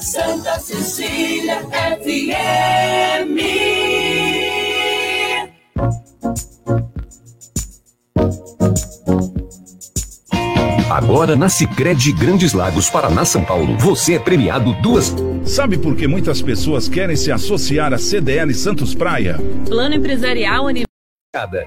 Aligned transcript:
Santa 0.00 0.58
Cecília 0.60 1.60
FM. 2.02 3.36
Agora 10.90 11.36
na 11.36 11.48
Sicredi 11.48 12.12
Grandes 12.12 12.52
Lagos, 12.52 12.88
Paraná, 12.88 13.24
São 13.24 13.44
Paulo, 13.44 13.76
você 13.76 14.14
é 14.14 14.18
premiado 14.18 14.72
duas. 14.80 15.14
Sabe 15.44 15.76
por 15.76 15.94
que 15.94 16.06
muitas 16.06 16.40
pessoas 16.40 16.88
querem 16.88 17.16
se 17.16 17.30
associar 17.30 17.92
à 17.92 17.98
CDL 17.98 18.54
Santos 18.54 18.94
Praia? 18.94 19.38
Plano 19.68 19.94
empresarial 19.94 20.66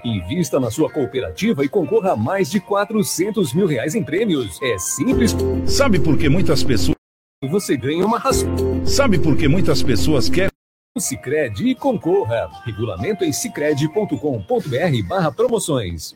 Invista 0.03 0.59
na 0.59 0.71
sua 0.71 0.89
cooperativa 0.89 1.63
e 1.63 1.69
concorra 1.69 2.13
a 2.13 2.15
mais 2.15 2.49
de 2.49 2.59
400 2.59 3.53
mil 3.53 3.67
reais 3.67 3.95
em 3.95 4.03
prêmios. 4.03 4.59
É 4.61 4.77
simples. 4.77 5.35
Sabe 5.65 5.99
por 5.99 6.17
que 6.17 6.27
muitas 6.27 6.63
pessoas. 6.63 6.95
Você 7.49 7.77
ganha 7.77 8.05
uma 8.05 8.19
ração. 8.19 8.49
Sabe 8.85 9.17
por 9.19 9.37
que 9.37 9.47
muitas 9.47 9.81
pessoas 9.83 10.29
querem. 10.29 10.49
O 10.97 10.99
Cicred 10.99 11.67
e 11.67 11.75
concorra. 11.75 12.49
Regulamento 12.65 13.23
em 13.23 13.31
cicred.com.br 13.31 15.07
barra 15.07 15.31
promoções. 15.31 16.15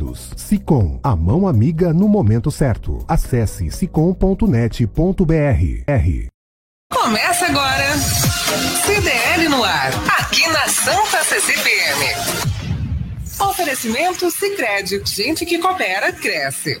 SICOM, 0.35 0.99
a 1.03 1.15
mão 1.15 1.47
amiga 1.47 1.93
no 1.93 2.07
momento 2.07 2.49
certo. 2.49 3.03
Acesse 3.07 3.69
sicom.net.br. 3.71 4.91
Começa 6.91 7.45
agora. 7.45 7.97
CDL 8.85 9.49
no 9.49 9.63
ar, 9.63 9.91
aqui 10.19 10.45
na 10.49 10.67
Santa 10.67 11.23
CCPM. 11.23 12.51
Oferecimento 13.39 14.29
Sicredi, 14.29 15.01
gente 15.05 15.45
que 15.45 15.57
coopera 15.57 16.11
cresce. 16.11 16.77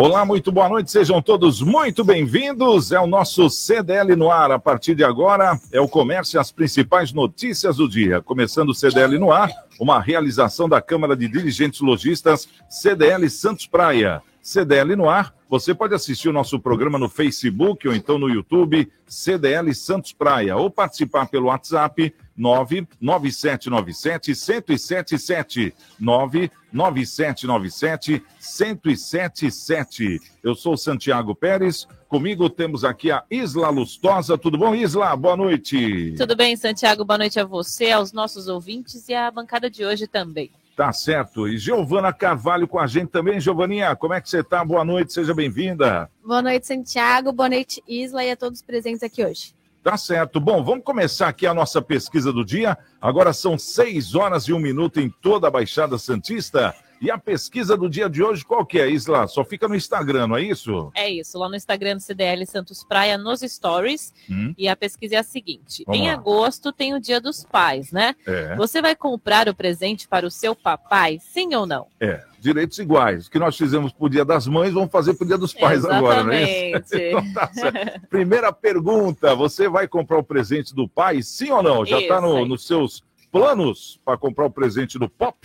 Olá, 0.00 0.24
muito 0.24 0.52
boa 0.52 0.68
noite, 0.68 0.92
sejam 0.92 1.20
todos 1.20 1.60
muito 1.60 2.04
bem-vindos. 2.04 2.92
É 2.92 3.00
o 3.00 3.06
nosso 3.08 3.50
CDL 3.50 4.14
no 4.14 4.30
ar. 4.30 4.52
A 4.52 4.58
partir 4.58 4.94
de 4.94 5.02
agora, 5.02 5.58
é 5.72 5.80
o 5.80 5.88
comércio 5.88 6.38
as 6.38 6.52
principais 6.52 7.12
notícias 7.12 7.78
do 7.78 7.88
dia. 7.88 8.22
Começando 8.22 8.68
o 8.68 8.74
CDL 8.74 9.18
no 9.18 9.32
ar, 9.32 9.50
uma 9.80 10.00
realização 10.00 10.68
da 10.68 10.80
Câmara 10.80 11.16
de 11.16 11.26
Dirigentes 11.26 11.80
Logistas 11.80 12.48
CDL 12.70 13.28
Santos 13.28 13.66
Praia. 13.66 14.22
CDL 14.40 14.94
no 14.94 15.10
ar. 15.10 15.34
Você 15.50 15.74
pode 15.74 15.96
assistir 15.96 16.28
o 16.28 16.32
nosso 16.32 16.60
programa 16.60 16.96
no 16.96 17.08
Facebook 17.08 17.88
ou 17.88 17.92
então 17.92 18.20
no 18.20 18.28
YouTube, 18.28 18.88
CDL 19.08 19.74
Santos 19.74 20.12
Praia, 20.12 20.56
ou 20.56 20.70
participar 20.70 21.26
pelo 21.26 21.46
WhatsApp 21.46 22.14
99797 22.38 24.34
1077 24.34 25.74
99797 25.98 28.22
1077. 28.40 30.20
Eu 30.42 30.54
sou 30.54 30.76
Santiago 30.76 31.34
Pérez. 31.34 31.86
Comigo 32.08 32.48
temos 32.48 32.84
aqui 32.84 33.10
a 33.10 33.22
Isla 33.30 33.68
Lustosa. 33.68 34.38
Tudo 34.38 34.56
bom, 34.56 34.74
Isla? 34.74 35.14
Boa 35.16 35.36
noite. 35.36 36.14
Tudo 36.16 36.34
bem, 36.34 36.56
Santiago? 36.56 37.04
Boa 37.04 37.18
noite 37.18 37.38
a 37.38 37.44
você, 37.44 37.90
aos 37.90 38.12
nossos 38.12 38.48
ouvintes 38.48 39.08
e 39.08 39.14
à 39.14 39.30
bancada 39.30 39.68
de 39.68 39.84
hoje 39.84 40.06
também. 40.06 40.50
Tá 40.78 40.92
certo. 40.92 41.48
E 41.48 41.58
Giovana 41.58 42.12
Carvalho 42.12 42.68
com 42.68 42.78
a 42.78 42.86
gente 42.86 43.08
também. 43.08 43.40
Giovaninha, 43.40 43.96
como 43.96 44.14
é 44.14 44.20
que 44.20 44.30
você 44.30 44.44
tá? 44.44 44.64
Boa 44.64 44.84
noite, 44.84 45.12
seja 45.12 45.34
bem-vinda. 45.34 46.08
Boa 46.24 46.40
noite, 46.40 46.68
Santiago. 46.68 47.32
Boa 47.32 47.48
noite, 47.48 47.82
Isla, 47.88 48.24
e 48.24 48.30
a 48.30 48.36
todos 48.36 48.62
presentes 48.62 49.02
aqui 49.02 49.24
hoje. 49.24 49.57
Tá 49.82 49.96
certo. 49.96 50.40
Bom, 50.40 50.62
vamos 50.62 50.84
começar 50.84 51.28
aqui 51.28 51.46
a 51.46 51.54
nossa 51.54 51.80
pesquisa 51.80 52.32
do 52.32 52.44
dia. 52.44 52.76
Agora 53.00 53.32
são 53.32 53.56
seis 53.56 54.14
horas 54.14 54.44
e 54.44 54.52
um 54.52 54.58
minuto 54.58 55.00
em 55.00 55.08
toda 55.08 55.48
a 55.48 55.50
Baixada 55.50 55.96
Santista. 55.98 56.74
E 57.00 57.10
a 57.12 57.16
pesquisa 57.16 57.76
do 57.76 57.88
dia 57.88 58.10
de 58.10 58.22
hoje, 58.22 58.44
qual 58.44 58.66
que 58.66 58.80
é, 58.80 58.90
Isla? 58.90 59.28
Só 59.28 59.44
fica 59.44 59.68
no 59.68 59.76
Instagram, 59.76 60.26
não 60.26 60.36
é 60.36 60.42
isso? 60.42 60.90
É 60.94 61.08
isso, 61.08 61.38
lá 61.38 61.48
no 61.48 61.54
Instagram 61.54 61.96
do 61.96 62.00
CDL 62.00 62.44
Santos 62.44 62.82
Praia, 62.82 63.16
nos 63.16 63.40
stories. 63.40 64.12
Hum. 64.28 64.52
E 64.58 64.66
a 64.66 64.74
pesquisa 64.74 65.14
é 65.14 65.18
a 65.18 65.22
seguinte: 65.22 65.84
Vamos 65.86 66.00
em 66.00 66.08
lá. 66.08 66.14
agosto 66.14 66.72
tem 66.72 66.94
o 66.94 67.00
Dia 67.00 67.20
dos 67.20 67.44
Pais, 67.44 67.92
né? 67.92 68.16
É. 68.26 68.56
Você 68.56 68.82
vai 68.82 68.96
comprar 68.96 69.48
o 69.48 69.54
presente 69.54 70.08
para 70.08 70.26
o 70.26 70.30
seu 70.30 70.56
papai, 70.56 71.20
sim 71.22 71.54
ou 71.54 71.66
não? 71.66 71.86
É, 72.00 72.20
direitos 72.38 72.78
iguais. 72.78 73.26
O 73.26 73.30
que 73.30 73.38
nós 73.38 73.56
fizemos 73.56 73.92
pro 73.92 74.08
Dia 74.08 74.24
das 74.24 74.46
Mães, 74.46 74.72
vamos 74.72 74.90
fazer 74.90 75.14
pro 75.14 75.26
Dia 75.26 75.38
dos 75.38 75.52
Pais 75.52 75.84
agora, 75.84 76.22
não 76.22 76.32
é 76.32 76.70
isso? 76.70 76.94
Exatamente. 76.94 77.08
Então 77.08 77.32
tá. 77.32 77.50
Primeira 78.08 78.52
pergunta: 78.52 79.34
você 79.34 79.68
vai 79.68 79.88
comprar 79.88 80.18
o 80.18 80.22
presente 80.22 80.74
do 80.74 80.88
pai, 80.88 81.22
sim 81.22 81.50
ou 81.50 81.62
não? 81.62 81.84
Já 81.84 82.00
está 82.00 82.20
no, 82.20 82.44
nos 82.46 82.66
seus 82.66 83.02
planos 83.30 84.00
para 84.04 84.16
comprar 84.16 84.46
o 84.46 84.50
presente 84.50 84.98
do 84.98 85.08
Pop? 85.08 85.36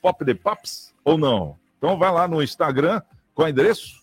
Pop 0.00 0.24
de 0.24 0.34
Paps? 0.34 0.94
Ou 1.04 1.18
não? 1.18 1.56
Então 1.76 1.98
vai 1.98 2.10
lá 2.12 2.26
no 2.26 2.42
Instagram, 2.42 3.00
qual 3.34 3.46
é 3.46 3.50
o 3.50 3.52
endereço? 3.52 3.98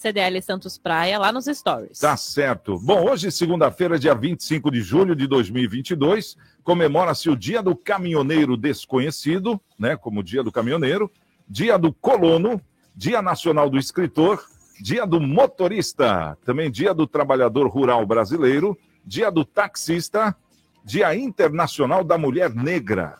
CDL 0.00 0.40
Santos 0.40 0.78
Praia, 0.78 1.18
lá 1.18 1.30
nos 1.30 1.44
stories. 1.44 1.98
Tá 1.98 2.16
certo. 2.16 2.78
Bom, 2.78 3.10
hoje, 3.10 3.30
segunda-feira, 3.30 3.98
dia 3.98 4.14
25 4.14 4.70
de 4.70 4.80
julho 4.80 5.14
de 5.14 5.26
2022, 5.26 6.38
comemora-se 6.64 7.28
o 7.28 7.36
Dia 7.36 7.62
do 7.62 7.76
Caminhoneiro 7.76 8.56
Desconhecido, 8.56 9.60
né, 9.78 9.98
como 9.98 10.22
Dia 10.22 10.42
do 10.42 10.50
Caminhoneiro, 10.50 11.10
Dia 11.50 11.76
do 11.76 11.92
Colono, 11.92 12.62
Dia 12.94 13.20
Nacional 13.20 13.68
do 13.68 13.76
Escritor, 13.76 14.40
Dia 14.80 15.04
do 15.04 15.20
Motorista, 15.20 16.38
também 16.44 16.70
Dia 16.70 16.94
do 16.94 17.08
Trabalhador 17.08 17.66
Rural 17.66 18.06
Brasileiro, 18.06 18.78
Dia 19.04 19.32
do 19.32 19.44
Taxista, 19.44 20.36
Dia 20.84 21.12
Internacional 21.16 22.04
da 22.04 22.16
Mulher 22.16 22.54
Negra. 22.54 23.18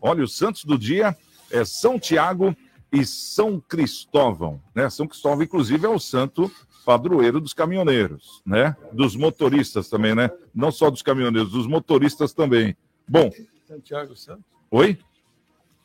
Olha, 0.00 0.22
os 0.22 0.36
santos 0.38 0.64
do 0.64 0.78
dia 0.78 1.16
é 1.50 1.64
São 1.64 1.98
Tiago 1.98 2.54
e 2.92 3.04
São 3.04 3.60
Cristóvão, 3.60 4.62
né? 4.72 4.88
São 4.88 5.08
Cristóvão, 5.08 5.42
inclusive, 5.42 5.84
é 5.84 5.88
o 5.88 5.98
santo 5.98 6.48
padroeiro 6.86 7.40
dos 7.40 7.52
caminhoneiros, 7.52 8.42
né? 8.46 8.76
Dos 8.92 9.16
motoristas 9.16 9.88
também, 9.88 10.14
né? 10.14 10.30
Não 10.54 10.70
só 10.70 10.88
dos 10.88 11.02
caminhoneiros, 11.02 11.50
dos 11.50 11.66
motoristas 11.66 12.32
também. 12.32 12.76
Bom, 13.08 13.28
Santiago 13.66 14.14
Santos? 14.14 14.44
oi? 14.70 14.98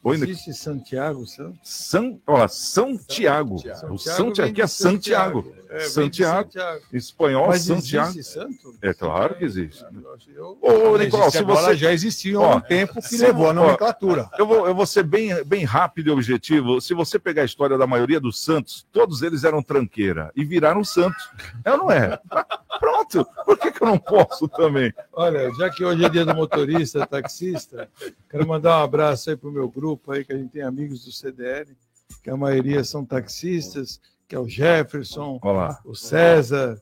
Oi, 0.07 0.15
Existe 0.15 0.53
Santiago 0.53 1.25
Santos? 1.25 1.59
São, 1.63 2.21
ó, 2.25 2.47
São 2.47 2.97
Tiago. 2.97 3.55
O 3.55 3.97
Santiago 3.97 3.97
Santiago 3.97 4.33
vem 4.35 4.51
aqui 4.51 4.61
é 4.61 4.67
Santiago. 4.67 5.41
Santiago. 5.43 5.57
É, 5.69 5.79
Santiago. 5.81 6.43
Santiago. 6.51 6.81
Espanhol, 6.93 7.47
Mas 7.47 7.61
Santiago. 7.63 8.09
existe 8.11 8.33
santo? 8.33 8.75
É 8.81 8.93
claro 8.93 9.35
que 9.35 9.43
existe. 9.43 9.83
Eu- 10.33 10.57
Ô, 10.61 10.91
Mas 10.93 11.01
Nicolau, 11.01 11.29
se 11.29 11.43
você 11.43 11.75
já 11.75 11.91
existia 11.91 12.37
há 12.37 12.55
um 12.55 12.61
tempo 12.61 13.01
que 13.01 13.17
levou 13.17 13.49
a 13.49 13.53
nomenclatura. 13.53 14.29
Eu 14.37 14.47
vou, 14.47 14.65
eu 14.65 14.73
vou 14.73 14.85
ser 14.85 15.03
bem, 15.03 15.43
bem 15.43 15.65
rápido 15.65 16.07
e 16.07 16.11
objetivo. 16.11 16.79
Se 16.79 16.93
você 16.93 17.19
pegar 17.19 17.41
a 17.41 17.45
história 17.45 17.77
da 17.77 17.85
maioria 17.85 18.19
dos 18.19 18.41
santos, 18.41 18.87
todos 18.93 19.21
eles 19.21 19.43
eram 19.43 19.61
tranqueira 19.61 20.31
e 20.33 20.45
viraram 20.45 20.85
santos. 20.85 21.29
É 21.65 21.71
ou 21.73 21.77
não 21.79 21.91
é? 21.91 22.17
Pronto. 22.79 23.27
Por 23.45 23.57
que, 23.57 23.71
que 23.71 23.81
eu 23.83 23.87
não 23.87 23.97
posso 23.97 24.47
também? 24.47 24.93
Olha, 25.11 25.51
já 25.55 25.69
que 25.69 25.83
hoje 25.83 26.05
é 26.05 26.09
dia 26.09 26.23
do 26.25 26.33
motorista, 26.33 27.05
taxista, 27.05 27.89
quero 28.29 28.47
mandar 28.47 28.79
um 28.79 28.83
abraço 28.83 29.29
aí 29.29 29.35
pro 29.35 29.51
meu 29.51 29.67
grupo 29.67 29.96
aí, 30.09 30.23
que 30.25 30.33
a 30.33 30.37
gente 30.37 30.51
tem 30.51 30.61
amigos 30.61 31.03
do 31.05 31.11
CDL, 31.11 31.75
que 32.23 32.29
a 32.29 32.37
maioria 32.37 32.83
são 32.83 33.05
taxistas, 33.05 33.99
que 34.27 34.35
é 34.35 34.39
o 34.39 34.47
Jefferson, 34.47 35.39
Olá. 35.41 35.79
o 35.85 35.95
César 35.95 36.79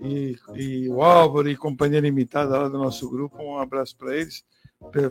e, 0.00 0.36
e 0.54 0.88
o 0.88 1.02
Álvaro 1.02 1.48
e 1.48 1.56
companhia 1.56 2.00
limitada 2.00 2.56
lá 2.58 2.68
do 2.68 2.78
nosso 2.78 3.08
grupo. 3.10 3.36
Um 3.42 3.58
abraço 3.58 3.96
para 3.96 4.16
eles. 4.16 4.44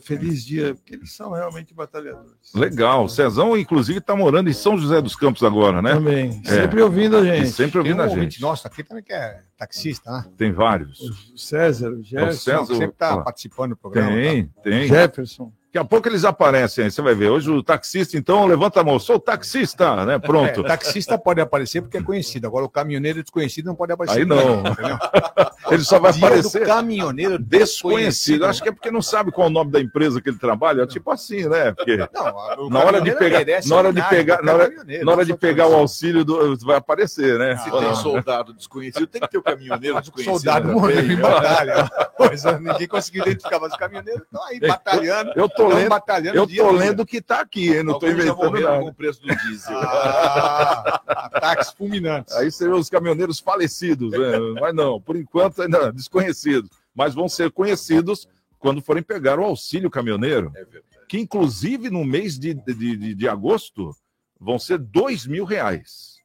Feliz 0.02 0.46
dia, 0.46 0.74
porque 0.76 0.96
eles 0.96 1.12
são 1.12 1.32
realmente 1.34 1.74
batalhadores. 1.74 2.54
Legal. 2.56 3.04
O 3.04 3.10
Cezão, 3.10 3.58
inclusive, 3.58 4.00
está 4.00 4.16
morando 4.16 4.50
em 4.50 4.54
São 4.54 4.78
José 4.78 5.02
dos 5.02 5.14
Campos 5.14 5.44
agora, 5.44 5.82
né? 5.82 5.94
Também. 5.94 6.42
É. 6.46 6.50
Sempre 6.62 6.82
ouvindo 6.82 7.18
a 7.18 7.20
E 7.22 7.26
gente. 7.40 7.50
sempre 7.50 7.72
Tem 7.74 7.80
ouvindo 7.82 8.00
um 8.00 8.06
a 8.06 8.08
gente. 8.08 8.40
nosso 8.40 8.66
aqui 8.66 8.82
também 8.82 9.04
que 9.04 9.12
é 9.12 9.42
taxista, 9.58 10.10
né? 10.10 10.26
Tem 10.38 10.54
vários. 10.54 11.02
O 11.34 11.38
César, 11.38 11.90
o 11.90 11.96
É 11.96 11.98
o 11.98 12.04
Jefferson. 12.04 12.40
César. 12.40 12.66
Sempre 12.68 12.86
está 12.86 13.18
participando 13.22 13.72
do 13.72 13.76
programa. 13.78 14.10
Tem, 14.16 14.48
tem. 14.64 14.88
Jefferson. 14.88 15.52
Daqui 15.78 15.86
a 15.86 15.90
pouco 15.90 16.08
eles 16.08 16.26
aparecem 16.26 16.86
aí, 16.86 16.92
você 16.92 17.04
vai 17.04 17.14
ver. 17.14 17.30
Hoje 17.30 17.52
o 17.52 17.62
taxista, 17.62 18.18
então, 18.18 18.48
levanta 18.48 18.82
a 18.82 18.84
mão. 18.84 18.98
Sou 18.98 19.20
taxista, 19.20 20.06
né? 20.06 20.18
Pronto. 20.18 20.62
É, 20.62 20.64
taxista 20.64 21.20
pode 21.20 21.40
aparecer 21.40 21.82
porque 21.82 21.98
é 21.98 22.02
conhecido. 22.02 22.48
Agora 22.48 22.66
o 22.66 22.70
caminhoneiro 22.70 23.22
desconhecido 23.22 23.68
não 23.68 23.76
pode 23.76 23.94
aparecer. 23.94 24.20
Aí 24.20 24.26
não. 24.26 24.62
Entendeu? 24.62 24.98
Ele 25.70 25.84
só 25.84 26.00
vai 26.00 26.14
Dia 26.14 26.26
aparecer 26.26 26.66
caminhoneiro 26.66 27.38
desconhecido. 27.38 28.46
Acho 28.46 28.64
que 28.64 28.70
é 28.70 28.72
porque 28.72 28.90
não 28.90 29.02
sabe 29.02 29.32
qual 29.32 29.48
é 29.48 29.50
o 29.50 29.54
nome 29.54 29.70
da 29.70 29.80
empresa 29.80 30.22
que 30.22 30.30
ele 30.30 30.38
trabalha. 30.38 30.88
Tipo 30.88 31.12
assim, 31.12 31.48
né? 31.48 31.74
Porque 31.74 31.98
Não, 31.98 32.66
o 32.66 32.70
na 32.70 32.80
hora 32.80 33.02
de 33.02 33.12
caminhoneiro 33.12 33.18
pegar, 33.18 33.66
na 33.68 33.76
hora 33.76 33.94
de 33.94 34.02
pegar, 34.04 34.42
o 34.42 34.46
na 34.46 34.54
hora, 34.54 34.64
caminhoneiro, 34.66 35.06
na 35.06 35.12
hora 35.12 35.26
de 35.26 35.34
pegar 35.36 35.68
o 35.68 35.76
auxílio 35.76 36.24
do, 36.24 36.58
vai 36.60 36.78
aparecer, 36.78 37.38
né? 37.38 37.58
Se 37.58 37.70
tem 37.70 37.82
não? 37.82 37.96
soldado 37.96 38.54
desconhecido, 38.54 39.08
tem 39.08 39.22
que 39.22 39.30
ter 39.30 39.38
o 39.38 39.44
caminhoneiro 39.44 39.96
Mas 39.96 40.08
o 40.08 40.12
desconhecido. 40.12 40.34
soldado 40.38 40.68
também. 40.68 40.82
morreu 40.82 41.12
em 41.12 41.16
batalha. 41.18 41.90
Pois 42.18 42.44
é, 42.46 42.60
ninguém 42.60 42.88
conseguiu 42.88 43.22
identificar, 43.24 43.60
mas 43.60 43.72
os 43.74 43.78
caminhoneiros 43.78 44.24
estão 44.24 44.44
aí 44.46 44.60
batalhando. 44.60 45.34
Eu 45.36 45.48
tô 45.48 45.67
estão 45.68 45.82
lendo, 45.82 45.90
batalhando 45.90 46.38
eu 46.38 46.48
tô 46.48 46.72
lendo 46.72 47.00
o 47.02 47.06
que 47.06 47.22
tá 47.22 47.42
aqui, 47.42 47.76
hein? 47.76 47.84
Não 47.84 48.00
já 48.00 48.10
inventando 48.10 48.60
nada. 48.60 48.80
com 48.80 48.88
o 48.88 48.94
preço 48.94 49.22
do 49.22 49.36
diesel. 49.36 49.78
Ah, 49.78 51.02
ataques 51.08 51.72
fulminantes. 51.72 52.34
Aí 52.36 52.52
você 52.52 52.68
vê 52.68 52.74
os 52.74 52.90
caminhoneiros 52.90 53.40
falecidos, 53.40 54.12
né? 54.12 54.40
Mas 54.60 54.74
não, 54.74 55.00
por 55.00 55.16
enquanto 55.16 55.62
ainda 55.62 55.92
desconhecidos. 55.92 56.70
Mas 56.96 57.14
vão 57.14 57.30
ser 57.30 57.52
conhecidos 57.52 58.28
quando 58.60 58.82
forem 58.82 59.04
pegar 59.04 59.40
o 59.40 59.44
auxílio 59.44 59.90
caminhoneiro, 59.90 60.52
É 60.56 60.66
que 61.08 61.20
inclusive 61.20 61.90
no 61.90 62.04
mês 62.04 62.38
de, 62.38 62.54
de, 62.54 62.74
de, 62.74 63.16
de 63.16 63.30
agosto 63.30 63.96
vão 64.40 64.60
ser 64.60 64.78
dois 64.78 65.26
mil 65.26 65.46
reais. 65.46 66.18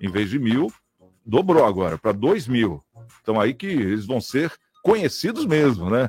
Em 0.00 0.10
vez 0.10 0.30
de 0.30 0.38
mil, 0.38 0.72
dobrou 1.24 1.64
agora 1.64 1.98
para 1.98 2.12
dois 2.12 2.48
mil. 2.48 2.82
Então 3.20 3.40
aí 3.40 3.52
que 3.52 3.66
eles 3.66 4.06
vão 4.06 4.20
ser 4.20 4.52
conhecidos 4.82 5.46
mesmo, 5.46 5.90
né? 5.90 6.08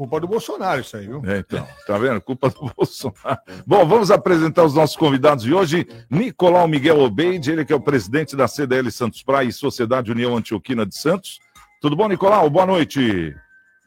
Culpa 0.00 0.18
do 0.18 0.26
Bolsonaro 0.26 0.80
isso 0.80 0.96
aí, 0.96 1.06
viu? 1.06 1.20
É, 1.26 1.40
então, 1.40 1.68
tá 1.86 1.98
vendo? 1.98 2.18
Culpa 2.22 2.48
do 2.48 2.72
Bolsonaro. 2.74 3.38
Bom, 3.66 3.86
vamos 3.86 4.10
apresentar 4.10 4.64
os 4.64 4.72
nossos 4.72 4.96
convidados 4.96 5.44
de 5.44 5.52
hoje. 5.52 5.86
Nicolau 6.08 6.66
Miguel 6.66 6.98
Obeide, 7.00 7.50
ele 7.52 7.66
que 7.66 7.72
é 7.74 7.76
o 7.76 7.80
presidente 7.82 8.34
da 8.34 8.48
CDL 8.48 8.90
Santos 8.90 9.22
Praia 9.22 9.48
e 9.48 9.52
Sociedade 9.52 10.10
União 10.10 10.34
Antioquina 10.34 10.86
de 10.86 10.96
Santos. 10.96 11.38
Tudo 11.82 11.94
bom, 11.94 12.08
Nicolau? 12.08 12.48
Boa 12.48 12.64
noite. 12.64 13.36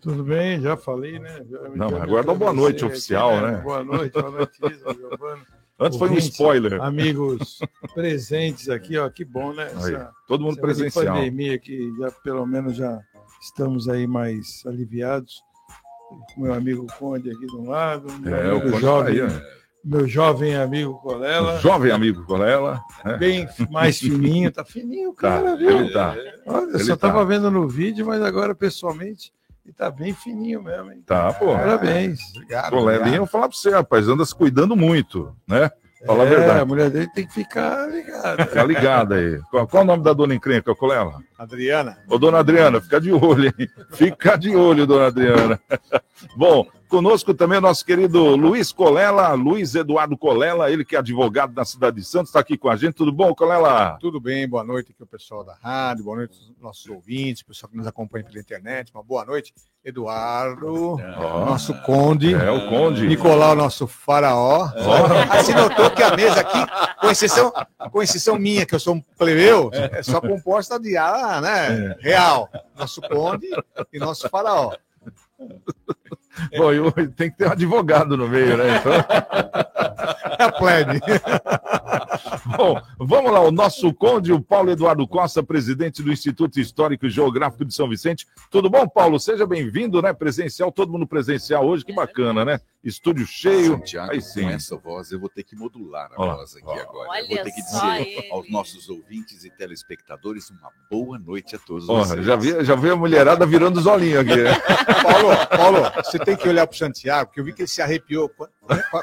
Tudo 0.03 0.23
bem, 0.23 0.61
já 0.61 0.77
falei, 0.77 1.17
né? 1.17 1.41
Já- 1.49 1.69
Não, 1.75 1.87
agora 1.99 2.23
dá 2.23 2.31
uma 2.31 2.37
boa 2.37 2.53
noite 2.53 2.85
oficial, 2.85 3.41
né? 3.41 3.57
Boa 3.63 3.83
noite, 3.83 4.13
boa 4.13 4.29
noite, 4.29 4.59
Isa, 4.71 4.93
Giovana. 4.93 5.41
Antes 5.79 5.97
foi 5.97 6.09
um 6.11 6.17
spoiler. 6.19 6.79
Amigos 6.79 7.57
presentes 7.95 8.69
aqui, 8.69 8.99
ó, 8.99 9.09
que 9.09 9.25
bom, 9.25 9.51
né? 9.51 9.63
Aí, 9.83 9.95
Essa, 9.95 10.11
todo 10.27 10.43
mundo 10.43 10.61
presencial. 10.61 11.15
pandemia 11.15 11.57
que 11.57 11.91
já 11.97 12.11
pelo 12.23 12.45
menos 12.45 12.75
já 12.75 12.99
estamos 13.41 13.89
aí 13.89 14.05
mais 14.05 14.61
aliviados. 14.67 15.41
Meu 16.37 16.53
amigo 16.53 16.87
Conde 16.99 17.29
aqui 17.31 17.45
do 17.47 17.63
lado, 17.63 18.07
meu, 18.19 18.35
É, 18.35 18.49
amigo 18.51 18.79
jovem, 18.79 19.15
tá 19.19 19.25
aí, 19.27 19.39
ó. 19.41 19.53
meu 19.83 20.07
jovem 20.07 20.55
amigo 20.55 20.93
Colela, 21.01 21.59
Jovem 21.59 21.91
amigo 21.91 22.23
Colela. 22.25 22.81
né? 23.05 23.17
bem 23.17 23.47
mais 23.69 23.99
fininho, 23.99 24.51
tá 24.51 24.63
fininho, 24.65 25.11
o 25.11 25.13
Tá, 25.13 25.21
cara, 25.41 25.55
viu? 25.55 25.69
ele 25.69 25.91
tá. 25.91 26.15
Olha, 26.47 26.63
eu 26.63 26.69
Ele 26.75 26.83
só 26.83 26.95
tá. 26.95 27.07
tava 27.07 27.25
vendo 27.25 27.51
no 27.51 27.67
vídeo, 27.67 28.05
mas 28.05 28.21
agora 28.21 28.55
pessoalmente 28.55 29.31
ele 29.65 29.73
tá 29.73 29.89
bem 29.89 30.13
fininho 30.13 30.61
mesmo, 30.61 30.91
hein? 30.91 31.01
Tá, 31.05 31.31
pô. 31.33 31.53
Parabéns. 31.53 32.19
Obrigado. 32.35 32.71
Colelinha, 32.71 33.15
eu 33.15 33.19
vou 33.19 33.27
falar 33.27 33.47
pra 33.47 33.57
você, 33.57 33.69
rapaz, 33.69 34.07
anda 34.09 34.25
se 34.25 34.35
cuidando 34.35 34.75
muito, 34.75 35.35
né? 35.47 35.71
Fala 36.05 36.23
a 36.23 36.27
É, 36.27 36.29
verdade. 36.29 36.59
a 36.59 36.65
mulher 36.65 36.89
dele 36.89 37.07
tem 37.13 37.25
que 37.25 37.33
ficar 37.33 37.87
ligada. 37.89 38.45
Fica 38.45 38.63
ligada 38.63 39.15
aí. 39.15 39.39
Qual, 39.49 39.67
qual 39.67 39.83
o 39.83 39.85
nome 39.85 40.03
da 40.03 40.13
dona 40.13 40.35
encrenca, 40.35 40.75
Colela? 40.75 41.19
Adriana. 41.37 41.97
Ô, 42.07 42.17
dona 42.17 42.39
Adriana, 42.39 42.81
fica 42.81 42.99
de 42.99 43.11
olho, 43.13 43.45
hein? 43.57 43.69
Fica 43.91 44.35
de 44.37 44.55
olho, 44.55 44.85
dona 44.85 45.07
Adriana. 45.07 45.59
Bom, 46.35 46.67
conosco 46.93 47.33
também 47.33 47.57
o 47.57 47.61
nosso 47.61 47.83
querido 47.83 48.35
Luiz 48.35 48.71
Colela, 48.71 49.33
Luiz 49.33 49.73
Eduardo 49.73 50.15
Colela, 50.15 50.69
ele 50.69 50.85
que 50.85 50.95
é 50.95 50.99
advogado 50.99 51.51
da 51.51 51.65
cidade 51.65 51.95
de 51.95 52.03
Santos, 52.05 52.29
está 52.29 52.39
aqui 52.39 52.55
com 52.55 52.69
a 52.69 52.75
gente. 52.75 52.93
Tudo 52.93 53.11
bom, 53.11 53.33
Colela? 53.33 53.97
Tudo 53.99 54.21
bem? 54.21 54.47
Boa 54.47 54.63
noite 54.63 54.91
aqui 54.91 55.01
o 55.01 55.07
pessoal 55.07 55.43
da 55.43 55.55
rádio, 55.55 56.03
boa 56.03 56.17
noite 56.17 56.37
aos 56.37 56.61
nossos 56.61 56.87
ouvintes, 56.87 57.41
o 57.41 57.47
pessoal 57.47 57.71
que 57.71 57.77
nos 57.77 57.87
acompanha 57.87 58.23
pela 58.23 58.39
internet. 58.39 58.91
Uma 58.93 59.01
boa 59.01 59.25
noite, 59.25 59.55
Eduardo, 59.83 60.99
Ó, 61.17 61.45
nosso 61.45 61.73
conde. 61.81 62.31
é 62.35 62.51
o 62.51 62.69
Conde. 62.69 63.07
Nicolau, 63.07 63.55
nosso 63.55 63.87
faraó. 63.87 64.69
Aí 65.31 65.43
se 65.43 65.55
notou 65.55 65.89
que 65.89 66.03
a 66.03 66.15
mesa 66.15 66.41
aqui, 66.41 66.59
com 67.01 67.09
exceção, 67.09 67.51
com 67.91 68.03
exceção 68.03 68.37
minha, 68.37 68.67
que 68.67 68.75
eu 68.75 68.79
sou 68.79 68.93
um 68.93 69.01
plebeu, 69.17 69.71
é 69.73 70.03
só 70.03 70.21
composta 70.21 70.79
de 70.79 70.95
ala, 70.95 71.41
né? 71.41 71.95
Real. 72.01 72.47
Nosso 72.77 73.01
conde 73.01 73.49
e 73.91 73.97
nosso 73.97 74.29
faraó. 74.29 74.73
Bom, 76.57 76.73
e 76.73 76.79
hoje 76.79 77.07
tem 77.15 77.29
que 77.31 77.37
ter 77.37 77.47
um 77.47 77.51
advogado 77.51 78.17
no 78.17 78.27
meio, 78.27 78.57
né? 78.57 78.77
Então, 78.77 78.93
É 80.39 80.43
a 80.45 80.51
plebe. 80.51 80.99
bom, 82.57 82.81
vamos 82.99 83.31
lá, 83.31 83.41
o 83.41 83.51
nosso 83.51 83.93
Conde, 83.93 84.33
o 84.33 84.41
Paulo 84.41 84.71
Eduardo 84.71 85.07
Costa, 85.07 85.43
presidente 85.43 86.01
do 86.01 86.11
Instituto 86.11 86.59
Histórico 86.59 87.05
e 87.05 87.09
Geográfico 87.09 87.63
de 87.65 87.73
São 87.73 87.87
Vicente. 87.87 88.25
Tudo 88.49 88.69
bom, 88.69 88.87
Paulo? 88.87 89.19
Seja 89.19 89.45
bem-vindo, 89.45 90.01
né? 90.01 90.11
Presencial, 90.13 90.71
todo 90.71 90.91
mundo 90.91 91.05
presencial 91.07 91.65
hoje, 91.65 91.85
que 91.85 91.93
bacana, 91.93 92.43
né? 92.43 92.59
Estúdio 92.83 93.25
cheio. 93.25 93.73
Santiago, 93.77 94.11
Aí 94.11 94.21
sim. 94.21 94.43
com 94.43 94.49
essa 94.49 94.75
voz, 94.75 95.11
eu 95.11 95.19
vou 95.19 95.29
ter 95.29 95.43
que 95.43 95.55
modular 95.55 96.09
a 96.13 96.21
Ó, 96.21 96.35
voz 96.35 96.55
aqui 96.55 96.65
ó. 96.65 96.81
agora. 96.81 97.09
Olha 97.11 97.21
eu 97.21 97.27
vou 97.27 97.37
ter 97.37 97.51
que 97.51 97.61
só 97.61 97.91
dizer 97.91 98.07
ele. 98.07 98.29
aos 98.31 98.51
nossos 98.51 98.89
ouvintes 98.89 99.45
e 99.45 99.49
telespectadores 99.51 100.49
uma 100.49 100.69
boa 100.91 101.17
noite 101.17 101.55
a 101.55 101.59
todos 101.59 101.87
Ó, 101.87 101.99
vocês. 102.03 102.25
já, 102.25 102.35
vi, 102.35 102.63
já 102.65 102.75
vi 102.75 102.89
a 102.89 102.95
mulherada 102.95 103.45
virando 103.45 103.77
os 103.79 103.85
olhinhos 103.85 104.19
aqui, 104.19 104.35
né? 104.35 104.51
Paulo, 105.01 105.47
Paulo, 105.47 106.03
você 106.03 106.19
tem 106.25 106.35
que 106.35 106.47
olhar 106.47 106.67
pro 106.67 106.77
Santiago, 106.77 107.27
porque 107.27 107.39
eu 107.39 107.45
vi 107.45 107.53
que 107.53 107.61
ele 107.61 107.67
se 107.67 107.81
arrepiou 107.81 108.29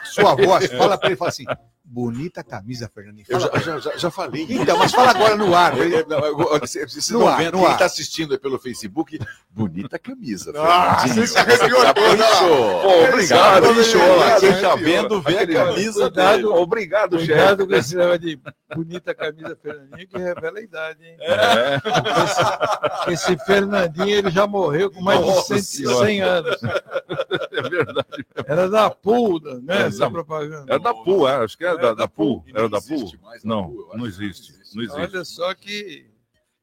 sua 0.05 0.35
voz. 0.35 0.67
Fala 0.73 0.97
pra 0.99 1.09
ele, 1.09 1.17
fala 1.17 1.29
assim, 1.31 1.45
bonita 1.85 2.45
camisa, 2.45 2.89
Fernandinho. 2.95 3.27
Eu 3.29 3.41
Fala 3.41 3.59
já, 3.61 3.79
já, 3.79 3.91
já, 3.91 3.97
já 3.97 4.11
falei. 4.11 4.47
Então, 4.49 4.79
mas 4.79 4.93
fala 4.93 5.11
agora 5.11 5.37
no 5.37 5.55
ar. 5.55 5.77
Eu- 5.77 5.89
eu- 5.89 6.07
não, 6.09 6.19
eu- 6.19 6.39
eu- 6.39 6.61
Vocês 6.61 7.13
ar, 7.13 7.39
vendo, 7.39 7.57
no 7.59 7.65
quem 7.65 7.73
está 7.73 7.85
assistindo 7.87 8.39
pelo 8.39 8.59
Facebook, 8.59 9.19
bonita 9.51 9.99
camisa. 9.99 10.53
Ah, 10.57 11.07
você 11.07 11.27
se 11.27 11.37
arrepiou 11.39 11.81
todo, 11.95 12.05
obrigado, 13.09 13.67
obrigado, 13.71 14.41
Quem 14.41 14.53
tá 14.61 14.75
obrigado. 14.75 14.79
vendo, 14.79 15.21
vê 15.23 15.39
a 15.39 15.47
camisa 15.47 16.11
dele. 16.11 16.45
Obrigado, 16.47 17.15
obrigado, 17.15 17.67
com 17.67 17.75
esse 17.75 17.97
negócio 17.97 18.19
de 18.21 18.41
bonita 18.75 19.15
camisa 19.15 19.59
Fernandinho, 19.61 20.09
que 20.09 20.19
revela 20.19 20.59
a 20.59 20.63
idade, 20.63 21.05
hein? 21.05 21.17
É, 21.21 21.81
Esse, 23.13 23.33
esse 23.33 23.45
Fernandinho, 23.45 24.09
ele 24.11 24.31
já 24.31 24.47
morreu 24.47 24.91
com 24.91 25.01
mais 25.03 25.21
Nossa 25.21 25.55
de 25.57 25.63
100, 25.63 25.87
Senhora. 25.87 26.07
100 26.07 26.21
anos. 26.23 26.57
é 27.53 27.63
verdade. 27.69 28.27
Era 28.47 28.69
da 28.69 28.91
Pulda, 28.91 29.50
né? 29.61 29.83
É, 29.83 29.87
Essa 29.87 29.99
da- 30.01 30.11
propaganda. 30.11 30.65
Era 30.73 30.79
da 30.79 30.95
PUL, 30.95 31.29
é, 31.29 31.37
acho 31.45 31.57
que 31.59 31.65
era 31.65 31.77
da, 31.77 31.95
da 31.95 32.09
PUL. 32.09 32.45
E 32.47 32.51
Era 32.51 32.69
da 32.69 32.79
a 32.79 32.81
Não, 33.45 33.73
não 33.95 34.01
que 34.03 34.07
existe. 34.07 34.53
não 34.53 34.59
Não 34.75 34.83
existe. 34.83 35.01
Olha 35.01 35.25
só 35.25 35.55
que 35.55 36.07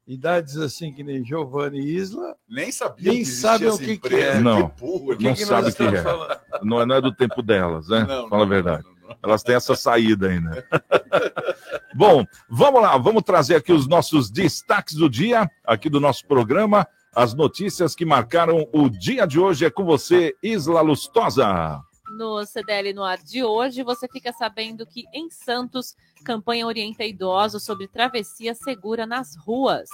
idades 0.06 0.56
assim 0.56 0.92
que 0.92 1.02
nem 1.02 1.24
Giovanni 1.24 1.80
e 1.80 1.96
Isla. 1.96 2.34
Nem 2.48 2.72
sabia 2.72 3.12
Nem 3.12 3.20
que 3.22 3.26
sabem 3.26 3.68
o 3.68 3.78
que 3.78 3.98
que 3.98 4.14
é. 4.14 4.40
Não. 4.40 4.70
Que 4.70 4.80
burro. 4.80 5.16
Que, 5.16 5.24
Não 5.24 5.34
que 5.34 5.44
sabe 5.44 5.68
o 5.68 5.74
que 5.74 5.82
é. 5.82 6.02
falando? 6.02 6.38
Não, 6.62 6.80
é- 6.80 6.86
não 6.86 6.94
é 6.94 7.00
do 7.00 7.12
tempo 7.14 7.42
delas, 7.42 7.88
né? 7.88 8.00
Não, 8.08 8.28
Fala 8.28 8.42
a 8.42 8.46
não, 8.46 8.48
verdade. 8.48 8.84
não, 8.84 8.92
não, 8.94 9.08
não. 9.08 9.16
Elas 9.22 9.42
têm 9.42 9.54
essa 9.54 9.74
saída 9.74 10.28
ainda. 10.28 10.66
Bom, 11.94 12.24
vamos 12.48 12.80
lá, 12.82 12.96
vamos 12.96 13.22
trazer 13.22 13.56
aqui 13.56 13.72
os 13.72 13.86
nossos 13.86 14.30
destaques 14.30 14.94
do 14.94 15.08
dia, 15.08 15.50
aqui 15.64 15.88
do 15.88 16.00
nosso 16.00 16.26
programa. 16.26 16.86
As 17.14 17.34
notícias 17.34 17.94
que 17.94 18.04
marcaram 18.04 18.68
o 18.72 18.88
dia 18.88 19.26
de 19.26 19.40
hoje 19.40 19.64
é 19.64 19.70
com 19.70 19.84
você, 19.84 20.36
Isla 20.42 20.80
Lustosa. 20.82 21.80
No 22.10 22.44
CDL 22.44 22.92
no 22.94 23.04
ar 23.04 23.18
de 23.18 23.44
hoje, 23.44 23.82
você 23.82 24.08
fica 24.08 24.32
sabendo 24.32 24.86
que 24.86 25.04
em 25.12 25.30
Santos, 25.30 25.94
campanha 26.24 26.66
orienta 26.66 27.04
idosos 27.04 27.64
sobre 27.64 27.86
travessia 27.86 28.54
segura 28.54 29.06
nas 29.06 29.36
ruas. 29.36 29.88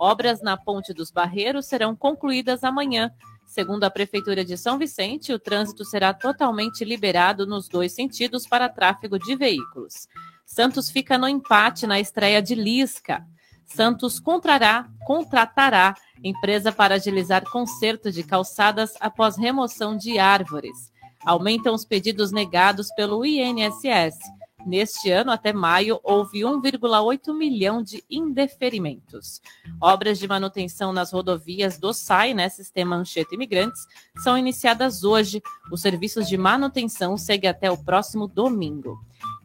Obras 0.00 0.42
na 0.42 0.56
Ponte 0.56 0.92
dos 0.92 1.10
Barreiros 1.10 1.66
serão 1.66 1.94
concluídas 1.94 2.64
amanhã. 2.64 3.10
Segundo 3.46 3.84
a 3.84 3.90
Prefeitura 3.90 4.44
de 4.44 4.56
São 4.56 4.78
Vicente, 4.78 5.32
o 5.32 5.38
trânsito 5.38 5.84
será 5.84 6.12
totalmente 6.12 6.84
liberado 6.84 7.46
nos 7.46 7.68
dois 7.68 7.92
sentidos 7.92 8.46
para 8.46 8.68
tráfego 8.68 9.18
de 9.18 9.36
veículos. 9.36 10.08
Santos 10.44 10.90
fica 10.90 11.16
no 11.16 11.28
empate 11.28 11.86
na 11.86 12.00
estreia 12.00 12.42
de 12.42 12.54
Lisca. 12.54 13.24
Santos 13.64 14.18
contrará, 14.18 14.88
contratará 15.06 15.94
empresa 16.22 16.72
para 16.72 16.96
agilizar 16.96 17.44
conserto 17.44 18.10
de 18.10 18.22
calçadas 18.22 18.94
após 19.00 19.36
remoção 19.36 19.96
de 19.96 20.18
árvores. 20.18 20.91
Aumentam 21.24 21.74
os 21.74 21.84
pedidos 21.84 22.32
negados 22.32 22.88
pelo 22.94 23.24
INSS. 23.24 24.18
Neste 24.64 25.10
ano, 25.10 25.32
até 25.32 25.52
maio, 25.52 25.98
houve 26.04 26.40
1,8 26.40 27.36
milhão 27.36 27.82
de 27.82 28.02
indeferimentos. 28.08 29.40
Obras 29.80 30.18
de 30.18 30.28
manutenção 30.28 30.92
nas 30.92 31.12
rodovias 31.12 31.78
do 31.78 31.92
SAI, 31.92 32.32
né, 32.32 32.48
Sistema 32.48 32.96
Anchieta 32.96 33.34
Imigrantes, 33.34 33.86
são 34.22 34.38
iniciadas 34.38 35.02
hoje. 35.02 35.42
Os 35.70 35.80
serviços 35.80 36.28
de 36.28 36.36
manutenção 36.36 37.16
seguem 37.16 37.50
até 37.50 37.70
o 37.70 37.76
próximo 37.76 38.28
domingo. 38.28 38.98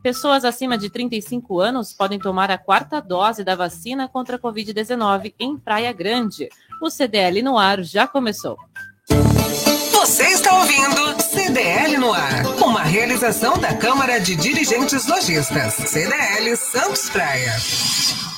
Pessoas 0.04 0.46
acima 0.46 0.78
de 0.78 0.90
35 0.90 1.60
anos 1.60 1.94
podem 1.94 2.20
tomar 2.20 2.52
a 2.52 2.58
quarta 2.58 3.02
dose 3.02 3.44
da 3.44 3.56
vacina 3.56 4.08
contra 4.08 4.36
a 4.36 4.40
Covid-19 4.40 5.34
em 5.40 5.58
Praia 5.58 5.92
Grande. 5.92 6.48
O 6.82 6.90
CDL 6.90 7.42
no 7.42 7.58
ar 7.58 7.82
já 7.82 8.08
começou. 8.08 8.58
Está 10.48 10.60
ouvindo 10.62 11.22
CDL 11.22 11.98
no 11.98 12.14
ar, 12.14 12.46
uma 12.64 12.82
realização 12.82 13.58
da 13.58 13.76
Câmara 13.76 14.18
de 14.18 14.34
Dirigentes 14.34 15.06
Lojistas, 15.06 15.74
CDL 15.74 16.56
Santos 16.56 17.10
Praia. 17.10 17.52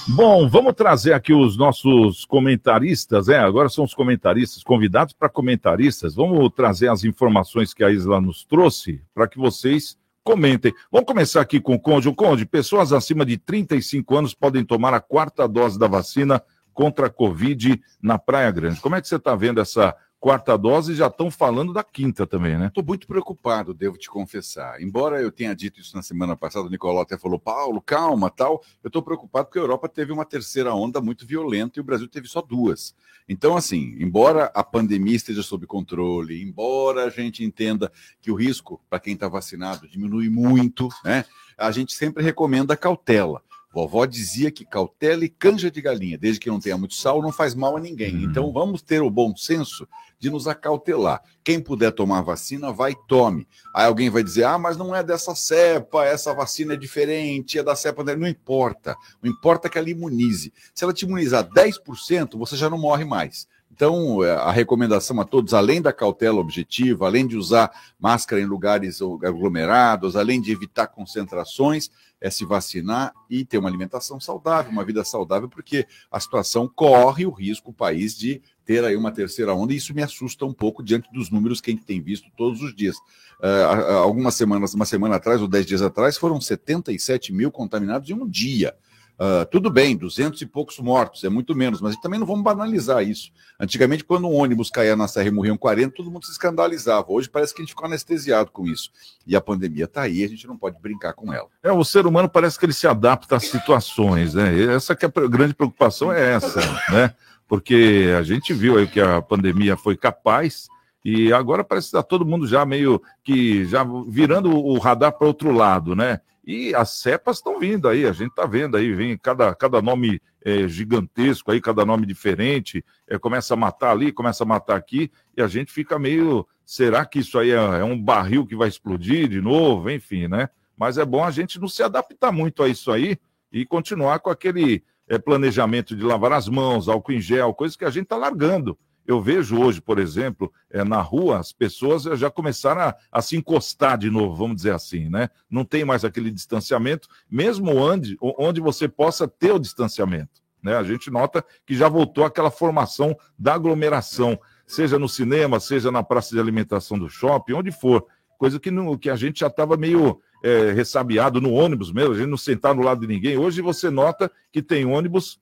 Bom, 0.08 0.50
vamos 0.50 0.74
trazer 0.74 1.14
aqui 1.14 1.32
os 1.32 1.56
nossos 1.56 2.26
comentaristas, 2.26 3.30
é, 3.30 3.38
agora 3.38 3.70
são 3.70 3.84
os 3.84 3.94
comentaristas, 3.94 4.64
convidados 4.64 5.14
para 5.14 5.30
comentaristas. 5.30 6.16
Vamos 6.16 6.52
trazer 6.56 6.88
as 6.88 7.04
informações 7.04 7.76
que 7.76 7.84
a 7.84 7.92
Isla 7.92 8.20
nos 8.20 8.44
trouxe 8.44 9.04
para 9.14 9.28
que 9.28 9.38
vocês 9.38 9.96
comentem. 10.24 10.74
Vamos 10.92 11.06
começar 11.06 11.42
aqui 11.42 11.62
com 11.62 11.76
o 11.76 11.80
Conde. 11.80 12.10
O 12.10 12.16
Conde, 12.16 12.44
pessoas 12.44 12.92
acima 12.92 13.24
de 13.24 13.38
35 13.38 14.18
anos 14.18 14.34
podem 14.34 14.66
tomar 14.66 14.96
a 14.96 15.00
quarta 15.00 15.48
dose 15.48 15.78
da 15.78 15.86
vacina 15.86 16.42
contra 16.74 17.06
a 17.06 17.10
Covid 17.12 17.80
na 18.02 18.18
Praia 18.18 18.50
Grande. 18.50 18.82
Como 18.82 18.96
é 18.96 19.02
que 19.02 19.08
você 19.08 19.18
está 19.18 19.36
vendo 19.36 19.62
essa 19.62 19.96
quarta 20.20 20.58
dose? 20.58 20.94
Já 20.94 21.08
estão 21.08 21.32
falando 21.32 21.72
da 21.72 21.84
quinta 21.84 22.28
também, 22.28 22.58
né? 22.58 22.68
Estou 22.68 22.84
muito 22.84 23.08
preocupado, 23.08 23.74
devo 23.74 23.98
te 23.98 24.10
confessar. 24.10 24.82
Embora 24.82 25.22
eu 25.22 25.32
tenha 25.32 25.56
dito 25.56 25.80
isso 25.80 25.96
na 25.96 26.02
semana 26.02 26.36
passada, 26.36 26.68
o 26.68 26.70
Nicolau 26.70 27.02
até 27.02 27.18
falou, 27.18 27.40
Paulo, 27.40 27.82
calma, 27.82 28.30
tal. 28.30 28.62
Eu 28.84 28.90
estou 28.90 29.02
preocupado 29.02 29.46
porque 29.46 29.60
a 29.60 29.62
Europa 29.62 29.88
teve 29.88 30.12
uma 30.12 30.26
terceira 30.26 30.74
onda 30.74 31.00
muito 31.00 31.26
violenta 31.26 31.80
e 31.80 31.82
o 31.82 31.86
Brasil 31.86 32.08
teve 32.08 32.28
só 32.28 32.42
duas. 32.42 32.94
Então, 33.28 33.56
assim, 33.56 33.96
embora 34.00 34.52
a 34.54 34.64
pandemia 34.64 35.16
esteja 35.16 35.44
sob 35.44 35.66
controle, 35.66 36.42
embora 36.42 37.06
a 37.06 37.10
gente 37.10 37.44
entenda 37.44 37.92
que 38.20 38.32
o 38.32 38.36
risco 38.36 38.82
para 38.90 39.00
quem 39.00 39.14
está 39.14 39.28
vacinado 39.28 39.88
diminui 39.88 40.30
muito, 40.30 40.90
né? 41.06 41.24
A 41.58 41.72
gente 41.72 41.94
sempre 41.94 42.24
recomenda 42.24 42.76
cautela. 42.76 43.42
Vovó 43.72 44.06
dizia 44.06 44.50
que 44.50 44.66
cautela 44.66 45.24
e 45.24 45.30
canja 45.30 45.70
de 45.70 45.80
galinha, 45.80 46.18
desde 46.18 46.40
que 46.40 46.50
não 46.50 46.60
tenha 46.60 46.78
muito 46.78 46.96
sal, 46.96 47.22
não 47.22 47.32
faz 47.32 47.54
mal 47.54 47.78
a 47.78 47.80
ninguém. 47.80 48.24
Então 48.24 48.52
vamos 48.52 48.82
ter 48.82 49.02
o 49.02 49.12
bom 49.12 49.36
senso 49.36 49.88
de 50.18 50.30
nos 50.30 50.48
acautelar. 50.48 51.22
Quem 51.44 51.62
puder 51.62 51.92
tomar 51.92 52.22
vacina, 52.22 52.72
vai 52.72 52.92
e 52.92 53.08
tome. 53.08 53.48
Aí 53.74 53.86
alguém 53.86 54.10
vai 54.10 54.24
dizer: 54.24 54.44
ah, 54.44 54.58
mas 54.58 54.76
não 54.76 54.96
é 54.96 55.04
dessa 55.04 55.36
cepa, 55.36 56.04
essa 56.04 56.34
vacina 56.34 56.74
é 56.74 56.78
diferente, 56.78 57.60
é 57.60 57.64
da 57.64 57.76
cepa. 57.76 58.04
Não 58.04 58.28
importa. 58.28 58.96
O 59.24 59.28
importa 59.28 59.68
é 59.68 59.70
que 59.70 59.78
ela 59.78 59.90
imunize. 59.90 60.52
Se 60.74 60.84
ela 60.84 60.94
te 60.94 61.06
imunizar 61.06 61.48
10%, 61.48 62.38
você 62.38 62.58
já 62.58 62.70
não 62.70 62.78
morre 62.78 63.06
mais. 63.06 63.48
Então, 63.80 64.22
eh, 64.26 64.30
a 64.34 64.52
recomendação 64.52 65.22
a 65.22 65.24
todos, 65.24 65.54
além 65.54 65.82
da 65.82 65.94
cautela 65.94 66.38
objetiva, 66.42 67.06
além 67.06 67.26
de 67.26 67.38
usar 67.38 67.72
máscara 67.98 68.42
em 68.42 68.46
lugares 68.46 69.02
aglomerados, 69.02 70.18
além 70.18 70.42
de 70.42 70.52
evitar 70.52 70.88
concentrações, 70.88 71.90
é 72.20 72.30
se 72.30 72.44
vacinar 72.44 73.14
e 73.30 73.46
ter 73.46 73.58
uma 73.58 73.70
alimentação 73.70 74.20
saudável, 74.20 74.70
uma 74.70 74.84
vida 74.84 75.02
saudável, 75.06 75.48
porque 75.48 75.88
a 76.12 76.20
situação 76.20 76.68
corre 76.68 77.26
o 77.26 77.32
risco, 77.32 77.72
o 77.72 77.74
país, 77.74 78.18
de 78.18 78.42
ter 78.66 78.84
aí 78.84 78.98
uma 78.98 79.14
terceira 79.14 79.54
onda, 79.54 79.72
e 79.72 79.78
isso 79.78 79.94
me 79.94 80.04
assusta 80.04 80.46
um 80.46 80.52
pouco 80.54 80.84
diante 80.84 81.10
dos 81.14 81.30
números 81.30 81.62
que 81.62 81.72
a 81.72 81.74
gente 81.74 81.86
tem 81.86 82.02
visto 82.02 82.30
todos 82.36 82.62
os 82.62 82.76
dias. 82.76 82.98
Uh, 83.40 83.94
algumas 84.04 84.36
semanas, 84.36 84.74
uma 84.74 84.84
semana 84.84 85.16
atrás, 85.16 85.42
ou 85.42 85.48
dez 85.48 85.66
dias 85.66 85.82
atrás, 85.82 86.18
foram 86.18 86.42
77 86.42 87.32
mil 87.32 87.50
contaminados 87.50 88.10
em 88.10 88.14
um 88.14 88.28
dia. 88.28 88.76
Uh, 89.20 89.46
tudo 89.52 89.70
bem, 89.70 89.98
200 89.98 90.42
e 90.42 90.46
poucos 90.46 90.80
mortos, 90.80 91.26
é 91.26 91.30
muito 91.30 91.54
menos, 91.54 91.82
mas 91.82 91.98
também 91.98 92.18
não 92.18 92.26
vamos 92.26 92.42
banalizar 92.42 93.04
isso. 93.04 93.32
Antigamente, 93.60 94.02
quando 94.02 94.26
um 94.26 94.34
ônibus 94.34 94.70
caía 94.70 94.96
na 94.96 95.10
serra 95.10 95.28
e 95.28 95.32
morriam 95.32 95.58
40, 95.58 95.94
todo 95.94 96.10
mundo 96.10 96.26
se 96.26 96.32
escandalizava. 96.32 97.06
Hoje 97.10 97.30
parece 97.30 97.54
que 97.54 97.62
a 97.62 97.66
gente 97.66 97.72
ficou 97.72 97.86
anestesiado 97.86 98.50
com 98.50 98.66
isso. 98.66 98.90
E 99.28 99.36
a 99.36 99.42
pandemia 99.42 99.84
está 99.84 100.04
aí, 100.04 100.24
a 100.24 100.28
gente 100.30 100.48
não 100.48 100.58
pode 100.58 100.80
brincar 100.80 101.12
com 101.12 101.34
ela. 101.34 101.50
É, 101.62 101.70
o 101.70 101.84
ser 101.84 102.08
humano 102.08 102.30
parece 102.30 102.58
que 102.58 102.66
ele 102.66 102.72
se 102.72 102.88
adapta 102.88 103.36
às 103.36 103.44
situações, 103.44 104.36
né? 104.36 104.74
Essa 104.74 104.96
que 104.96 105.06
é 105.06 105.10
a 105.14 105.28
grande 105.28 105.54
preocupação 105.54 106.14
é 106.14 106.36
essa, 106.36 106.62
né? 106.90 107.14
Porque 107.46 108.14
a 108.18 108.24
gente 108.24 108.54
viu 108.54 108.78
aí 108.78 108.88
que 108.88 109.02
a 109.02 109.22
pandemia 109.22 109.76
foi 109.76 109.98
capaz 109.98 110.70
e 111.04 111.34
agora 111.34 111.64
parece 111.64 111.88
que 111.88 111.98
está 111.98 112.04
todo 112.04 112.26
mundo 112.26 112.48
já 112.48 112.66
meio 112.66 113.02
que 113.24 113.66
já 113.66 113.86
virando 114.08 114.50
o 114.56 114.78
radar 114.78 115.12
para 115.12 115.28
outro 115.28 115.52
lado, 115.52 115.94
né? 115.94 116.22
E 116.52 116.74
as 116.74 116.94
cepas 116.94 117.38
estão 117.38 117.60
vindo 117.60 117.88
aí, 117.88 118.08
a 118.08 118.12
gente 118.12 118.32
está 118.32 118.44
vendo 118.44 118.76
aí, 118.76 118.92
vem 118.92 119.16
cada, 119.16 119.54
cada 119.54 119.84
nome 119.84 120.20
é, 120.44 120.68
gigantesco 120.68 121.52
aí, 121.52 121.62
cada 121.62 121.86
nome 121.86 122.08
diferente, 122.08 122.84
é, 123.08 123.20
começa 123.20 123.54
a 123.54 123.56
matar 123.56 123.92
ali, 123.92 124.12
começa 124.12 124.44
a 124.44 124.48
matar 124.48 124.76
aqui, 124.76 125.12
e 125.38 125.44
a 125.44 125.48
gente 125.48 125.72
fica 125.72 126.00
meio. 126.00 126.48
Será 126.66 127.06
que 127.06 127.20
isso 127.20 127.38
aí 127.38 127.52
é, 127.52 127.54
é 127.54 127.84
um 127.84 128.02
barril 128.02 128.48
que 128.48 128.56
vai 128.56 128.68
explodir 128.68 129.28
de 129.28 129.40
novo? 129.40 129.92
Enfim, 129.92 130.28
né? 130.28 130.50
Mas 130.76 130.98
é 130.98 131.06
bom 131.06 131.24
a 131.24 131.30
gente 131.30 131.60
não 131.60 131.68
se 131.68 131.84
adaptar 131.84 132.32
muito 132.32 132.64
a 132.64 132.68
isso 132.68 132.92
aí 132.92 133.20
e 133.54 133.64
continuar 133.64 134.18
com 134.18 134.32
aquele 134.32 134.84
é, 135.08 135.20
planejamento 135.20 135.96
de 135.96 136.04
lavar 136.04 136.32
as 136.32 136.50
mãos, 136.50 136.90
álcool 136.90 137.12
em 137.12 137.22
gel, 137.22 137.54
coisas 137.54 137.78
que 137.78 137.86
a 137.86 137.92
gente 137.92 138.06
está 138.06 138.18
largando. 138.18 138.76
Eu 139.10 139.20
vejo 139.20 139.60
hoje, 139.60 139.82
por 139.82 139.98
exemplo, 139.98 140.54
é, 140.70 140.84
na 140.84 141.02
rua, 141.02 141.40
as 141.40 141.52
pessoas 141.52 142.04
já 142.04 142.30
começaram 142.30 142.82
a, 142.82 142.96
a, 143.12 143.24
se 143.24 143.36
encostar 143.36 143.98
de 143.98 144.08
novo, 144.08 144.36
vamos 144.36 144.58
dizer 144.58 144.72
assim, 144.72 145.10
né? 145.10 145.32
Não 145.50 145.66
tem 145.66 145.84
mais 145.84 146.06
aquele 146.06 146.30
distanciamento, 146.30 147.08
mesmo 147.28 147.76
onde, 147.76 148.16
onde 148.22 148.62
você 148.62 148.88
possa 148.88 149.28
ter 149.28 149.52
o 149.52 149.58
distanciamento. 149.58 150.44
Né? 150.62 150.78
A 150.78 150.84
gente 150.84 151.10
nota 151.10 151.44
que 151.66 151.74
já 151.76 151.90
voltou 151.90 152.24
aquela 152.24 152.52
formação 152.52 153.18
da 153.36 153.56
aglomeração, 153.56 154.40
seja 154.68 155.00
no 155.00 155.10
cinema, 155.10 155.60
seja 155.60 155.90
na 155.90 156.04
praça 156.04 156.36
de 156.36 156.40
alimentação 156.40 157.00
do 157.00 157.10
shopping, 157.10 157.54
onde 157.54 157.72
for. 157.72 158.06
Coisa 158.38 158.60
que, 158.60 158.70
no, 158.70 158.96
que 158.96 159.10
a 159.10 159.16
gente 159.16 159.40
já 159.40 159.48
estava 159.48 159.76
meio 159.76 160.22
é, 160.44 160.72
ressabiado 160.72 161.42
no 161.42 161.52
ônibus 161.52 161.92
mesmo, 161.92 162.14
a 162.14 162.18
gente 162.18 162.30
não 162.30 162.38
sentar 162.38 162.76
no 162.76 162.84
lado 162.84 163.02
de 163.02 163.08
ninguém. 163.08 163.40
Hoje 163.40 163.60
você 163.60 163.90
nota 163.90 164.32
que 164.52 164.62
tem 164.62 164.86
ônibus 164.86 165.42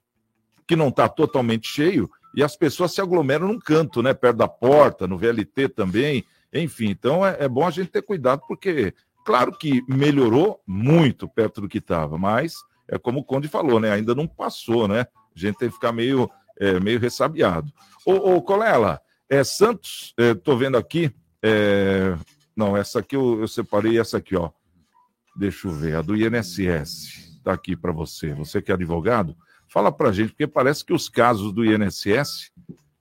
que 0.66 0.78
não 0.78 0.88
está 0.88 1.10
totalmente 1.10 1.68
cheio 1.68 2.10
e 2.38 2.44
as 2.44 2.56
pessoas 2.56 2.94
se 2.94 3.01
aglomeram 3.01 3.48
num 3.48 3.58
canto, 3.58 4.03
né? 4.03 4.13
Perto 4.13 4.38
da 4.38 4.48
porta, 4.48 5.08
no 5.08 5.17
VLT 5.17 5.70
também. 5.70 6.24
Enfim, 6.53 6.89
então 6.91 7.25
é, 7.25 7.36
é 7.39 7.50
bom 7.50 7.65
a 7.65 7.72
gente 7.72 7.89
ter 7.89 8.03
cuidado, 8.03 8.44
porque, 8.48 8.94
claro 9.25 9.51
que 9.51 9.84
melhorou 9.89 10.62
muito 10.67 11.27
perto 11.27 11.62
do 11.62 11.67
que 11.67 11.79
estava, 11.79 12.15
mas 12.15 12.53
é 12.88 13.00
como 13.00 13.22
o 13.22 13.24
Conde 13.24 13.48
falou, 13.48 13.79
né? 13.79 13.91
Ainda 13.91 14.13
não 14.13 14.27
passou, 14.27 14.88
né? 14.88 15.08
A 15.36 15.39
gente 15.39 15.58
tem 15.58 15.67
que 15.67 15.74
ficar 15.74 15.91
meio, 15.91 16.29
é, 16.60 16.79
meio 16.79 17.00
ressabiado. 17.00 17.74
Ô, 18.06 18.36
ô 18.36 18.41
Colela, 18.44 19.01
é, 19.27 19.44
Santos, 19.44 20.13
é, 20.15 20.36
vendo 20.56 20.77
aqui. 20.77 21.12
É, 21.41 22.15
não, 22.56 22.77
essa 22.77 23.00
aqui 23.00 23.15
eu, 23.15 23.41
eu 23.41 23.48
separei, 23.48 24.00
essa 24.00 24.17
aqui, 24.17 24.36
ó. 24.36 24.51
Deixa 25.36 25.67
eu 25.67 25.72
ver, 25.72 25.96
a 25.96 26.03
do 26.03 26.15
INSS. 26.15 27.36
Está 27.38 27.53
aqui 27.53 27.75
para 27.75 27.91
você. 27.91 28.32
Você 28.36 28.62
que 28.62 28.70
é 28.70 28.75
advogado, 28.75 29.36
Fala 29.68 29.92
para 29.92 30.12
gente, 30.12 30.30
porque 30.30 30.48
parece 30.48 30.84
que 30.84 30.94
os 30.94 31.10
casos 31.10 31.54
do 31.54 31.66
INSS 31.66 32.52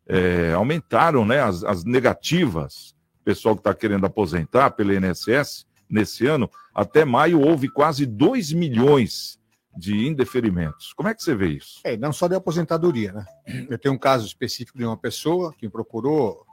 é, 0.08 0.52
aumentaram, 0.52 1.24
né? 1.24 1.40
As, 1.40 1.62
as 1.64 1.84
negativas, 1.84 2.94
pessoal 3.24 3.54
que 3.54 3.60
está 3.60 3.74
querendo 3.74 4.06
aposentar 4.06 4.70
pelo 4.70 4.92
INSS 4.92 5.66
nesse 5.88 6.26
ano, 6.26 6.50
até 6.74 7.04
maio 7.04 7.40
houve 7.40 7.68
quase 7.68 8.04
2 8.04 8.52
milhões 8.52 9.38
de 9.76 10.06
indeferimentos. 10.06 10.92
Como 10.94 11.08
é 11.08 11.14
que 11.14 11.22
você 11.22 11.34
vê 11.34 11.48
isso? 11.48 11.80
É, 11.84 11.96
não 11.96 12.12
só 12.12 12.26
de 12.26 12.34
aposentadoria, 12.34 13.12
né? 13.12 13.24
Eu 13.68 13.78
tenho 13.78 13.94
um 13.94 13.98
caso 13.98 14.26
específico 14.26 14.78
de 14.78 14.84
uma 14.84 14.96
pessoa 14.96 15.52
que 15.52 15.66
me 15.66 15.72
procurou 15.72 16.44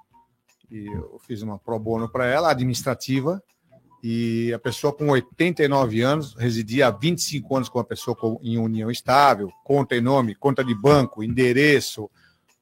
e 0.70 0.88
eu 0.88 1.20
fiz 1.26 1.42
uma 1.42 1.58
pro 1.58 1.80
bono 1.80 2.10
para 2.10 2.26
ela, 2.26 2.50
administrativa, 2.50 3.42
e 4.04 4.52
a 4.54 4.60
pessoa 4.60 4.92
com 4.92 5.08
89 5.08 6.02
anos 6.02 6.36
residia 6.38 6.88
há 6.88 6.92
25 6.92 7.56
anos 7.56 7.70
com 7.70 7.80
a 7.80 7.86
pessoa 7.86 8.18
em 8.42 8.58
união 8.58 8.92
estável, 8.92 9.50
conta 9.64 9.96
em 9.96 10.02
nome, 10.02 10.36
conta 10.36 10.62
de 10.62 10.76
banco, 10.76 11.24
endereço, 11.24 12.12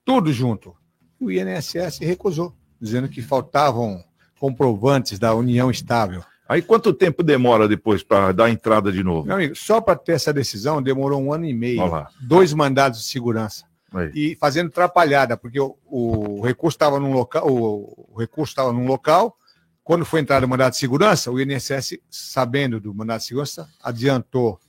tudo 0.05 0.31
junto. 0.31 0.75
O 1.19 1.31
INSS 1.31 1.98
recusou, 2.00 2.53
dizendo 2.79 3.10
que 3.10 3.24
faltavam 3.24 4.03
comprovantes 4.39 5.17
da 5.17 5.33
união 5.33 5.71
estável. 5.71 6.24
Aí 6.48 6.62
quanto 6.62 6.93
tempo 6.93 7.24
demora 7.24 7.67
depois 7.67 8.03
para 8.03 8.31
dar 8.31 8.51
entrada 8.51 8.91
de 8.91 9.01
novo? 9.01 9.25
Meu 9.25 9.36
amigo, 9.36 9.55
só 9.55 9.81
para 9.81 9.95
ter 9.95 10.12
essa 10.12 10.31
decisão 10.31 10.81
demorou 10.81 11.19
um 11.19 11.33
ano 11.33 11.45
e 11.45 11.53
meio, 11.53 11.81
dois 12.21 12.53
mandados 12.53 13.00
de 13.00 13.05
segurança. 13.05 13.65
Aí. 13.91 14.12
E 14.13 14.36
fazendo 14.36 14.67
atrapalhada, 14.67 15.36
porque 15.36 15.60
o, 15.60 15.75
o 15.86 16.41
recurso 16.41 16.75
estava 16.75 17.00
num 17.00 17.13
local, 17.13 17.48
o, 17.50 18.12
o 18.13 18.19
recurso 18.19 18.51
estava 18.51 18.71
num 18.71 18.86
local, 18.86 19.36
quando 19.83 20.05
foi 20.05 20.19
entrado 20.19 20.43
o 20.43 20.47
mandado 20.47 20.71
de 20.71 20.77
segurança, 20.77 21.31
o 21.31 21.39
INSS, 21.39 21.97
sabendo 22.09 22.79
do 22.79 22.93
mandado 22.93 23.19
de 23.19 23.25
segurança, 23.25 23.69
adiantou 23.81 24.59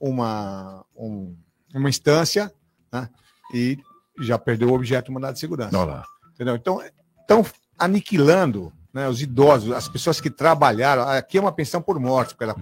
uma, 0.00 0.84
um, 0.96 1.36
uma 1.74 1.88
instância 1.88 2.52
né, 2.92 3.08
e 3.54 3.78
já 4.20 4.38
perdeu 4.38 4.70
o 4.70 4.74
objeto 4.74 5.06
do 5.06 5.12
mandado 5.12 5.34
de 5.34 5.40
segurança. 5.40 5.78
Olá. 5.78 6.04
Entendeu? 6.34 6.56
Então, 6.56 6.82
estão 7.20 7.44
aniquilando 7.78 8.72
né, 8.92 9.08
os 9.08 9.22
idosos, 9.22 9.72
as 9.72 9.88
pessoas 9.88 10.20
que 10.20 10.30
trabalharam. 10.30 11.02
Aqui 11.02 11.38
é 11.38 11.40
uma 11.40 11.52
pensão 11.52 11.80
por 11.80 11.98
morte, 11.98 12.34
pela 12.34 12.54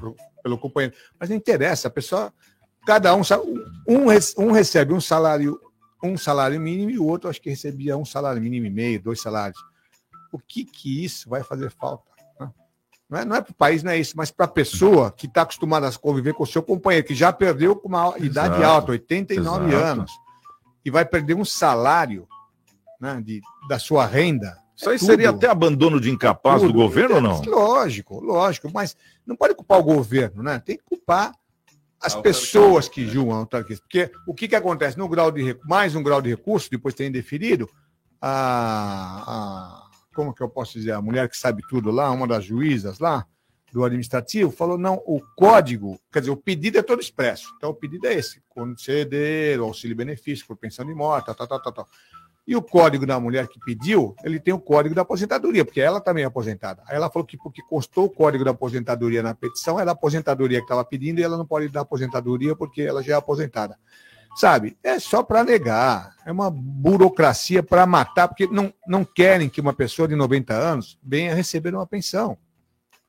pelo 0.42 0.58
companheiro. 0.58 0.94
Mas 1.18 1.28
não 1.28 1.36
interessa, 1.36 1.88
a 1.88 1.90
pessoa, 1.90 2.32
cada 2.86 3.14
um, 3.14 3.20
um, 3.86 4.06
um 4.38 4.52
recebe 4.52 4.94
um 4.94 5.00
salário, 5.00 5.60
um 6.02 6.16
salário 6.16 6.60
mínimo 6.60 6.90
e 6.90 6.98
o 6.98 7.04
outro 7.04 7.28
acho 7.28 7.40
que 7.40 7.50
recebia 7.50 7.96
um 7.96 8.04
salário 8.04 8.40
mínimo 8.40 8.66
e 8.66 8.70
meio, 8.70 9.02
dois 9.02 9.20
salários. 9.20 9.58
O 10.32 10.38
que 10.38 10.64
que 10.64 11.04
isso 11.04 11.28
vai 11.28 11.42
fazer 11.42 11.70
falta? 11.70 12.04
né? 12.40 12.50
Não 13.08 13.18
é, 13.18 13.24
não 13.24 13.36
é 13.36 13.40
para 13.40 13.52
o 13.52 13.54
país, 13.54 13.82
não 13.82 13.90
é 13.92 13.98
isso, 13.98 14.14
mas 14.16 14.30
para 14.30 14.44
a 14.44 14.48
pessoa 14.48 15.10
que 15.10 15.26
está 15.26 15.42
acostumada 15.42 15.88
a 15.88 15.92
conviver 15.92 16.34
com 16.34 16.42
o 16.42 16.46
seu 16.46 16.62
companheiro, 16.62 17.06
que 17.06 17.14
já 17.14 17.32
perdeu 17.32 17.74
com 17.74 17.88
uma 17.88 18.14
idade 18.18 18.56
Exato. 18.56 18.64
alta, 18.64 18.92
89 18.92 19.66
Exato. 19.68 19.84
anos, 19.84 20.12
e 20.84 20.90
vai 20.90 21.04
perder 21.04 21.34
um 21.34 21.44
salário 21.44 22.28
né, 23.00 23.20
de, 23.24 23.40
da 23.68 23.78
sua 23.78 24.04
renda. 24.06 24.58
Isso 24.76 24.88
aí 24.90 24.96
É 24.96 24.98
tudo. 24.98 25.06
seria 25.08 25.30
até 25.30 25.48
abandono 25.48 26.00
de 26.00 26.10
incapaz 26.10 26.60
do 26.62 26.68
Tudo. 26.68 26.78
governo 26.78 27.16
ou 27.16 27.20
não? 27.20 27.40
Lógico, 27.42 28.20
lógico, 28.20 28.70
mas 28.72 28.96
não 29.26 29.34
pode 29.34 29.54
culpar 29.54 29.78
o 29.80 29.82
governo, 29.82 30.42
né? 30.42 30.60
Tem 30.64 30.76
que 30.76 30.84
culpar 30.84 31.32
as 32.00 32.14
A 32.14 32.20
pessoas 32.22 32.88
que 32.88 33.04
julgam 33.08 33.34
a 33.34 33.38
autarquia. 33.38 33.76
Porque 33.78 34.12
o 34.26 34.32
que, 34.32 34.46
que 34.46 34.54
acontece? 34.54 34.96
No 34.96 35.08
grau 35.08 35.32
de 35.32 35.58
mais 35.64 35.96
um 35.96 36.02
grau 36.02 36.22
de 36.22 36.28
recurso, 36.28 36.70
depois 36.70 36.94
tem 36.94 37.08
indeferido, 37.08 37.68
a, 38.20 39.24
a- 39.26 39.87
como 40.14 40.34
que 40.34 40.42
eu 40.42 40.48
posso 40.48 40.72
dizer? 40.74 40.92
A 40.92 41.02
mulher 41.02 41.28
que 41.28 41.36
sabe 41.36 41.62
tudo 41.68 41.90
lá, 41.90 42.10
uma 42.10 42.26
das 42.26 42.44
juízas 42.44 42.98
lá 42.98 43.26
do 43.72 43.84
administrativo, 43.84 44.50
falou: 44.50 44.78
não, 44.78 45.02
o 45.06 45.20
código, 45.36 45.98
quer 46.12 46.20
dizer, 46.20 46.30
o 46.30 46.36
pedido 46.36 46.78
é 46.78 46.82
todo 46.82 47.00
expresso. 47.00 47.52
Então 47.56 47.70
o 47.70 47.74
pedido 47.74 48.06
é 48.06 48.14
esse: 48.14 48.42
conceder 48.48 49.60
o 49.60 49.64
auxílio 49.64 49.96
benefício 49.96 50.46
por 50.46 50.56
pensão 50.56 50.84
de 50.84 50.94
morte, 50.94 51.26
tal, 51.26 51.46
tal, 51.46 51.60
tal, 51.60 51.72
tal. 51.72 51.88
E 52.48 52.56
o 52.56 52.62
código 52.62 53.04
da 53.04 53.20
mulher 53.20 53.46
que 53.46 53.60
pediu, 53.60 54.16
ele 54.24 54.40
tem 54.40 54.54
o 54.54 54.58
código 54.58 54.94
da 54.94 55.02
aposentadoria, 55.02 55.66
porque 55.66 55.82
ela 55.82 56.00
também 56.00 56.24
é 56.24 56.26
aposentada. 56.26 56.82
Aí 56.86 56.96
ela 56.96 57.10
falou 57.10 57.26
que 57.26 57.36
porque 57.36 57.60
constou 57.68 58.06
o 58.06 58.10
código 58.10 58.42
da 58.42 58.52
aposentadoria 58.52 59.22
na 59.22 59.34
petição, 59.34 59.78
era 59.78 59.90
a 59.90 59.92
aposentadoria 59.92 60.58
que 60.58 60.64
estava 60.64 60.82
pedindo 60.82 61.20
e 61.20 61.22
ela 61.22 61.36
não 61.36 61.44
pode 61.44 61.68
dar 61.68 61.82
aposentadoria 61.82 62.56
porque 62.56 62.80
ela 62.80 63.02
já 63.02 63.12
é 63.12 63.16
aposentada. 63.18 63.78
Sabe? 64.36 64.76
É 64.82 64.98
só 64.98 65.22
para 65.22 65.42
negar. 65.42 66.14
É 66.24 66.30
uma 66.30 66.50
burocracia 66.50 67.62
para 67.62 67.86
matar, 67.86 68.28
porque 68.28 68.46
não, 68.46 68.72
não 68.86 69.04
querem 69.04 69.48
que 69.48 69.60
uma 69.60 69.72
pessoa 69.72 70.06
de 70.06 70.14
90 70.14 70.54
anos 70.54 70.98
venha 71.02 71.34
receber 71.34 71.74
uma 71.74 71.86
pensão. 71.86 72.38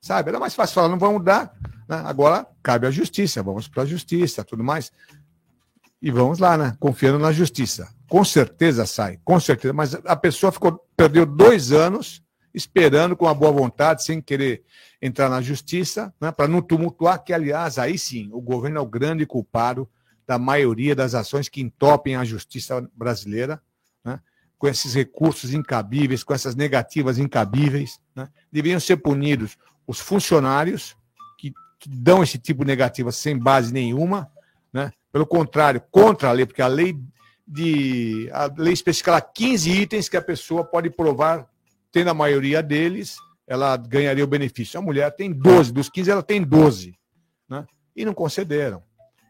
Sabe? 0.01 0.29
Era 0.29 0.39
mais 0.39 0.55
fácil 0.55 0.75
falar, 0.75 0.89
não 0.89 0.97
vamos 0.97 1.23
dar. 1.23 1.53
né? 1.87 2.01
Agora 2.05 2.47
cabe 2.63 2.87
à 2.87 2.91
justiça, 2.91 3.43
vamos 3.43 3.67
para 3.67 3.83
a 3.83 3.85
justiça, 3.85 4.43
tudo 4.43 4.63
mais. 4.63 4.91
E 6.01 6.09
vamos 6.09 6.39
lá, 6.39 6.57
né? 6.57 6.75
Confiando 6.79 7.19
na 7.19 7.31
justiça. 7.31 7.89
Com 8.09 8.23
certeza 8.23 8.85
sai, 8.85 9.19
com 9.23 9.39
certeza. 9.39 9.73
Mas 9.73 9.93
a 9.93 10.15
pessoa 10.15 10.51
ficou, 10.51 10.83
perdeu 10.95 11.25
dois 11.25 11.71
anos 11.71 12.23
esperando 12.53 13.15
com 13.15 13.27
a 13.27 13.33
boa 13.33 13.51
vontade, 13.51 14.03
sem 14.03 14.21
querer 14.21 14.63
entrar 15.01 15.29
na 15.29 15.41
justiça, 15.41 16.13
né? 16.19 16.31
para 16.31 16.47
não 16.47 16.61
tumultuar, 16.61 17.23
que, 17.23 17.31
aliás, 17.31 17.77
aí 17.77 17.97
sim, 17.97 18.29
o 18.33 18.41
governo 18.41 18.77
é 18.77 18.81
o 18.81 18.85
grande 18.85 19.25
culpado 19.25 19.87
da 20.29 20.37
maioria 20.37 20.95
das 20.95 21.15
ações 21.15 21.49
que 21.49 21.59
entopem 21.59 22.15
a 22.15 22.23
justiça 22.23 22.87
brasileira, 22.95 23.59
né? 24.05 24.19
com 24.59 24.67
esses 24.67 24.93
recursos 24.93 25.55
incabíveis, 25.55 26.23
com 26.23 26.35
essas 26.35 26.53
negativas 26.55 27.17
incabíveis. 27.17 27.99
Né? 28.15 28.29
Deveriam 28.51 28.79
ser 28.79 28.97
punidos 28.97 29.57
os 29.87 29.99
funcionários 29.99 30.95
que, 31.35 31.51
que 31.79 31.89
dão 31.89 32.21
esse 32.21 32.37
tipo 32.37 32.63
de 32.63 32.67
negativa 32.67 33.11
sem 33.11 33.35
base 33.35 33.73
nenhuma, 33.73 34.31
né? 34.71 34.91
pelo 35.11 35.25
contrário, 35.25 35.81
contra 35.89 36.29
a 36.29 36.31
lei, 36.31 36.45
porque 36.45 36.61
a 36.61 36.67
lei 36.67 36.95
de 37.47 38.29
a 38.31 38.45
lei 38.55 38.73
especifica 38.73 39.13
lá 39.13 39.21
15 39.21 39.67
itens 39.67 40.07
que 40.07 40.15
a 40.15 40.21
pessoa 40.21 40.63
pode 40.63 40.91
provar, 40.91 41.49
tendo 41.91 42.11
a 42.11 42.13
maioria 42.13 42.61
deles, 42.61 43.17
ela 43.47 43.75
ganharia 43.75 44.23
o 44.23 44.27
benefício. 44.27 44.79
A 44.79 44.83
mulher 44.83 45.09
tem 45.15 45.33
12, 45.33 45.73
dos 45.73 45.89
15 45.89 46.11
ela 46.11 46.21
tem 46.21 46.43
12, 46.43 46.93
né? 47.49 47.65
E 47.95 48.05
não 48.05 48.13
concederam. 48.13 48.87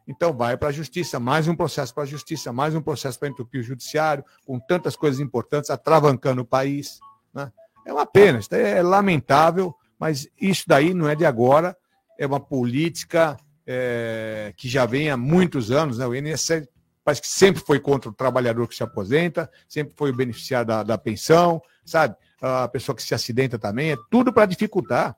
Então 0.10 0.34
vai 0.34 0.58
para 0.58 0.70
a 0.70 0.72
justiça, 0.72 1.20
mais 1.20 1.48
um 1.48 1.56
processo 1.56 1.94
para 1.94 2.02
a 2.02 2.08
justiça, 2.08 2.52
mais 2.52 2.74
um 2.74 2.82
processo 2.82 3.20
para 3.20 3.28
entupir 3.28 3.62
o 3.62 3.64
judiciário, 3.64 4.26
com 4.44 4.60
tantas 4.60 4.96
coisas 4.96 5.20
importantes, 5.20 5.70
atravancando 5.70 6.42
o 6.42 6.46
país. 6.46 7.00
Né? 7.32 7.52
É 7.86 7.94
uma 7.94 8.08
pena, 8.08 8.40
isso 8.40 8.50
é 8.56 8.82
lamentável, 8.82 9.72
mas 10.00 10.28
isso 10.42 10.64
daí 10.66 10.96
não 10.96 11.08
é 11.08 11.14
de 11.14 11.28
agora, 11.28 11.78
é 12.18 12.26
uma 12.26 12.40
política 12.40 13.38
é, 13.68 14.52
que 14.58 14.68
já 14.68 14.84
vem 14.84 15.12
há 15.12 15.16
muitos 15.16 15.70
anos, 15.70 16.00
né? 16.00 16.08
O 16.08 16.16
INSS 16.16 16.68
parece 17.04 17.22
que 17.22 17.28
sempre 17.28 17.62
foi 17.62 17.80
contra 17.80 18.10
o 18.10 18.14
trabalhador 18.14 18.68
que 18.68 18.76
se 18.76 18.82
aposenta, 18.82 19.48
sempre 19.68 19.94
foi 19.96 20.10
o 20.10 20.16
beneficiário 20.16 20.68
da, 20.68 20.82
da 20.82 20.98
pensão, 20.98 21.62
sabe? 21.86 22.16
A 22.42 22.68
pessoa 22.68 22.96
que 22.96 23.04
se 23.04 23.14
acidenta 23.14 23.60
também, 23.60 23.92
é 23.92 23.98
tudo 24.10 24.34
para 24.34 24.48
dificultar. 24.48 25.16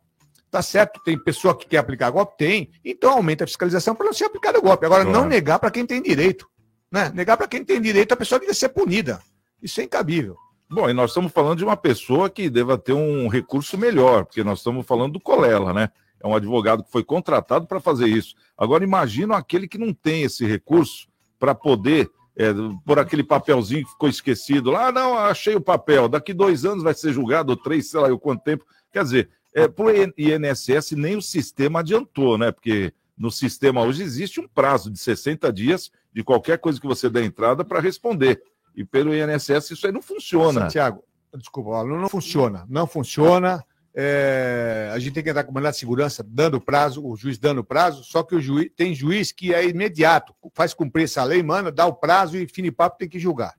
Tá 0.52 0.62
certo, 0.62 1.02
tem 1.04 1.18
pessoa 1.18 1.58
que 1.58 1.66
quer 1.66 1.78
aplicar 1.78 2.10
golpe? 2.12 2.36
Tem. 2.38 2.70
Então 2.84 3.14
aumenta 3.14 3.46
a 3.46 3.48
fiscalização 3.48 3.96
para 3.96 4.06
não 4.06 4.14
ser 4.14 4.26
aplicado 4.26 4.60
o 4.60 4.62
golpe. 4.62 4.86
Agora, 4.86 5.06
não 5.06 5.12
Claro. 5.14 5.30
negar 5.30 5.58
para 5.60 5.72
quem 5.72 5.86
tem 5.86 6.02
direito. 6.02 6.46
Né? 6.92 7.10
Negar 7.16 7.38
para 7.38 7.48
quem 7.48 7.64
tem 7.64 7.82
direito, 7.82 8.14
a 8.14 8.18
pessoa 8.18 8.38
deve 8.38 8.54
ser 8.54 8.68
punida. 8.70 9.22
Isso 9.64 9.80
é 9.80 9.86
incabível. 9.86 10.36
Bom, 10.70 10.90
e 10.90 10.94
nós 10.94 11.12
estamos 11.12 11.32
falando 11.32 11.58
de 11.58 11.64
uma 11.64 11.78
pessoa 11.78 12.30
que 12.30 12.50
deva 12.50 12.78
ter 12.78 12.92
um 12.94 13.30
recurso 13.30 13.78
melhor, 13.78 14.26
porque 14.26 14.44
nós 14.44 14.60
estamos 14.60 14.86
falando 14.86 15.14
do 15.14 15.20
Colela, 15.22 15.74
né? 15.74 15.90
É 16.22 16.28
um 16.28 16.36
advogado 16.36 16.84
que 16.84 16.92
foi 16.92 17.04
contratado 17.04 17.66
para 17.66 17.80
fazer 17.80 18.08
isso. 18.08 18.36
Agora, 18.58 18.84
imagina 18.84 19.38
aquele 19.38 19.68
que 19.68 19.78
não 19.78 19.94
tem 19.94 20.24
esse 20.24 20.46
recurso 20.46 21.08
para 21.40 21.56
poder, 21.56 22.10
é, 22.38 22.54
por 22.86 23.00
aquele 23.00 23.24
papelzinho 23.24 23.86
que 23.86 23.92
ficou 23.92 24.08
esquecido 24.08 24.70
lá, 24.70 24.88
ah, 24.88 24.92
não, 24.92 25.18
achei 25.18 25.56
o 25.56 25.62
papel, 25.62 26.08
daqui 26.08 26.34
dois 26.34 26.64
anos 26.64 26.84
vai 26.84 26.94
ser 26.94 27.12
julgado, 27.12 27.52
ou 27.52 27.58
três, 27.58 27.90
sei 27.90 28.00
lá 28.00 28.10
eu 28.10 28.20
quanto 28.20 28.44
tempo. 28.44 28.66
Quer 28.92 29.04
dizer, 29.04 29.30
é, 29.54 29.68
para 29.68 29.86
o 29.86 29.92
INSS 29.92 30.92
nem 30.92 31.16
o 31.16 31.22
sistema 31.22 31.80
adiantou, 31.80 32.38
né? 32.38 32.52
Porque 32.52 32.94
no 33.18 33.30
sistema 33.30 33.82
hoje 33.82 34.04
existe 34.04 34.40
um 34.40 34.48
prazo 34.48 34.90
de 34.90 35.00
60 35.00 35.52
dias 35.52 35.92
de 36.14 36.24
qualquer 36.24 36.58
coisa 36.58 36.80
que 36.80 36.88
você 36.88 37.10
der 37.10 37.24
entrada 37.24 37.64
para 37.64 37.80
responder. 37.80 38.42
E 38.76 38.84
pelo 38.84 39.14
INSS 39.14 39.72
isso 39.72 39.86
aí 39.86 39.92
não 39.92 40.02
funciona. 40.02 40.62
Santiago, 40.62 41.04
desculpa, 41.36 41.70
ó, 41.70 41.86
não 41.86 42.10
funciona. 42.10 42.66
Não 42.70 42.88
funciona. 42.88 43.64
É, 43.94 44.90
a 44.94 45.00
gente 45.00 45.14
tem 45.14 45.24
que 45.24 45.30
entrar 45.30 45.44
com 45.44 45.52
mandado 45.52 45.74
de 45.74 45.80
segurança 45.80 46.26
dando 46.26 46.62
prazo, 46.62 47.06
o 47.06 47.16
juiz 47.18 47.38
dando 47.38 47.62
prazo, 47.62 48.06
só 48.06 48.24
que 48.24 48.34
o 48.34 48.40
juiz 48.40 48.72
tem 48.76 48.96
juiz 48.96 49.34
que 49.34 49.54
é 49.54 49.68
imediato, 49.68 50.34
faz 50.54 50.74
cumprir 50.74 51.04
essa 51.04 51.24
lei, 51.26 51.44
manda, 51.44 51.70
dá 51.70 51.86
o 51.86 51.94
prazo 51.94 52.38
e 52.38 52.48
fim 52.48 52.64
de 52.64 52.72
papo 52.72 52.98
tem 52.98 53.10
que 53.10 53.20
julgar. 53.20 53.54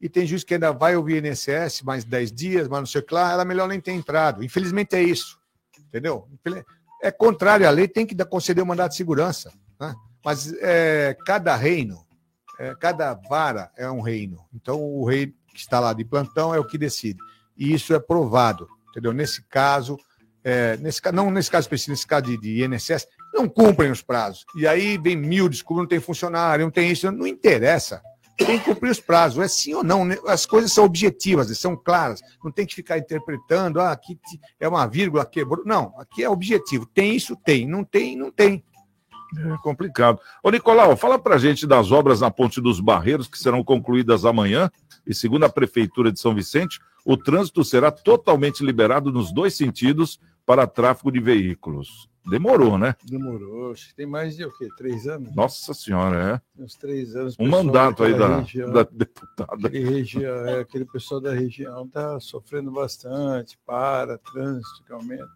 E 0.00 0.08
tem 0.08 0.26
juiz 0.26 0.44
que 0.44 0.54
ainda 0.54 0.72
vai 0.72 0.96
ouvir 0.96 1.24
INSS 1.24 1.82
mais 1.82 2.04
10 2.04 2.32
dias, 2.32 2.68
mas 2.68 2.80
não 2.80 2.86
sei 2.86 3.00
o 3.00 3.04
que 3.04 3.14
lá, 3.14 3.32
era 3.32 3.44
melhor 3.44 3.68
nem 3.68 3.80
ter 3.80 3.92
entrado. 3.92 4.44
Infelizmente 4.44 4.94
é 4.94 5.02
isso. 5.02 5.38
Entendeu? 5.88 6.28
É 7.02 7.10
contrário 7.10 7.66
à 7.66 7.70
lei, 7.70 7.88
tem 7.88 8.06
que 8.06 8.14
conceder 8.24 8.62
o 8.62 8.66
mandado 8.66 8.90
de 8.90 8.96
segurança. 8.96 9.52
né? 9.80 9.94
Mas 10.24 10.52
é, 10.60 11.16
cada 11.24 11.54
reino, 11.56 12.04
é, 12.58 12.74
cada 12.74 13.14
vara 13.14 13.70
é 13.76 13.90
um 13.90 14.00
reino. 14.00 14.44
Então 14.54 14.82
o 14.82 15.04
rei 15.04 15.34
que 15.54 15.60
está 15.60 15.80
lá 15.80 15.92
de 15.92 16.04
plantão 16.04 16.54
é 16.54 16.58
o 16.58 16.66
que 16.66 16.76
decide. 16.76 17.18
E 17.56 17.72
isso 17.72 17.94
é 17.94 17.98
provado. 17.98 18.68
Entendeu? 18.90 19.12
Nesse 19.12 19.42
caso, 19.42 19.96
é, 20.44 20.76
nesse, 20.76 21.00
não 21.12 21.30
nesse 21.30 21.50
caso 21.50 21.64
específico, 21.64 21.92
nesse 21.92 22.06
caso 22.06 22.24
de, 22.26 22.38
de 22.38 22.64
INSS, 22.64 23.06
não 23.32 23.48
cumprem 23.48 23.90
os 23.90 24.02
prazos. 24.02 24.44
E 24.56 24.66
aí 24.66 24.96
vem 24.98 25.16
mil 25.16 25.48
desculpas, 25.48 25.82
não 25.82 25.88
tem 25.88 26.00
funcionário, 26.00 26.64
não 26.64 26.70
tem 26.70 26.90
isso, 26.90 27.10
não 27.10 27.26
interessa. 27.26 28.02
Tem 28.36 28.58
que 28.58 28.66
cumprir 28.66 28.90
os 28.90 29.00
prazos, 29.00 29.42
é 29.42 29.48
sim 29.48 29.74
ou 29.74 29.82
não. 29.82 30.04
né? 30.04 30.18
As 30.26 30.44
coisas 30.44 30.72
são 30.72 30.84
objetivas, 30.84 31.56
são 31.58 31.74
claras. 31.74 32.20
Não 32.44 32.52
tem 32.52 32.66
que 32.66 32.74
ficar 32.74 32.98
interpretando, 32.98 33.80
ah, 33.80 33.92
aqui 33.92 34.18
é 34.60 34.68
uma 34.68 34.86
vírgula, 34.86 35.24
quebrou. 35.24 35.64
Não, 35.64 35.94
aqui 35.98 36.22
é 36.22 36.28
objetivo. 36.28 36.86
Tem 36.86 37.16
isso, 37.16 37.34
tem. 37.36 37.66
Não 37.66 37.82
tem, 37.82 38.16
não 38.16 38.30
tem. 38.30 38.62
É 39.38 39.56
complicado. 39.62 40.20
Ô, 40.42 40.50
Nicolau, 40.50 40.96
fala 40.96 41.18
pra 41.18 41.38
gente 41.38 41.66
das 41.66 41.90
obras 41.90 42.20
na 42.20 42.30
Ponte 42.30 42.60
dos 42.60 42.78
Barreiros 42.78 43.26
que 43.26 43.38
serão 43.38 43.64
concluídas 43.64 44.24
amanhã. 44.24 44.70
E 45.06 45.14
segundo 45.14 45.44
a 45.44 45.48
Prefeitura 45.48 46.12
de 46.12 46.20
São 46.20 46.34
Vicente, 46.34 46.78
o 47.04 47.16
trânsito 47.16 47.64
será 47.64 47.90
totalmente 47.90 48.64
liberado 48.64 49.10
nos 49.10 49.32
dois 49.32 49.54
sentidos 49.56 50.20
para 50.44 50.66
tráfego 50.66 51.10
de 51.10 51.20
veículos. 51.20 52.08
Demorou, 52.28 52.76
né? 52.76 52.94
Demorou. 53.04 53.72
acho 53.72 53.88
que 53.88 53.94
Tem 53.94 54.06
mais 54.06 54.36
de 54.36 54.44
o 54.44 54.52
quê? 54.52 54.68
Três 54.76 55.06
anos? 55.06 55.34
Nossa 55.34 55.72
Senhora, 55.72 56.42
é. 56.58 56.62
Uns 56.62 56.74
três 56.74 57.14
anos. 57.14 57.36
Um 57.38 57.48
mandato 57.48 58.02
aí 58.02 58.14
da, 58.18 58.38
região- 58.40 58.72
da 58.72 58.82
deputada. 58.82 59.68
Aquele, 59.68 59.88
região, 59.88 60.46
é, 60.46 60.60
aquele 60.60 60.84
pessoal 60.84 61.20
da 61.20 61.32
região 61.32 61.84
está 61.84 62.18
sofrendo 62.18 62.70
bastante, 62.72 63.58
para, 63.64 64.18
trânsito, 64.18 64.82
que 64.84 64.92
aumenta. 64.92 65.28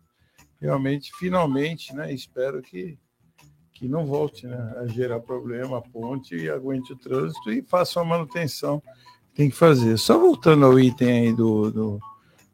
Realmente, 0.61 1.13
finalmente, 1.19 1.95
né, 1.95 2.13
espero 2.13 2.61
que, 2.61 2.99
que 3.73 3.89
não 3.89 4.05
volte 4.05 4.47
né, 4.47 4.75
a 4.79 4.87
gerar 4.87 5.21
problema 5.21 5.79
a 5.79 5.83
ponte 5.83 6.37
e 6.37 6.51
aguente 6.51 6.93
o 6.93 6.97
trânsito 6.97 7.51
e 7.51 7.63
faça 7.63 8.01
a 8.01 8.05
manutenção 8.05 8.81
que 9.29 9.35
tem 9.37 9.49
que 9.49 9.57
fazer. 9.57 9.97
Só 9.97 10.19
voltando 10.19 10.67
ao 10.67 10.79
item 10.79 11.29
aí 11.29 11.33
do. 11.35 11.71
do 11.71 12.01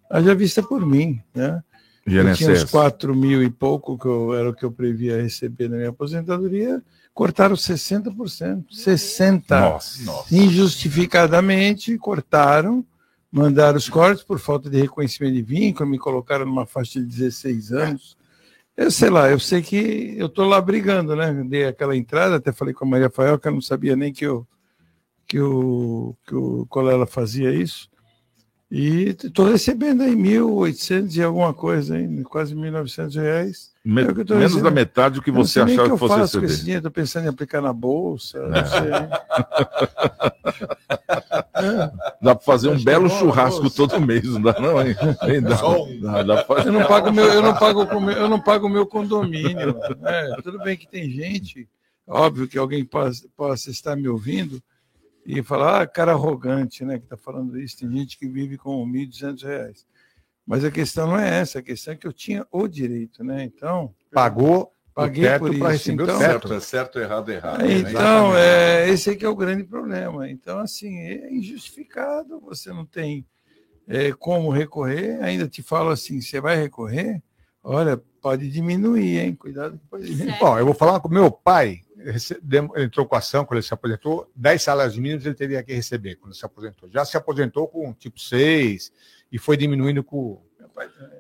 haja 0.09 0.35
vista 0.37 0.63
por 0.63 0.87
mim, 0.87 1.21
né? 1.35 1.65
Tinha 2.07 2.25
uns 2.25 2.41
INSS. 2.41 2.71
4 2.71 3.15
mil 3.15 3.43
e 3.43 3.51
pouco, 3.51 3.99
que 3.99 4.07
eu, 4.07 4.35
era 4.35 4.51
o 4.51 4.55
que 4.55 4.65
eu 4.65 4.71
previa 4.71 5.21
receber 5.21 5.69
na 5.69 5.77
minha 5.77 5.89
aposentadoria, 5.89 6.81
cortaram 7.13 7.57
60%. 7.57 8.65
60%. 8.71 9.45
Nossa, 9.51 10.05
nossa. 10.05 10.35
Injustificadamente 10.35 11.97
cortaram, 11.99 12.85
mandaram 13.31 13.77
os 13.77 13.89
cortes 13.89 14.23
por 14.23 14.39
falta 14.39 14.71
de 14.71 14.81
reconhecimento 14.81 15.35
de 15.35 15.43
vínculo, 15.43 15.91
me 15.91 15.99
colocaram 15.99 16.47
numa 16.47 16.67
faixa 16.67 17.01
de 17.01 17.07
16 17.07 17.73
anos. 17.73 18.17
Eu 18.77 18.91
sei 18.91 19.11
lá, 19.11 19.31
eu 19.31 19.41
sei 19.41 19.63
que 19.63 20.15
eu 20.19 20.29
tô 20.29 20.45
lá 20.45 20.61
brigando, 20.61 21.17
né? 21.17 21.33
Dei 21.49 21.65
aquela 21.65 21.97
entrada, 21.97 22.37
até 22.37 22.53
falei 22.53 22.75
com 22.75 22.85
a 22.85 22.89
Maria 22.89 23.11
Fael, 23.11 23.39
que 23.39 23.49
eu 23.49 23.53
não 23.53 23.61
sabia 23.61 23.97
nem 23.97 24.13
que, 24.13 24.27
eu, 24.27 24.47
que, 25.27 25.41
o, 25.41 26.15
que 26.27 26.35
o 26.35 26.67
Colela 26.67 27.07
fazia 27.07 27.53
isso. 27.53 27.89
E 28.69 29.11
estou 29.23 29.47
recebendo 29.49 30.03
aí 30.03 30.15
1.800 30.17 31.15
e 31.17 31.23
alguma 31.23 31.55
coisa, 31.55 31.97
hein? 31.99 32.23
quase 32.25 32.53
1.900 32.55 33.15
reais. 33.15 33.71
Me- 33.85 34.03
É 34.03 34.07
que 34.07 34.13
menos 34.15 34.27
da 34.29 34.39
recebendo. 34.41 34.75
metade 34.75 35.15
do 35.15 35.23
que 35.23 35.31
não 35.31 35.45
você 35.45 35.61
achava 35.61 35.85
que 35.87 35.93
eu 35.93 35.97
fosse 35.99 36.15
faço 36.17 36.39
com 36.41 36.45
esse 36.45 36.55
receber. 36.55 36.65
dinheiro, 36.65 36.79
estou 36.81 36.91
pensando 36.91 37.27
em 37.27 37.29
aplicar 37.29 37.61
na 37.63 37.73
bolsa, 37.73 38.39
É. 38.39 38.49
não 38.49 38.67
sei. 38.67 38.91
Dá 42.21 42.35
para 42.35 42.45
fazer 42.45 42.69
um 42.69 42.75
Acho 42.75 42.85
belo 42.85 43.09
que 43.09 43.15
é 43.15 43.19
bom, 43.19 43.25
churrasco 43.25 43.71
todo 43.71 44.01
mês, 44.01 44.25
não 44.25 44.43
dá 44.43 44.59
não, 44.61 44.81
hein? 44.83 44.97
Hein, 45.23 45.41
dá, 45.43 45.57
dá, 46.01 46.23
dá 46.23 46.45
pra- 46.45 46.63
Eu 46.65 46.73
não 46.73 46.85
pago 46.87 47.13
meu, 47.13 47.25
eu 47.27 47.43
não 47.43 47.55
pago 47.55 47.83
o 47.85 48.01
meu, 48.01 48.17
eu 48.17 48.29
não 48.29 48.41
pago 48.41 48.67
o 48.67 48.71
meu 48.71 48.87
condomínio. 48.87 49.75
né? 50.01 50.37
Tudo 50.43 50.59
bem 50.59 50.77
que 50.77 50.89
tem 50.89 51.09
gente, 51.09 51.69
óbvio 52.07 52.49
que 52.49 52.59
alguém 52.59 52.85
possa, 52.85 53.27
possa 53.37 53.71
estar 53.71 53.97
me 53.97 54.09
ouvindo 54.09 54.61
e 55.27 55.43
falar, 55.43 55.83
ah, 55.83 55.87
cara 55.87 56.13
arrogante, 56.13 56.85
né, 56.85 56.99
que 56.99 57.05
está 57.05 57.17
falando 57.17 57.59
isso. 57.59 57.79
Tem 57.79 57.91
gente 57.91 58.17
que 58.17 58.29
vive 58.29 58.57
com 58.57 58.87
1.200 58.87 59.43
reais. 59.43 59.87
Mas 60.47 60.65
a 60.65 60.71
questão 60.71 61.09
não 61.09 61.19
é 61.19 61.41
essa, 61.41 61.59
a 61.59 61.63
questão 61.63 61.95
é 61.95 61.97
que 61.97 62.07
eu 62.07 62.13
tinha 62.13 62.47
o 62.53 62.69
direito, 62.69 63.25
né? 63.25 63.43
Então 63.43 63.93
Pagou 64.13 64.73
paguei 64.97 65.25
teto 65.25 65.41
por 65.41 65.53
isso. 65.53 65.91
o 65.91 65.93
Então, 65.93 66.19
teto. 66.19 66.55
é 66.55 66.61
certo, 66.61 66.99
errado, 66.99 67.31
errado. 67.31 67.61
É, 67.61 67.67
né? 67.67 67.91
Então, 67.91 68.35
é, 68.35 68.89
esse 68.89 69.11
aqui 69.11 69.27
é 69.27 69.29
o 69.29 69.37
grande 69.37 69.63
problema. 69.63 70.29
Então, 70.31 70.59
assim, 70.59 71.01
é 71.01 71.35
injustificado, 71.35 72.41
você 72.41 72.71
não 72.73 72.87
tem 72.87 73.27
é, 73.87 74.13
como 74.13 74.51
recorrer. 74.51 75.23
Ainda 75.23 75.47
te 75.47 75.63
falo 75.63 75.91
assim, 75.91 76.21
você 76.21 76.41
vai 76.41 76.57
recorrer? 76.57 77.23
Olha, 77.63 78.01
pode 78.23 78.49
diminuir, 78.49 79.19
hein? 79.19 79.35
Cuidado 79.35 79.77
que 79.79 79.87
pode 79.87 80.07
diminuir. 80.07 80.39
Bom, 80.39 80.59
eu 80.59 80.65
vou 80.65 80.75
falar 80.75 80.99
com 81.01 81.09
meu 81.09 81.31
pai. 81.31 81.81
Entrou 82.77 83.07
com 83.07 83.15
a 83.15 83.19
ação 83.19 83.45
quando 83.45 83.59
ele 83.59 83.67
se 83.67 83.75
aposentou, 83.75 84.31
10 84.37 84.63
salários 84.63 84.97
mínimos 84.97 85.27
ele 85.27 85.35
teria 85.35 85.63
que 85.63 85.73
receber 85.75 86.17
quando 86.17 86.35
se 86.35 86.45
aposentou. 86.45 86.89
Já 86.89 87.05
se 87.05 87.17
aposentou 87.17 87.67
com 87.67 87.93
tipo 87.93 88.21
6 88.21 88.93
e 89.31 89.39
foi 89.39 89.57
diminuindo 89.57 90.05
com. 90.05 90.41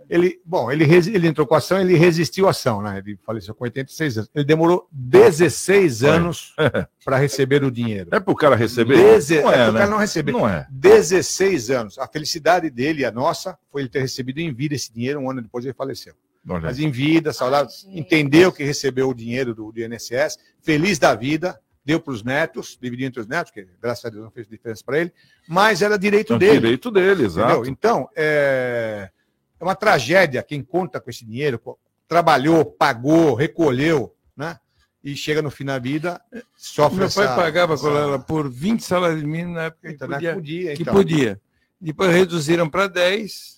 Ele, 0.08 0.40
bom, 0.44 0.70
ele, 0.70 0.84
ele 0.84 1.26
entrou 1.26 1.46
com 1.46 1.54
a 1.54 1.58
ação, 1.58 1.80
ele 1.80 1.96
resistiu 1.96 2.46
à 2.46 2.50
ação, 2.50 2.82
né? 2.82 2.98
Ele 2.98 3.18
faleceu 3.24 3.54
com 3.54 3.64
86 3.64 4.18
anos. 4.18 4.30
Ele 4.34 4.44
demorou 4.44 4.86
16 4.92 6.04
anos 6.04 6.54
para 7.04 7.16
receber 7.16 7.64
o 7.64 7.70
dinheiro. 7.70 8.10
É 8.12 8.20
para 8.20 8.32
o 8.32 8.36
cara 8.36 8.54
receber? 8.54 8.96
Deze... 8.96 9.40
Não 9.40 9.50
é, 9.50 9.54
é, 9.54 9.64
pro 9.64 9.72
né? 9.72 9.78
cara 9.80 9.90
não 9.90 9.98
receber. 9.98 10.32
Não 10.32 10.48
é. 10.48 10.66
16 10.70 11.70
anos. 11.70 11.98
A 11.98 12.06
felicidade 12.06 12.68
dele 12.68 13.04
a 13.04 13.10
nossa 13.10 13.58
foi 13.72 13.82
ele 13.82 13.88
ter 13.88 14.00
recebido 14.00 14.38
em 14.38 14.52
vida 14.52 14.74
esse 14.74 14.92
dinheiro, 14.92 15.20
um 15.20 15.30
ano 15.30 15.40
depois 15.40 15.64
ele 15.64 15.74
faleceu. 15.74 16.14
Mas 16.46 16.78
em 16.78 16.90
vida, 16.90 17.32
saudável, 17.32 17.68
entendeu 17.88 18.52
que 18.52 18.62
recebeu 18.62 19.08
o 19.08 19.14
dinheiro 19.14 19.52
do, 19.52 19.72
do 19.72 19.80
INSS, 19.80 20.38
feliz 20.62 20.96
da 20.98 21.12
vida, 21.14 21.58
deu 21.84 22.00
para 22.00 22.12
os 22.12 22.22
netos, 22.22 22.78
dividiu 22.80 23.08
entre 23.08 23.20
os 23.20 23.26
netos, 23.26 23.52
que 23.52 23.66
graças 23.82 24.04
a 24.04 24.08
Deus 24.08 24.22
não 24.22 24.30
fez 24.30 24.46
diferença 24.48 24.82
para 24.84 24.98
ele, 25.00 25.12
mas 25.48 25.82
era 25.82 25.98
direito 25.98 26.34
um 26.34 26.38
dele. 26.38 26.60
direito 26.60 26.90
dele, 26.90 27.24
exato. 27.24 27.52
entendeu? 27.52 27.70
Então, 27.72 28.08
é... 28.16 29.10
é 29.58 29.64
uma 29.64 29.74
tragédia 29.74 30.42
quem 30.42 30.62
conta 30.62 31.00
com 31.00 31.10
esse 31.10 31.24
dinheiro, 31.24 31.60
trabalhou, 32.08 32.64
pagou, 32.64 33.34
recolheu, 33.34 34.14
né? 34.36 34.58
E 35.02 35.14
chega 35.16 35.40
no 35.42 35.50
fim 35.50 35.64
da 35.64 35.78
vida, 35.78 36.20
sofre 36.56 36.98
Meu 36.98 37.10
pai 37.10 37.24
essa- 37.24 37.36
pagava 37.36 37.74
essa- 37.74 37.82
Colela 37.84 38.18
por 38.18 38.48
20 38.50 38.80
salários 38.84 39.22
mínimos 39.22 39.54
na 39.54 39.62
época 39.64 39.88
que 39.88 39.94
Então, 39.94 40.08
né, 40.08 40.14
podia. 40.16 40.34
podia, 40.34 40.76
que 40.76 40.82
então. 40.82 40.94
podia. 40.94 41.40
Depois 41.80 42.10
reduziram 42.12 42.68
para 42.68 42.88
10. 42.88 43.55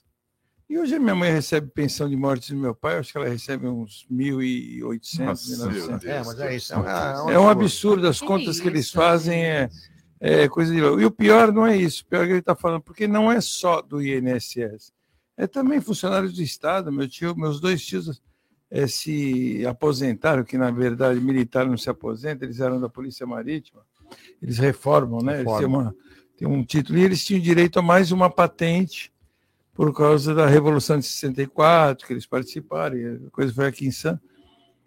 E 0.69 0.79
hoje 0.79 0.97
a 0.97 1.01
minha 1.01 1.15
mãe 1.15 1.33
recebe 1.33 1.67
pensão 1.69 2.07
de 2.07 2.15
morte 2.15 2.53
do 2.53 2.61
meu 2.61 2.75
pai, 2.75 2.99
acho 2.99 3.13
que 3.13 3.17
ela 3.17 3.29
recebe 3.29 3.67
uns 3.67 4.07
1.800, 4.13 5.25
Nossa, 5.25 5.69
1.900. 5.71 6.05
É, 6.05 6.23
mas 6.23 6.41
é 6.41 6.57
isso. 6.57 6.75
É 6.75 7.39
um 7.39 7.49
absurdo, 7.49 8.07
as 8.07 8.21
contas 8.21 8.61
que 8.61 8.69
eles 8.69 8.91
fazem 8.91 9.43
é, 9.43 9.71
é 10.21 10.47
coisa 10.47 10.71
de 10.75 10.79
louco. 10.79 11.01
E 11.01 11.07
o 11.07 11.11
pior 11.11 11.51
não 11.53 11.67
é 11.67 11.75
isso, 11.75 12.03
o 12.03 12.07
pior 12.07 12.25
é 12.25 12.27
que 12.27 12.33
ele 12.33 12.41
está 12.41 12.55
falando, 12.55 12.83
porque 12.83 13.07
não 13.09 13.33
é 13.33 13.41
só 13.41 13.81
do 13.81 14.03
INSS, 14.03 14.93
é 15.39 15.47
também 15.47 15.81
funcionários 15.81 16.35
do 16.35 16.43
Estado. 16.43 16.93
Meu 16.93 17.09
tio, 17.09 17.35
meus 17.35 17.61
dois 17.61 17.83
tios 17.83 18.21
eh, 18.71 18.87
se 18.87 19.65
aposentaram, 19.67 20.45
que 20.45 20.59
na 20.59 20.71
verdade 20.71 21.19
militar 21.19 21.65
não 21.65 21.79
se 21.79 21.89
aposenta, 21.89 22.45
eles 22.45 22.61
eram 22.61 22.79
da 22.79 22.91
Polícia 22.91 23.27
Marítima, 23.27 23.81
eles 24.43 24.59
reformam, 24.59 25.23
né? 25.23 25.41
Eles 25.41 25.57
têm, 25.57 25.67
uma, 25.67 25.97
têm 26.37 26.47
um 26.47 26.63
título, 26.63 26.99
e 26.99 27.05
eles 27.05 27.25
tinham 27.25 27.41
direito 27.41 27.79
a 27.79 27.83
mais 27.83 28.13
uma 28.13 28.29
patente 28.29 29.11
por 29.79 29.95
causa 29.95 30.35
da 30.35 30.45
Revolução 30.45 30.99
de 30.99 31.07
64, 31.07 32.05
que 32.05 32.13
eles 32.13 32.27
participaram, 32.27 32.97
e 32.97 33.07
a 33.29 33.31
coisa 33.31 33.55
foi 33.55 33.69
aqui 33.69 33.87
em 33.87 33.93
Santos. 33.93 34.29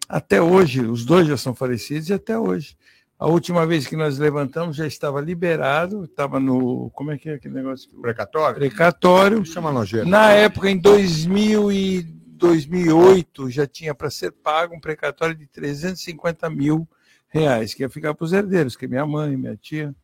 Até 0.09 0.41
hoje, 0.41 0.81
os 0.81 1.05
dois 1.05 1.25
já 1.25 1.37
são 1.37 1.55
falecidos 1.55 2.09
e 2.09 2.13
até 2.13 2.37
hoje. 2.37 2.75
A 3.17 3.25
última 3.25 3.65
vez 3.65 3.87
que 3.87 3.95
nós 3.95 4.19
levantamos 4.19 4.75
já 4.75 4.85
estava 4.85 5.21
liberado, 5.21 6.03
estava 6.03 6.41
no. 6.41 6.89
Como 6.89 7.09
é 7.09 7.17
que 7.17 7.29
é 7.29 7.35
aquele 7.35 7.53
negócio? 7.53 7.89
Precatório? 8.01 8.55
Precatório. 8.57 9.45
Chama 9.45 9.71
nojeira. 9.71 10.05
Na 10.05 10.31
época, 10.31 10.69
em 10.69 10.77
2000 10.77 11.71
e 11.71 12.03
2008, 12.03 13.49
já 13.49 13.65
tinha 13.65 13.95
para 13.95 14.09
ser 14.09 14.33
pago 14.33 14.75
um 14.75 14.81
precatório 14.81 15.37
de 15.37 15.47
350 15.47 16.49
mil 16.49 16.85
reais, 17.29 17.73
que 17.73 17.83
ia 17.83 17.89
ficar 17.89 18.13
para 18.13 18.25
os 18.25 18.33
herdeiros, 18.33 18.75
que 18.75 18.83
é 18.83 18.87
minha 18.89 19.05
mãe, 19.05 19.37
minha 19.37 19.55
tia. 19.55 19.95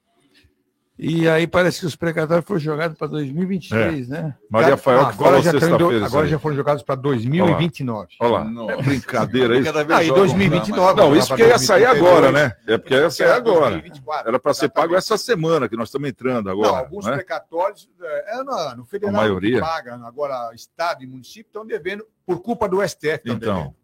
E 0.99 1.29
aí 1.29 1.45
parece 1.45 1.81
que 1.81 1.85
os 1.85 1.95
precatórios 1.95 2.43
foram 2.45 2.59
jogados 2.59 2.97
para 2.97 3.05
2023, 3.07 4.07
né? 4.09 4.35
Maria 4.49 4.75
Fael 4.75 4.99
que 4.99 5.05
agora 5.13 5.41
falou 5.41 5.41
já, 5.43 5.67
indo- 5.67 6.05
agora 6.05 6.25
aí. 6.25 6.31
já 6.31 6.39
foram 6.39 6.55
jogados 6.55 6.81
para 6.81 6.95
2029. 6.95 8.07
Olha 8.19 8.31
lá. 8.31 8.43
Não. 8.43 8.69
É 8.71 8.81
brincadeira 8.81 9.57
isso. 9.59 9.69
Ah, 9.91 10.03
e 10.03 10.07
jogam 10.07 10.23
2029. 10.25 10.99
Não, 11.01 11.09
vai 11.09 11.19
isso 11.19 11.27
porque 11.27 11.43
ia 11.43 11.59
sair 11.59 11.85
2032. 11.85 12.07
agora, 12.07 12.31
né? 12.31 12.55
É 12.65 12.77
porque 12.79 12.93
ia 12.95 13.09
sair 13.11 13.31
agora. 13.31 13.71
2024. 13.71 14.29
Era 14.29 14.39
para 14.39 14.53
ser 14.55 14.69
pago 14.69 14.95
essa 14.95 15.17
semana, 15.17 15.69
que 15.69 15.77
nós 15.77 15.89
estamos 15.89 16.09
entrando 16.09 16.49
agora. 16.49 16.67
Não, 16.69 16.75
alguns 16.77 17.05
né? 17.05 17.13
precatórios, 17.13 17.87
é, 18.01 18.39
ano 18.39 18.51
a 18.51 18.71
ano, 18.71 18.81
o 18.81 18.85
federal 18.85 19.13
A 19.15 19.17
maioria. 19.19 19.55
que 19.55 19.61
paga, 19.61 19.95
agora 20.03 20.51
Estado 20.55 21.03
e 21.03 21.07
município 21.07 21.47
estão 21.47 21.65
devendo 21.65 22.05
por 22.25 22.41
culpa 22.41 22.67
do 22.67 22.81
STF. 22.81 23.21
Então. 23.25 23.37
devendo. 23.37 23.75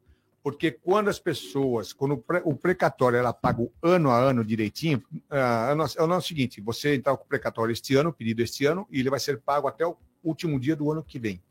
Porque 0.43 0.71
quando 0.71 1.08
as 1.10 1.17
pessoas, 1.19 1.93
quando 1.93 2.15
o, 2.15 2.17
pre- 2.17 2.41
o 2.43 2.53
precatório 2.53 3.17
ela 3.17 3.32
paga 3.32 3.65
ano 3.82 4.10
a 4.12 4.17
ano 4.19 4.43
direitinho, 4.43 5.01
ah, 5.29 5.67
é 5.69 5.73
o 5.73 5.75
nosso- 5.75 5.99
é 5.99 6.03
o 6.03 6.08
nosso 6.08 6.27
seguinte: 6.27 6.60
você 6.60 6.95
entrar 6.95 7.15
com 7.15 7.23
o 7.23 7.27
precatório 7.27 7.71
este 7.71 7.95
ano, 7.95 8.12
pedido 8.12 8.41
este 8.41 8.65
ano, 8.65 8.86
e 8.91 8.99
ele 8.99 9.10
vai 9.10 9.19
ser 9.21 9.39
pago 9.39 9.67
até 9.69 9.88
o 9.88 9.95
último 10.21 10.60
dia 10.60 10.75
do 10.75 10.91
ano 10.91 11.01
que 11.01 11.17
vem. 11.17 11.41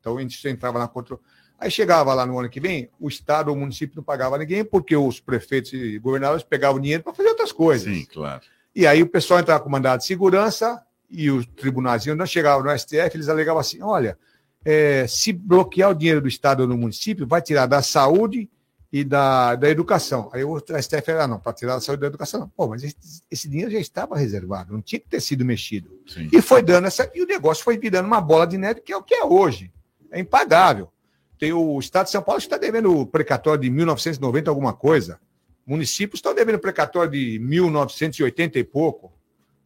Então 0.00 0.16
a 0.16 0.20
gente 0.22 0.48
entrava 0.48 0.78
na 0.78 0.88
contra. 0.88 1.18
Aí 1.58 1.70
chegava 1.70 2.14
lá 2.14 2.24
no 2.24 2.38
ano 2.38 2.48
que 2.48 2.58
vem, 2.58 2.88
o 2.98 3.06
Estado 3.06 3.48
ou 3.48 3.54
o 3.54 3.60
município 3.60 3.94
não 3.96 4.02
pagava 4.02 4.38
ninguém, 4.38 4.64
porque 4.64 4.96
os 4.96 5.20
prefeitos 5.20 5.74
e 5.74 5.98
governadores 5.98 6.42
pegavam 6.42 6.80
dinheiro 6.80 7.02
para 7.02 7.12
fazer 7.12 7.28
outras 7.28 7.52
coisas. 7.52 7.94
Sim, 7.94 8.06
claro. 8.06 8.40
E 8.74 8.86
aí 8.86 9.02
o 9.02 9.06
pessoal 9.06 9.40
entrava 9.40 9.62
com 9.62 9.68
mandado 9.68 9.98
de 9.98 10.06
segurança 10.06 10.82
e 11.10 11.30
os 11.30 11.44
tribunais 11.44 12.06
não 12.06 12.24
chegavam 12.24 12.64
no 12.64 12.70
STF, 12.78 13.10
eles 13.14 13.28
alegavam 13.28 13.60
assim: 13.60 13.82
olha, 13.82 14.16
é, 14.64 15.06
se 15.06 15.32
bloquear 15.32 15.90
o 15.90 15.94
dinheiro 15.94 16.20
do 16.20 16.28
Estado 16.28 16.60
ou 16.60 16.66
do 16.66 16.76
município, 16.76 17.26
vai 17.26 17.40
tirar 17.40 17.66
da 17.66 17.82
saúde 17.82 18.48
e 18.92 19.04
da, 19.04 19.54
da 19.54 19.70
educação. 19.70 20.30
Aí 20.32 20.42
o 20.42 20.58
STF 20.58 21.10
era, 21.10 21.26
não, 21.26 21.38
para 21.38 21.52
tirar 21.52 21.74
da 21.74 21.80
saúde 21.80 22.00
e 22.00 22.02
da 22.02 22.06
educação. 22.08 22.40
Não. 22.40 22.48
Pô, 22.48 22.68
mas 22.68 22.82
esse, 22.82 22.96
esse 23.30 23.48
dinheiro 23.48 23.70
já 23.70 23.78
estava 23.78 24.16
reservado, 24.16 24.72
não 24.72 24.82
tinha 24.82 24.98
que 24.98 25.08
ter 25.08 25.20
sido 25.20 25.44
mexido. 25.44 25.90
Sim. 26.06 26.28
E 26.32 26.42
foi 26.42 26.62
dando 26.62 26.86
essa. 26.86 27.10
E 27.14 27.22
o 27.22 27.26
negócio 27.26 27.62
foi 27.62 27.78
virando 27.78 28.06
uma 28.06 28.20
bola 28.20 28.46
de 28.46 28.58
neve, 28.58 28.80
que 28.80 28.92
é 28.92 28.96
o 28.96 29.02
que 29.02 29.14
é 29.14 29.24
hoje. 29.24 29.72
É 30.10 30.18
impagável. 30.18 30.90
Tem 31.38 31.52
o 31.52 31.78
Estado 31.78 32.06
de 32.06 32.10
São 32.10 32.22
Paulo 32.22 32.40
que 32.40 32.46
está 32.46 32.58
devendo 32.58 32.94
o 32.94 33.06
precatório 33.06 33.62
de 33.62 33.70
1990 33.70 34.50
alguma 34.50 34.74
coisa. 34.74 35.18
Municípios 35.64 36.18
estão 36.18 36.34
devendo 36.34 36.58
precatório 36.58 37.10
de 37.10 37.38
1980 37.38 38.58
e 38.58 38.64
pouco. 38.64 39.12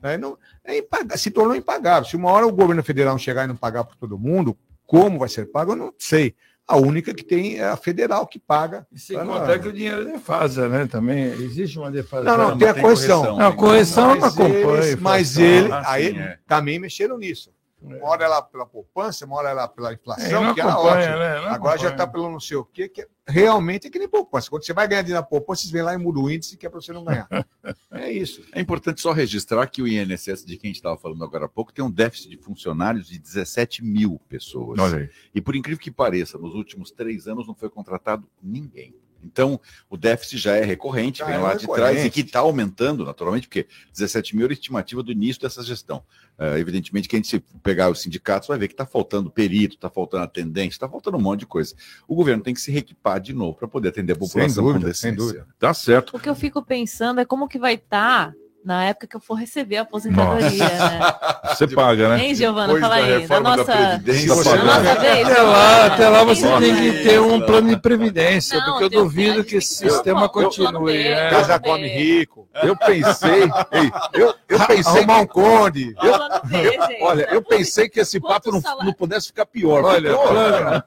Né? 0.01 0.19
Não, 0.19 0.39
é 0.63 0.85
se 1.17 1.31
tornou 1.31 1.57
impagável. 1.57 2.09
Se 2.09 2.15
uma 2.15 2.31
hora 2.31 2.47
o 2.47 2.53
governo 2.53 2.83
federal 2.83 3.15
não 3.15 3.19
chegar 3.19 3.45
e 3.45 3.49
não 3.49 3.57
pagar 3.57 3.85
para 3.85 3.97
todo 3.97 4.19
mundo, 4.19 4.57
como 4.87 5.19
vai 5.19 5.29
ser 5.29 5.47
pago, 5.47 5.73
eu 5.73 5.77
não 5.77 5.93
sei. 5.99 6.35
A 6.67 6.79
única 6.79 7.13
que 7.13 7.23
tem 7.23 7.59
é 7.59 7.65
a 7.65 7.77
federal 7.77 8.27
que 8.27 8.39
paga. 8.39 8.87
E 8.91 8.99
sem 8.99 9.19
na- 9.19 9.25
contar 9.27 9.59
que 9.59 9.69
o 9.69 9.73
dinheiro 9.73 10.03
defasa, 10.07 10.67
né? 10.67 10.87
Também 10.87 11.25
existe 11.25 11.79
uma 11.79 11.91
defasa. 11.91 12.25
Não, 12.25 12.39
não, 12.39 12.59
tem 12.59 12.69
a 12.69 12.75
correção. 12.75 13.19
correção. 13.21 13.39
Não, 13.39 13.47
a 13.49 13.53
correção 13.53 14.09
eu 14.09 14.15
não 14.15 14.21
Mas 14.23 14.33
acompanho. 14.35 14.77
eles- 14.77 14.97
Mas 15.01 15.37
ele, 15.39 15.71
Ah, 15.73 15.83
aí 15.87 16.17
é. 16.19 16.39
também 16.47 16.79
mexeram 16.79 17.19
nisso. 17.19 17.51
Uma 17.85 18.09
hora 18.09 18.25
ela 18.25 18.43
pela 18.43 18.67
poupança, 18.67 19.25
uma 19.27 19.37
hora 19.37 19.51
ela 19.51 19.69
pela 19.69 19.91
É, 19.91 19.95
inflação, 19.95 20.43
não 20.45 20.55
que 20.55 20.61
era 20.61 20.73
acompanha, 20.73 20.97
ótimo. 21.11 21.19
né? 21.19 21.37
Agora 21.37 21.49
já 21.79 21.89
acompanha. 21.89 21.91
está 21.91 22.07
pelo 22.07 22.31
não 22.31 22.41
sei 22.41 22.57
o 22.57 22.65
quê, 22.65 22.89
que 22.89 23.03
é- 23.03 23.09
realmente 23.27 23.87
é 23.87 23.91
que 23.91 23.99
nem 23.99 24.09
poupança. 24.09 24.49
Quando 24.51 24.65
você 24.65 24.73
vai 24.73 24.87
ganhar 24.89 25.03
dinheiro 25.03 25.21
na 25.21 25.27
poupança, 25.27 25.63
vocês 25.63 25.73
vêm 25.73 25.83
lá 25.83 25.95
e 25.95 25.99
mudam 25.99 26.23
o 26.25 26.31
índice 26.31 26.57
que 26.57 26.67
é 26.67 26.71
para 26.71 26.81
você 26.81 26.93
não 26.93 27.05
ganhar. 27.05 27.29
É 27.91 28.11
isso. 28.11 28.45
É 28.53 28.61
importante 28.61 29.01
só 29.01 29.13
registrar 29.13 29.67
que 29.69 29.81
o 29.81 29.87
INSS, 29.89 30.45
de 30.45 30.57
quem 30.59 30.69
a 30.69 30.73
gente 30.73 30.77
estava 30.77 30.97
falando 30.99 31.23
agora 31.25 31.47
há 31.47 31.49
pouco, 31.49 31.73
tem 31.73 31.83
um 31.85 31.91
déficit 31.91 32.29
de 32.29 32.37
funcionários 32.37 33.07
de 33.07 33.19
17 33.19 33.83
mil 33.85 34.21
pessoas. 34.29 34.79
Olha 34.81 34.99
aí. 34.99 35.11
E 35.35 35.41
por 35.41 35.55
incrível 35.57 35.81
que 35.81 35.91
pareça, 35.91 36.37
nos 36.37 36.55
últimos 36.55 36.91
três 36.91 37.27
anos 37.29 37.47
não 37.47 37.55
foi 37.55 37.71
contratado 37.71 38.29
ninguém. 38.43 38.95
Então, 39.25 39.61
o 39.89 39.97
déficit 39.97 40.39
já 40.39 40.57
é 40.57 40.65
recorrente, 40.65 41.19
Já 41.21 41.27
vem 41.27 41.35
é 41.35 41.39
lá 41.39 41.55
de 41.55 41.63
recorrente. 41.63 41.93
trás 41.93 42.05
e 42.05 42.11
que 42.11 42.21
está 42.21 42.41
aumentando, 42.41 43.05
naturalmente, 43.05 43.49
porque 43.49 43.67
17 43.93 44.37
mil 44.37 44.45
era 44.45 44.53
a 44.53 44.55
estimativa 44.55 45.03
do 45.03 45.11
início 45.13 45.41
dessa 45.43 45.63
gestão. 45.63 46.03
É, 46.37 46.59
evidentemente 46.59 47.09
que 47.09 47.15
a 47.15 47.19
gente 47.19 47.29
se 47.29 47.39
pegar 47.63 47.89
os 47.91 48.01
sindicatos 48.03 48.49
vai 48.49 48.59
ver 48.59 48.67
que 48.67 48.75
está 48.75 48.85
faltando 48.85 49.31
perito, 49.31 49.77
está 49.77 49.89
faltando 49.89 50.25
atendente, 50.25 50.73
está 50.73 50.89
faltando 50.89 51.17
um 51.17 51.21
monte 51.21 51.41
de 51.41 51.47
coisa. 51.47 51.75
O 52.09 52.15
governo 52.17 52.43
tem 52.43 52.53
que 52.53 52.61
se 52.61 52.73
reequipar 52.73 53.21
de 53.21 53.33
novo 53.33 53.57
para 53.57 53.69
poder 53.69 53.91
atender 53.91 54.15
a 54.15 54.17
população 54.17 54.65
dúvida, 54.65 54.81
com 54.81 54.87
decência. 54.87 55.09
sem 55.11 55.15
dúvida. 55.15 55.47
Tá 55.59 55.73
certo. 55.73 56.17
O 56.17 56.21
que 56.21 56.29
eu 56.29 56.35
fico 56.35 56.61
pensando 56.63 57.21
é 57.21 57.25
como 57.25 57.49
que 57.49 57.59
vai 57.59 57.75
estar 57.75 58.35
na 58.65 58.85
época 58.87 59.07
que 59.07 59.15
eu 59.15 59.21
for 59.21 59.35
receber 59.35 59.77
a 59.77 59.83
aposentadoria, 59.83 60.49
né? 60.65 61.01
Você 61.55 61.69
paga, 61.69 62.09
né? 62.09 62.25
Hein, 62.25 62.35
Giovana? 62.35 62.67
Depois 62.73 62.83
Fala 62.83 62.97
da 62.97 63.05
aí. 63.05 63.27
Na 63.29 63.35
da 63.39 63.41
nossa, 63.41 63.65
Previdência, 63.77 64.29
na 64.57 64.65
nossa 64.65 64.95
vez. 65.01 65.29
Até 65.29 65.43
lá, 65.43 65.87
até 65.87 66.09
lá 66.09 66.25
você 66.25 66.59
tem 66.59 66.75
que 66.75 67.03
ter 67.05 67.21
um 67.21 67.41
plano 67.43 67.69
de 67.69 67.77
previdência, 67.77 68.59
Não, 68.59 68.65
porque 68.67 68.85
eu 68.85 68.91
duvido 68.91 69.45
que 69.45 69.57
esse 69.57 69.75
sistema 69.75 70.21
Eu- 70.21 70.25
eu- 70.25 70.29
continue. 70.31 70.97
eu- 70.97 71.15
é. 71.15 71.31
Casa 71.31 71.61
come 71.61 71.87
rico. 71.87 72.49
Eu 72.63 72.77
pensei, 72.77 73.43
ei, 73.73 73.93
eu, 74.15 74.35
eu 74.49 74.67
pensei 74.67 75.03
Arrumar 75.03 75.21
um 75.21 75.27
conde. 75.27 75.95
Olha 75.99 76.41
gente. 76.49 77.03
Olha, 77.03 77.29
eu 77.31 77.43
pensei 77.43 77.89
que 77.89 78.01
esse 78.01 78.19
papo 78.19 78.51
não, 78.51 78.63
não 78.83 78.93
pudesse 78.93 79.27
ficar 79.29 79.45
pior. 79.47 79.85
Olha, 79.85 80.17
plano, 80.17 80.83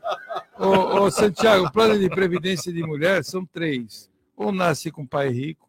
ô, 0.60 1.02
ô, 1.04 1.12
Santiago, 1.12 1.72
plano 1.72 1.98
de 2.00 2.10
previdência 2.10 2.74
de 2.74 2.82
mulher 2.82 3.24
são 3.24 3.46
três. 3.46 4.10
Ou 4.36 4.52
nasce 4.52 4.92
com 4.92 5.06
pai 5.06 5.30
rico, 5.30 5.67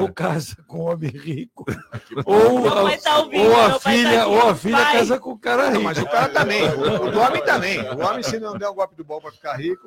ou 0.00 0.08
casa 0.14 0.56
com 0.66 0.80
homem 0.80 1.10
rico, 1.10 1.64
ou, 2.24 2.62
pai 2.82 2.98
tá 2.98 3.18
ouvindo, 3.18 3.44
ou 3.50 3.60
a 3.60 3.70
tá 3.78 3.80
filha, 3.90 4.22
aqui. 4.22 4.30
ou 4.30 4.48
a 4.48 4.54
filha 4.54 4.76
Pai. 4.78 4.92
casa 4.94 5.20
com 5.20 5.30
o 5.30 5.38
cara 5.38 5.62
Não, 5.64 5.70
rico. 5.72 5.82
mas 5.84 5.98
o 5.98 6.06
cara 6.06 6.28
também. 6.30 6.62
O, 6.70 7.14
o 7.14 7.18
homem 7.18 7.44
também. 7.44 7.80
O 7.90 7.98
homem, 8.00 8.22
se 8.22 8.40
não 8.40 8.56
der 8.56 8.68
o 8.68 8.74
golpe 8.74 8.96
do 8.96 9.04
bom 9.04 9.20
para 9.20 9.32
ficar 9.32 9.54
rico. 9.56 9.86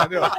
Entendeu? 0.00 0.22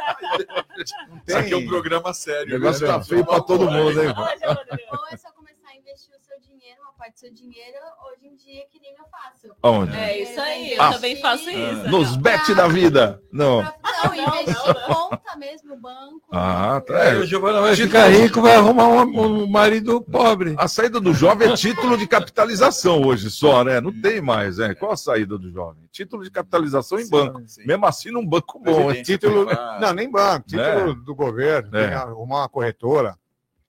Não 1.08 1.22
Isso 1.26 1.38
aqui 1.38 1.54
é 1.54 1.56
um 1.56 1.60
tem. 1.62 1.68
programa 1.70 2.10
o 2.10 2.14
sério. 2.14 2.52
negócio 2.52 2.86
né? 2.86 2.94
tá 2.94 3.02
feio 3.02 3.26
pra 3.26 3.40
todo 3.42 3.72
mundo, 3.72 4.04
hein? 4.04 4.14
Olha, 4.16 4.54
Rodrigo. 4.54 5.06
É 5.12 5.18
só 5.18 5.32
começar 5.32 5.70
a 5.70 5.76
investir 5.78 6.14
o 6.14 6.20
seu 6.20 6.38
dinheiro, 6.42 6.82
uma 6.82 6.94
parte 7.06 7.14
do 7.14 7.20
seu 7.20 7.34
dinheiro, 7.34 7.78
hoje 8.12 8.28
em 8.28 8.36
dia, 8.36 8.64
que 8.72 8.80
nem 8.80 8.92
eu 8.98 9.06
faço. 9.10 9.56
Onde? 9.62 9.96
É 9.96 10.22
isso 10.24 10.40
aí, 10.42 10.74
eu 10.74 10.82
Ah. 10.82 10.94
também 10.94 11.16
faço 11.22 11.50
isso. 11.50 11.88
Nos 11.90 12.16
bet 12.18 12.54
da 12.56 12.68
vida. 12.68 13.22
Não. 13.32 13.62
Pra- 13.64 13.76
Não, 14.06 14.42
investir 14.42 14.86
conta 14.86 15.36
mesmo 15.38 15.70
no 15.70 15.78
banco. 15.82 16.22
Ah, 16.32 16.82
tá. 16.86 16.94
É, 17.06 17.16
o 17.18 17.24
É. 17.24 17.62
Vai 17.62 17.76
ficar 17.76 18.08
rico, 18.08 18.42
vai 18.42 18.56
arrumar 18.56 18.88
um, 18.88 19.44
um 19.44 19.48
marido 19.48 20.02
pobre. 20.02 20.56
A 20.58 20.68
saída 20.68 21.00
do 21.00 21.14
jovem 21.14 21.50
é 21.52 21.56
título 21.56 21.98
de 21.98 22.08
capitalização 22.08 23.02
hoje 23.04 23.30
só, 23.30 23.64
né? 23.64 23.80
Não 23.82 23.92
tem 24.02 24.22
mais, 24.22 24.58
né? 24.58 24.74
Qual 24.76 24.92
a 24.92 24.98
saída 24.98 25.38
do 25.38 25.52
jovem? 25.52 25.84
Título 25.92 26.24
de 26.24 26.32
capitalização 26.32 27.00
em 27.00 27.10
banco. 27.10 27.42
Sim. 27.48 27.66
Mesmo 27.66 27.86
assim, 27.86 28.12
num 28.12 28.26
banco 28.26 28.60
bom? 28.60 28.64
Previdência 28.88 29.04
Título. 29.18 29.46
privada. 29.46 29.80
Não, 29.80 29.94
nem 29.94 30.10
banco. 30.10 30.48
Título 30.48 30.94
do 30.96 31.16
governo. 31.16 31.78
É. 31.78 31.94
Arrumar 31.94 32.42
uma 32.42 32.50
corretora. 32.50 33.18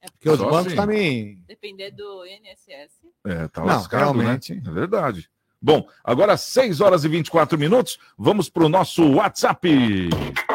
É 0.02 0.08
Porque 0.10 0.28
os 0.30 0.38
Só 0.38 0.44
bancos 0.50 0.66
assim. 0.68 0.76
também. 0.76 1.38
Depender 1.48 1.90
do 1.92 2.24
INSS. 2.26 3.05
É, 3.26 3.48
tá 3.48 3.60
Não, 3.60 3.66
lascado, 3.68 4.00
realmente. 4.18 4.54
né? 4.54 4.62
É 4.66 4.70
verdade. 4.70 5.28
Bom, 5.60 5.86
agora 6.04 6.36
6 6.36 6.80
horas 6.80 7.04
e 7.04 7.08
24 7.08 7.58
minutos, 7.58 7.98
vamos 8.16 8.48
para 8.48 8.64
o 8.64 8.68
nosso 8.68 9.02
WhatsApp. 9.14 9.68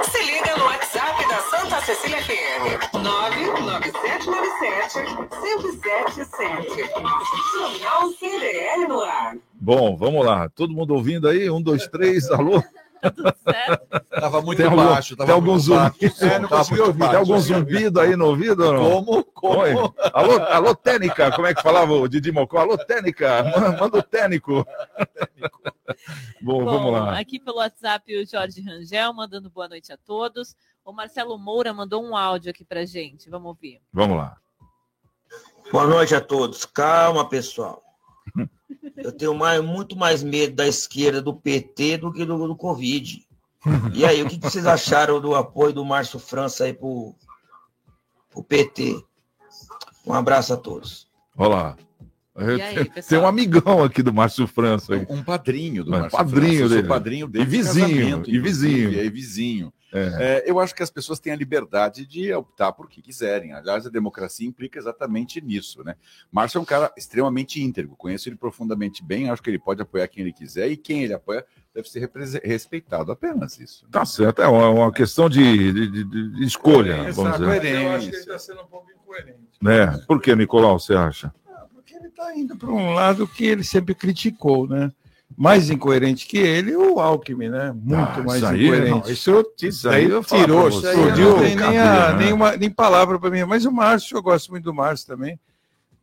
Se 0.03 0.23
liga 0.23 0.55
no 0.57 0.63
WhatsApp 0.65 1.27
da 1.27 1.39
Santa 1.39 1.81
Cecília 1.81 2.17
FM. 2.23 2.91
99797-1077. 5.51 6.89
Jornal 7.53 8.09
CDL 8.19 8.87
no 8.87 9.01
ar. 9.01 9.35
Bom, 9.53 9.95
vamos 9.97 10.25
lá. 10.25 10.49
Todo 10.49 10.73
mundo 10.73 10.93
ouvindo 10.93 11.27
aí? 11.27 11.49
Um, 11.49 11.61
dois, 11.61 11.87
três, 11.87 12.29
alô? 12.31 12.63
Tudo 13.15 13.33
certo? 13.43 14.01
Tava 14.09 14.41
muito 14.41 14.57
Tem 14.57 14.65
algum- 14.67 14.85
baixo. 14.85 15.15
Tava 15.15 15.27
tem 15.27 15.35
algum 15.35 15.51
muito 15.51 15.63
zoom? 15.63 15.75
baixo 15.77 15.97
o 16.05 16.09
som, 16.11 16.25
É, 16.25 16.39
não 16.39 16.49
tava 16.49 16.65
consegui. 16.65 16.99
Tem 16.99 17.15
algum 17.15 17.39
zumbido 17.39 17.99
aí 17.99 18.15
no 18.15 18.27
ouvido 18.27 18.63
ou 18.65 18.73
não? 18.73 18.83
Como? 19.05 19.23
Como? 19.23 19.59
Oi. 19.59 19.71
Alô, 20.13 20.37
alô, 20.43 20.75
Tênica, 20.75 21.31
como 21.31 21.47
é 21.47 21.53
que 21.55 21.61
falava 21.63 21.91
o 21.93 22.07
Didi 22.07 22.31
Mocó? 22.31 22.59
Alô, 22.59 22.77
Tênica, 22.77 23.43
ma- 23.43 23.77
manda 23.79 23.97
o 23.97 24.03
técnico. 24.03 24.65
Bom, 26.41 26.63
vamos 26.65 26.81
Bom, 26.81 26.91
lá. 26.91 27.19
aqui 27.19 27.39
pelo 27.39 27.57
WhatsApp 27.57 28.15
o 28.15 28.25
Jorge 28.25 28.61
Rangel 28.61 29.13
mandando 29.13 29.49
boa 29.49 29.67
noite 29.67 29.91
a 29.91 29.97
todos. 29.97 30.55
O 30.83 30.91
Marcelo 30.91 31.37
Moura 31.37 31.73
mandou 31.73 32.03
um 32.03 32.15
áudio 32.15 32.49
aqui 32.49 32.63
pra 32.63 32.85
gente. 32.85 33.29
Vamos 33.29 33.47
ouvir. 33.49 33.81
Vamos 33.93 34.17
lá. 34.17 34.37
Boa 35.71 35.85
noite 35.87 36.13
a 36.15 36.21
todos. 36.21 36.65
Calma, 36.65 37.27
pessoal. 37.29 37.81
Eu 38.97 39.11
tenho 39.11 39.33
mais, 39.35 39.63
muito 39.63 39.95
mais 39.95 40.21
medo 40.23 40.55
da 40.55 40.67
esquerda 40.67 41.21
do 41.21 41.33
PT 41.33 41.97
do 41.97 42.11
que 42.11 42.25
do, 42.25 42.47
do 42.47 42.55
Covid. 42.55 43.25
E 43.93 44.03
aí, 44.05 44.23
o 44.23 44.27
que, 44.27 44.37
que 44.39 44.43
vocês 44.49 44.65
acharam 44.65 45.21
do 45.21 45.35
apoio 45.35 45.71
do 45.71 45.85
Márcio 45.85 46.17
França 46.17 46.63
aí 46.63 46.73
pro, 46.73 47.13
pro 48.31 48.43
PT? 48.43 48.99
Um 50.05 50.13
abraço 50.13 50.51
a 50.53 50.57
todos. 50.57 51.07
Olha 51.37 51.49
lá. 51.49 51.77
E 52.39 52.61
aí, 52.61 52.89
Tem- 52.89 53.19
um 53.19 53.27
amigão 53.27 53.83
aqui 53.83 54.01
do 54.01 54.11
Márcio 54.11 54.47
França. 54.47 54.95
aí. 54.95 55.05
Um 55.09 55.21
padrinho 55.23 55.83
do 55.83 55.93
É, 55.93 55.99
Márcio 55.99 56.17
padrinho 56.17 56.41
França, 56.47 56.61
eu 56.63 56.67
sou 56.69 56.77
dele. 56.77 56.87
padrinho 56.87 57.27
dele. 57.27 57.43
E 57.43 57.47
de 57.47 57.51
vizinho, 57.57 58.23
e 58.25 58.39
vizinho. 58.39 58.91
E 58.93 59.09
vizinho. 59.09 59.73
É. 59.93 60.43
É, 60.45 60.49
eu 60.49 60.59
acho 60.59 60.73
que 60.73 60.81
as 60.81 60.89
pessoas 60.89 61.19
têm 61.19 61.33
a 61.33 61.35
liberdade 61.35 62.05
de 62.05 62.33
optar 62.33 62.71
por 62.71 62.87
que 62.89 63.01
quiserem. 63.01 63.53
Aliás, 63.53 63.85
a 63.85 63.89
democracia 63.89 64.47
implica 64.47 64.79
exatamente 64.79 65.41
nisso, 65.41 65.83
né? 65.83 65.95
Márcio 66.31 66.57
é 66.59 66.61
um 66.61 66.65
cara 66.65 66.91
extremamente 66.97 67.61
íntegro, 67.61 67.95
conheço 67.97 68.29
ele 68.29 68.35
profundamente 68.37 69.03
bem, 69.03 69.29
acho 69.29 69.41
que 69.43 69.49
ele 69.49 69.59
pode 69.59 69.81
apoiar 69.81 70.07
quem 70.07 70.21
ele 70.23 70.33
quiser 70.33 70.69
e 70.71 70.77
quem 70.77 71.03
ele 71.03 71.13
apoia 71.13 71.45
deve 71.73 71.89
ser 71.89 72.09
respeitado, 72.43 73.11
apenas 73.11 73.59
isso. 73.59 73.85
Tá 73.91 74.05
certo, 74.05 74.41
é 74.41 74.47
uma, 74.47 74.91
questão 74.91 75.29
de, 75.29 75.73
de- 75.73 76.03
de- 76.03 76.31
de 76.35 76.43
escolha, 76.45 76.95
vamos 77.11 77.17
Exato, 77.17 77.37
dizer. 77.39 77.47
mas 77.47 77.63
Eu 77.63 77.69
acho 77.69 77.69
que 77.71 77.75
ele 77.75 77.91
Coerência. 77.91 78.17
está 78.19 78.39
sendo 78.39 78.61
um 78.61 78.67
pouco 78.67 78.91
incoerente. 78.91 79.39
É. 79.65 79.87
Por 80.05 80.21
que, 80.21 80.35
Nicolau, 80.35 80.79
você 80.79 80.93
acha? 80.93 81.33
Porque 81.73 81.95
ele 81.95 82.07
está 82.07 82.35
indo 82.35 82.55
para 82.57 82.69
um 82.69 82.93
lado 82.93 83.27
que 83.27 83.45
ele 83.45 83.63
sempre 83.63 83.93
criticou, 83.93 84.67
né? 84.67 84.91
Mais 85.37 85.69
incoerente 85.69 86.27
que 86.27 86.37
ele, 86.37 86.75
o 86.75 86.99
Alckmin, 86.99 87.49
né? 87.49 87.71
Muito 87.71 88.19
Ah, 88.19 88.23
mais 88.23 88.43
aí, 88.43 88.65
incoerente. 88.65 88.89
Não, 88.91 89.09
isso, 89.11 89.45
Isso 89.61 89.89
aí 89.89 90.03
daí 90.07 90.11
eu 90.11 90.23
tirou. 90.23 90.69
Explodiu, 90.69 91.29
Não 91.29 91.35
não 91.37 91.41
tem 91.43 91.55
nem, 91.55 91.77
a- 91.79 92.13
né? 92.13 92.57
nem 92.59 92.69
palavra 92.69 93.17
para 93.19 93.29
mim. 93.29 93.43
Mas 93.45 93.65
o 93.65 93.71
Márcio, 93.71 94.17
eu 94.17 94.21
gosto 94.21 94.51
muito 94.51 94.65
do 94.65 94.73
Márcio 94.73 95.07
também. 95.07 95.39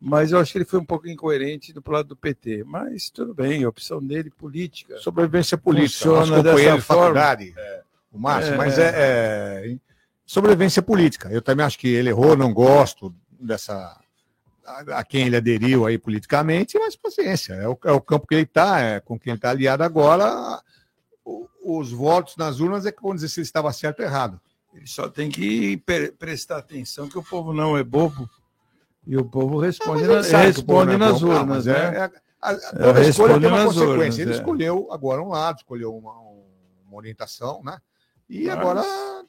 Mas 0.01 0.31
eu 0.31 0.39
acho 0.39 0.51
que 0.51 0.57
ele 0.57 0.65
foi 0.65 0.79
um 0.79 0.85
pouco 0.85 1.07
incoerente 1.09 1.73
do 1.73 1.83
lado 1.85 2.07
do 2.09 2.15
PT. 2.15 2.63
Mas 2.65 3.09
tudo 3.09 3.33
bem, 3.33 3.63
a 3.63 3.69
opção 3.69 4.01
dele 4.01 4.29
política. 4.29 4.97
sobrevivência 4.99 5.57
política. 5.57 6.09
Funciona 6.09 6.41
dessa 6.41 6.75
de 6.75 6.81
faculdade, 6.81 7.53
o 8.11 8.17
Márcio, 8.17 8.53
É. 8.53 8.57
mas 8.57 8.79
é, 8.79 8.91
é 8.95 9.75
sobrevivência 10.25 10.81
política. 10.81 11.29
Eu 11.29 11.41
também 11.41 11.65
acho 11.65 11.77
que 11.77 11.87
ele 11.87 12.09
errou, 12.09 12.35
não 12.37 12.53
gosto 12.53 13.13
dessa 13.39 13.98
a, 14.69 14.99
a 14.99 15.03
quem 15.03 15.27
ele 15.27 15.35
aderiu 15.37 15.85
aí 15.85 15.97
politicamente, 15.97 16.77
mas 16.79 16.95
paciência, 16.95 17.53
é 17.53 17.67
o, 17.67 17.77
é 17.85 17.91
o 17.91 18.01
campo 18.01 18.27
que 18.27 18.35
ele 18.35 18.43
está, 18.43 18.79
é 18.79 18.99
com 18.99 19.17
quem 19.19 19.31
ele 19.31 19.37
está 19.37 19.49
aliado 19.49 19.83
agora. 19.83 20.61
o- 21.25 21.47
os 21.63 21.91
votos 21.91 22.35
nas 22.37 22.59
urnas 22.59 22.85
é 22.85 22.91
que 22.91 23.01
vão 23.01 23.13
dizer 23.13 23.27
se 23.29 23.39
ele 23.39 23.45
estava 23.45 23.71
certo 23.73 23.99
ou 23.99 24.05
errado. 24.05 24.39
Ele 24.73 24.87
só 24.87 25.07
tem 25.09 25.29
que 25.29 25.77
pre- 25.77 26.11
prestar 26.11 26.57
atenção 26.57 27.07
que 27.09 27.17
o 27.17 27.23
povo 27.23 27.53
não 27.53 27.77
é 27.77 27.83
bobo. 27.83 28.29
E 29.05 29.17
o 29.17 29.25
povo 29.25 29.57
responde, 29.59 30.03
Mas 30.07 30.27
ele 30.27 30.31
na- 30.37 30.41
responde 30.43 30.93
é 30.93 30.97
nas 30.97 31.21
bom. 31.21 31.27
Urnas. 31.27 31.45
mas 31.47 31.65
né? 31.65 31.73
é- 31.73 31.97
é- 31.97 32.01
a- 32.41 32.49
a- 32.49 32.51
É, 32.53 32.55
toda 32.59 32.79
escolha 32.79 33.03
responde 33.05 33.39
tem 33.39 33.47
uma 33.49 33.57
nas 33.57 33.65
consequência. 33.73 33.89
urnas, 33.97 34.19
ele 34.19 34.31
é. 34.31 34.35
escolheu 34.35 34.87
agora 34.91 35.21
um 35.21 35.27
lado, 35.29 35.57
escolheu 35.57 35.95
uma, 35.95 36.13
uma 36.13 36.97
orientação, 36.97 37.61
né? 37.63 37.77
E 38.29 38.45
Mas- 38.45 38.57
agora 38.57 38.83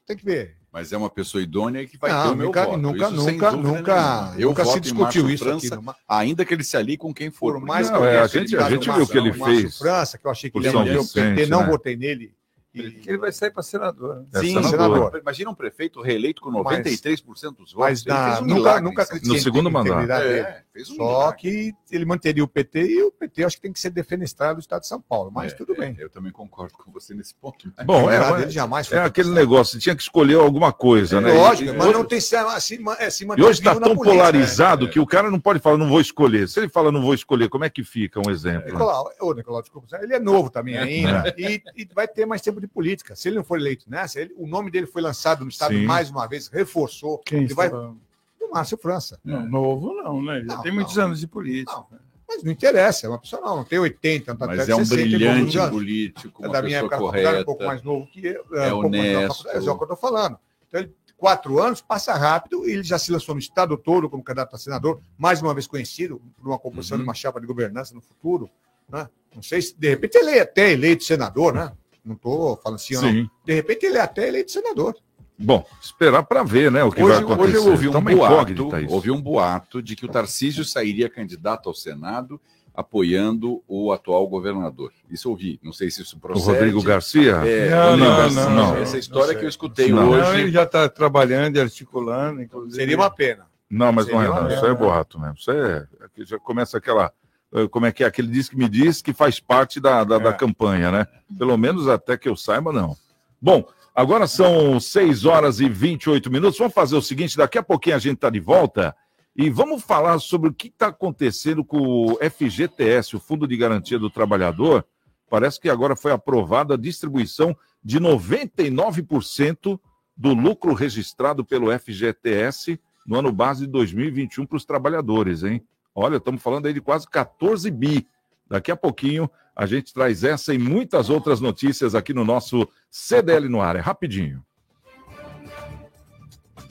tem 0.07 0.17
que 0.17 0.25
ver. 0.25 0.57
Mas 0.73 0.93
é 0.93 0.97
uma 0.97 1.11
pessoa 1.11 1.43
idônea 1.43 1.85
que 1.85 1.97
vai 1.99 2.13
Não, 2.13 2.23
ter 2.23 2.29
o 2.33 2.37
meu 2.37 2.47
nunca, 2.47 2.65
voto. 2.65 2.79
nunca, 2.79 3.05
isso 3.09 3.17
nunca, 3.17 3.51
nunca. 3.53 4.35
Eu 4.39 4.49
nunca 4.51 4.65
se 4.65 4.79
discutiu 4.81 5.29
isso 5.29 5.43
França, 5.45 5.75
aqui. 5.75 5.85
Ainda 6.09 6.45
que 6.45 6.55
ele 6.55 6.63
se 6.63 6.77
alie 6.77 6.97
com 6.97 7.13
quem 7.13 7.29
for. 7.31 7.55
por 7.55 7.61
mais 7.67 7.89
que 7.89 7.95
Não, 7.95 8.05
eu 8.05 8.11
é, 8.11 8.21
a 8.21 8.27
gente- 8.29 8.57
a 8.57 8.71
gente 8.71 8.89
viu 8.91 9.03
o 9.03 9.07
que 9.09 9.19
ele 9.19 9.33
Márcio- 9.33 9.61
fez. 9.63 9.79
França, 9.79 10.17
que 10.17 10.27
eu 10.27 10.31
achei 10.31 10.49
que 10.49 10.57
ele 10.59 10.67
ia 10.69 10.73
PT, 10.73 11.47
não 11.47 11.61
né? 11.63 11.67
votei 11.67 11.97
nele. 11.97 12.33
Que 12.73 13.03
ele 13.11 13.19
vai 13.19 13.33
sair 13.33 13.51
para 13.51 13.65
senador. 13.65 14.25
É 14.33 14.39
Sim, 14.41 14.49
senador. 14.49 14.71
senador. 14.71 15.19
Imagina 15.21 15.51
um 15.51 15.55
prefeito 15.55 16.01
reeleito 16.01 16.41
com 16.41 16.51
93% 16.53 17.57
dos 17.57 17.73
votos. 17.73 17.75
Mas 17.75 18.07
Ele 18.07 18.15
na, 18.15 18.27
fez 18.29 18.39
um 18.39 18.43
nunca, 18.43 18.55
milagre, 18.55 18.85
nunca 18.85 19.09
No 19.25 19.39
segundo 19.41 19.71
mandato. 19.71 20.13
É, 20.13 20.63
fez 20.73 20.89
um 20.91 20.95
Só 20.95 21.03
milagre. 21.19 21.37
que 21.41 21.75
ele 21.91 22.05
manteria 22.05 22.45
o 22.45 22.49
PT 22.49 22.81
e 22.87 23.03
o 23.03 23.11
PT 23.11 23.45
acho 23.45 23.57
que 23.57 23.63
tem 23.63 23.73
que 23.73 23.81
ser 23.81 23.91
defenestrado 23.91 24.55
do 24.55 24.61
Estado 24.61 24.83
de 24.83 24.87
São 24.87 25.01
Paulo. 25.01 25.33
Mas 25.35 25.53
É, 25.53 25.57
tudo 25.57 25.73
é, 25.75 25.79
bem. 25.79 25.97
Eu 25.99 26.09
também 26.09 26.31
concordo 26.31 26.75
com 26.75 26.93
você 26.93 27.13
nesse 27.13 27.35
ponto. 27.35 27.73
Bom, 27.85 28.09
é, 28.09 28.21
mas- 28.21 28.43
ele 28.43 28.51
jamais 28.53 28.87
foi 28.87 28.99
é 28.99 29.03
aquele 29.03 29.31
negócio, 29.31 29.79
tinha 29.81 29.97
que 29.97 30.03
escolher 30.03 30.37
alguma 30.37 30.73
coisa, 30.73 31.21
né? 31.21 31.33
Lógico, 31.33 31.71
E- 31.71 31.77
mas 31.77 31.87
hoje- 31.89 31.93
não 31.99 32.05
tem 32.05 32.21
se, 32.21 32.37
se, 32.61 32.81
é, 33.01 33.11
se 33.11 33.25
E 33.25 33.27
manter 33.27 33.43
hoje 33.43 33.59
está 33.59 33.73
tão 33.75 33.97
política, 33.97 34.05
né? 34.11 34.17
polarizado 34.19 34.89
que 34.89 35.01
o 35.01 35.07
cara 35.07 35.29
não 35.29 35.41
pode 35.41 35.59
falar, 35.59 35.77
não 35.77 35.89
vou 35.89 36.01
escolher. 36.01 36.49
Se 36.49 36.61
ele 36.61 36.69
fala, 36.69 36.93
não 36.93 37.03
vou 37.03 37.15
escolher, 37.15 37.49
como 37.49 37.65
é 37.65 37.71
que 37.71 37.83
fica 37.83 38.21
um 38.25 38.31
exemplo? 38.31 38.71
Nicolau, 38.71 39.11
ô, 39.21 39.35
Nicolau, 39.35 39.61
desculpa, 39.61 39.89
ele 40.01 40.15
é 40.15 40.21
novo 40.21 40.51
também 40.51 40.77
É. 40.77 40.83
ainda 40.83 41.35
e, 41.37 41.61
e 41.77 41.89
vai 41.93 42.07
ter 42.07 42.25
mais 42.27 42.41
tempo 42.41 42.60
de 42.61 42.67
política. 42.69 43.17
Se 43.17 43.29
ele 43.29 43.37
não 43.37 43.45
for 43.45 43.59
eleito 43.59 43.87
nessa, 43.89 44.21
ele- 44.21 44.35
o 44.37 44.47
nome 44.47 44.71
dele 44.71 44.87
foi 44.87 45.03
lançado 45.03 45.43
no 45.45 45.51
Estado 45.51 45.75
Sim. 45.75 45.85
mais 45.85 46.11
uma 46.11 46.27
vez, 46.27 46.49
reforçou. 46.49 47.19
Quem 47.25 47.45
ele 47.45 47.55
vai 47.55 47.67
está- 47.67 47.79
o 47.79 48.51
Márcio 48.53 48.77
França. 48.79 49.19
Não, 49.25 49.47
novo 49.49 49.93
não, 49.95 50.23
né? 50.23 50.41
Já 50.47 50.57
Não, 50.57 50.63
tem 50.63 50.73
muitos 50.73 50.97
não. 50.97 51.05
anos 51.07 51.21
de 51.21 51.27
política. 51.27 51.73
Não, 51.73 51.87
Mas 52.29 52.45
não 52.45 52.53
interessa, 52.53 53.07
é 53.07 53.09
uma 53.09 53.19
pessoa 53.19 53.43
não, 53.43 53.57
não 53.57 53.65
tem 53.65 53.79
80, 53.81 54.33
não 54.33 54.39
tá 54.39 54.47
Mas 54.47 54.69
é 54.69 54.75
um 54.75 54.85
60 54.85 54.95
e 54.95 54.97
poucos 55.11 55.19
brilhante 55.19 55.71
político, 55.71 56.45
É 56.45 56.47
uma 56.47 56.53
da 56.53 56.63
minha 56.63 56.79
época 56.79 56.97
correta. 56.99 57.41
um 57.41 57.45
pouco 57.45 57.65
mais 57.65 57.83
novo 57.83 58.07
que 58.07 58.25
eu. 58.25 58.45
é 58.53 58.73
um 58.73 58.83
mais 58.83 58.83
da 58.83 58.87
honesto. 58.87 59.29
faculdade, 59.39 59.57
É 59.57 59.71
o 59.71 59.77
que 59.77 59.83
eu 59.83 59.85
estou 59.85 59.97
falando. 59.97 60.39
Então, 60.69 60.81
ele, 60.81 60.95
quatro 61.17 61.61
anos, 61.61 61.81
passa 61.81 62.15
rápido 62.15 62.69
e 62.69 62.73
ele 62.73 62.83
já 62.85 62.99
se 63.01 63.11
lançou 63.11 63.35
no 63.35 63.41
estado 63.41 63.77
todo 63.77 64.09
como 64.09 64.23
candidato 64.23 64.55
a 64.55 64.59
senador, 64.59 65.01
mais 65.19 65.43
uma 65.43 65.53
vez 65.53 65.67
conhecido 65.67 66.23
por 66.37 66.47
uma 66.49 66.59
composição 66.59 66.97
Uhum. 66.97 67.03
de 67.03 67.09
uma 67.09 67.15
chapa 67.15 67.41
de 67.41 67.47
governança 67.49 67.95
no 67.95 68.01
futuro. 68.01 68.49
Né? 68.89 69.09
Não 69.35 69.43
sei 69.43 69.61
se, 69.61 69.77
de 69.79 69.89
repente, 69.91 70.17
ele 70.17 70.31
é 70.31 70.41
até 70.43 70.71
eleito 70.73 71.03
senador, 71.05 71.53
né? 71.53 71.73
Não 72.05 72.15
estou 72.15 72.57
falando 72.63 72.77
assim, 72.77 72.97
ou 72.97 73.03
não. 73.03 73.11
Sim. 73.11 73.31
De 73.45 73.55
repente, 73.55 73.87
ele 73.87 73.99
é 73.99 74.01
até 74.01 74.29
eleito 74.29 74.51
senador. 74.53 74.95
Bom, 75.39 75.65
esperar 75.81 76.23
para 76.25 76.43
ver, 76.43 76.71
né, 76.71 76.85
o 76.85 76.93
que 76.93 77.03
Hoje, 77.03 77.15
vai 77.15 77.23
acontecer. 77.23 77.57
hoje 77.57 77.67
eu 77.67 77.71
ouvi 77.73 77.89
um 77.89 77.93
uma 77.93 78.01
boato, 78.01 78.69
ouvi 78.91 79.11
um 79.11 79.21
boato 79.23 79.83
de 79.83 79.97
que 79.97 80.05
o 80.05 80.09
Tarcísio 80.09 80.65
sairia 80.67 81.09
candidato 81.09 81.69
ao 81.69 81.75
Senado 81.75 82.39
apoiando 82.75 83.63
o 83.67 83.93
atual 83.93 84.27
governador. 84.29 84.93
Isso 85.11 85.29
eu 85.29 85.33
ouvi. 85.33 85.59
Não 85.63 85.73
sei 85.73 85.91
se 85.91 86.03
isso 86.03 86.17
O 86.17 86.21
procede. 86.21 86.51
Rodrigo 86.51 86.83
Garcia? 86.83 87.37
É, 87.47 87.71
Não, 87.71 87.91
Rodrigo 87.91 88.05
não, 88.11 88.17
Garcia. 88.17 88.45
não, 88.45 88.55
não. 88.55 88.77
Essa 88.77 88.99
história 88.99 89.33
Não 89.33 89.39
que 89.41 89.45
eu 89.45 89.49
escutei 89.49 89.89
Não. 89.91 90.11
Não, 90.11 90.11
hoje. 90.11 90.41
ele 90.41 90.51
já 90.53 90.63
está 90.65 90.89
trabalhando 90.89 91.57
e 91.57 91.61
articulando, 91.61 92.43
inclusive. 92.43 92.75
Seria 92.77 92.97
uma 92.97 93.11
pena. 93.11 93.47
Não, 93.69 93.93
mas 93.93 94.07
não 94.09 94.21
é, 94.23 94.27
não. 94.29 94.49
Isso 94.49 94.67
é 94.67 94.75
boato 94.75 95.19
mesmo. 95.19 95.35
Isso 95.39 95.51
é. 95.51 95.87
aqui 96.05 96.25
Já 96.25 96.39
começa 96.39 96.77
aquela. 96.79 97.13
Eh, 97.53 97.69
Como 97.69 97.87
é 97.87 97.93
que 97.93 98.05
é? 98.05 98.07
Aquele 98.07 98.29
diz 98.29 98.49
que 98.49 98.57
me 98.57 98.69
diz 98.69 99.01
que 99.03 99.13
faz 99.13 99.41
parte 99.41 99.81
da, 99.81 100.05
da, 100.05 100.19
da 100.19 100.31
É. 100.31 100.33
campanha, 100.33 100.91
né? 100.91 101.07
Pelo 101.39 101.57
menos 101.57 101.89
até 101.89 102.17
que 102.17 102.29
eu 102.29 102.37
saiba, 102.37 102.73
não. 102.73 102.97
Bom, 103.41 103.65
agora 103.95 104.27
são 104.27 104.79
6 104.79 105.25
horas 105.25 105.61
e 105.61 105.69
28 105.69 106.31
minutos. 106.31 106.59
Vamos 106.59 106.75
fazer 106.75 106.97
o 106.97 107.03
seguinte: 107.03 107.37
daqui 107.37 107.59
a 107.59 107.63
pouquinho 107.63 107.97
a 107.97 107.99
gente 108.01 108.17
está 108.17 108.31
de 108.31 108.41
volta 108.41 108.95
e 109.37 109.49
vamos 109.49 109.83
falar 109.83 110.19
sobre 110.19 110.51
o 110.51 110.53
que 110.55 110.69
está 110.69 110.89
acontecendo 110.89 111.65
com 111.65 111.79
o 112.13 112.19
FGTS, 112.31 113.17
o 113.17 113.21
Fundo 113.21 113.47
de 113.47 113.57
Garantia 113.57 113.99
do 113.99 114.11
Trabalhador. 114.11 114.85
Parece 115.31 115.61
que 115.61 115.71
agora 115.71 115.95
foi 115.95 116.11
aprovada 116.13 116.75
a 116.75 116.77
distribuição 116.77 117.57
de 117.83 117.99
99% 118.01 119.79
do 120.17 120.35
lucro 120.35 120.75
registrado 120.75 121.45
pelo 121.45 121.71
FGTS 121.79 122.79
no 123.07 123.17
ano 123.19 123.33
base 123.33 123.67
de 123.67 123.73
2021 123.73 124.45
para 124.47 124.57
os 124.57 124.65
trabalhadores, 124.65 125.43
hein? 125.43 125.63
Olha, 125.95 126.17
estamos 126.17 126.43
falando 126.43 126.67
aí 126.67 126.73
de 126.73 126.81
quase 126.81 127.09
14 127.09 127.71
bi. 127.71 128.07
Daqui 128.49 128.71
a 128.71 128.77
pouquinho 128.77 129.31
a 129.55 129.67
gente 129.67 129.93
traz 129.93 130.25
essa 130.25 130.55
e 130.55 130.59
muitas 130.59 131.11
outras 131.11 131.41
notícias 131.41 131.95
aqui 131.95 132.15
no 132.15 132.25
nosso 132.25 132.69
CDL 132.91 133.49
no 133.49 133.61
ar. 133.61 133.77
É 133.77 133.81
rapidinho. 133.81 134.45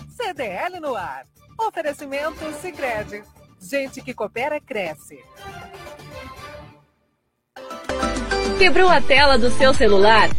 CDL 0.10 0.80
no 0.80 0.96
ar. 0.96 1.26
Oferecimento 1.58 2.40
Sicredi. 2.62 3.24
Gente 3.60 4.02
que 4.02 4.14
coopera 4.14 4.60
cresce. 4.60 5.20
Quebrou 8.58 8.90
a 8.90 9.02
tela 9.02 9.38
do 9.38 9.50
seu 9.52 9.74
celular? 9.74 10.30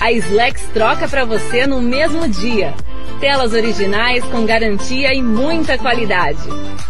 A 0.00 0.12
Slex 0.12 0.62
troca 0.74 1.08
para 1.08 1.24
você 1.24 1.66
no 1.66 1.80
mesmo 1.80 2.28
dia. 2.28 2.74
Telas 3.20 3.52
originais 3.52 4.24
com 4.26 4.44
garantia 4.44 5.14
e 5.14 5.22
muita 5.22 5.78
qualidade. 5.78 6.42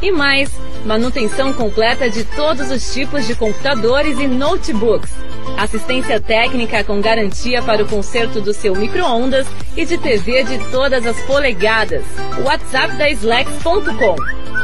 E 0.03 0.11
mais, 0.11 0.51
manutenção 0.85 1.53
completa 1.53 2.09
de 2.11 2.25
todos 2.25 2.71
os 2.71 2.93
tipos 2.93 3.27
de 3.27 3.35
computadores 3.35 4.19
e 4.19 4.27
notebooks. 4.27 5.11
Assistência 5.57 6.21
técnica 6.21 6.83
com 6.85 7.01
garantia 7.01 7.63
para 7.63 7.83
o 7.83 7.89
conserto 7.89 8.41
do 8.41 8.53
seu 8.53 8.75
micro-ondas 8.75 9.47
e 9.77 9.85
de 9.85 9.97
TV 9.99 10.45
de 10.45 10.59
todas 10.71 11.07
as 11.07 11.21
polegadas. 11.23 12.05
WhatsApp 12.45 12.97
da 12.97 13.09
Slex.com 13.11 14.17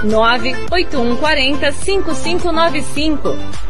98140 0.04 1.72
5595. 1.72 3.69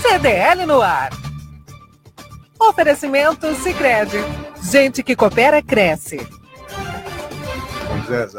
CDL 0.00 0.66
no 0.66 0.80
ar. 0.80 1.10
Oferecimento 2.60 3.52
Sicredi. 3.56 4.18
Gente 4.62 5.02
que 5.02 5.16
coopera 5.16 5.62
cresce. 5.62 6.26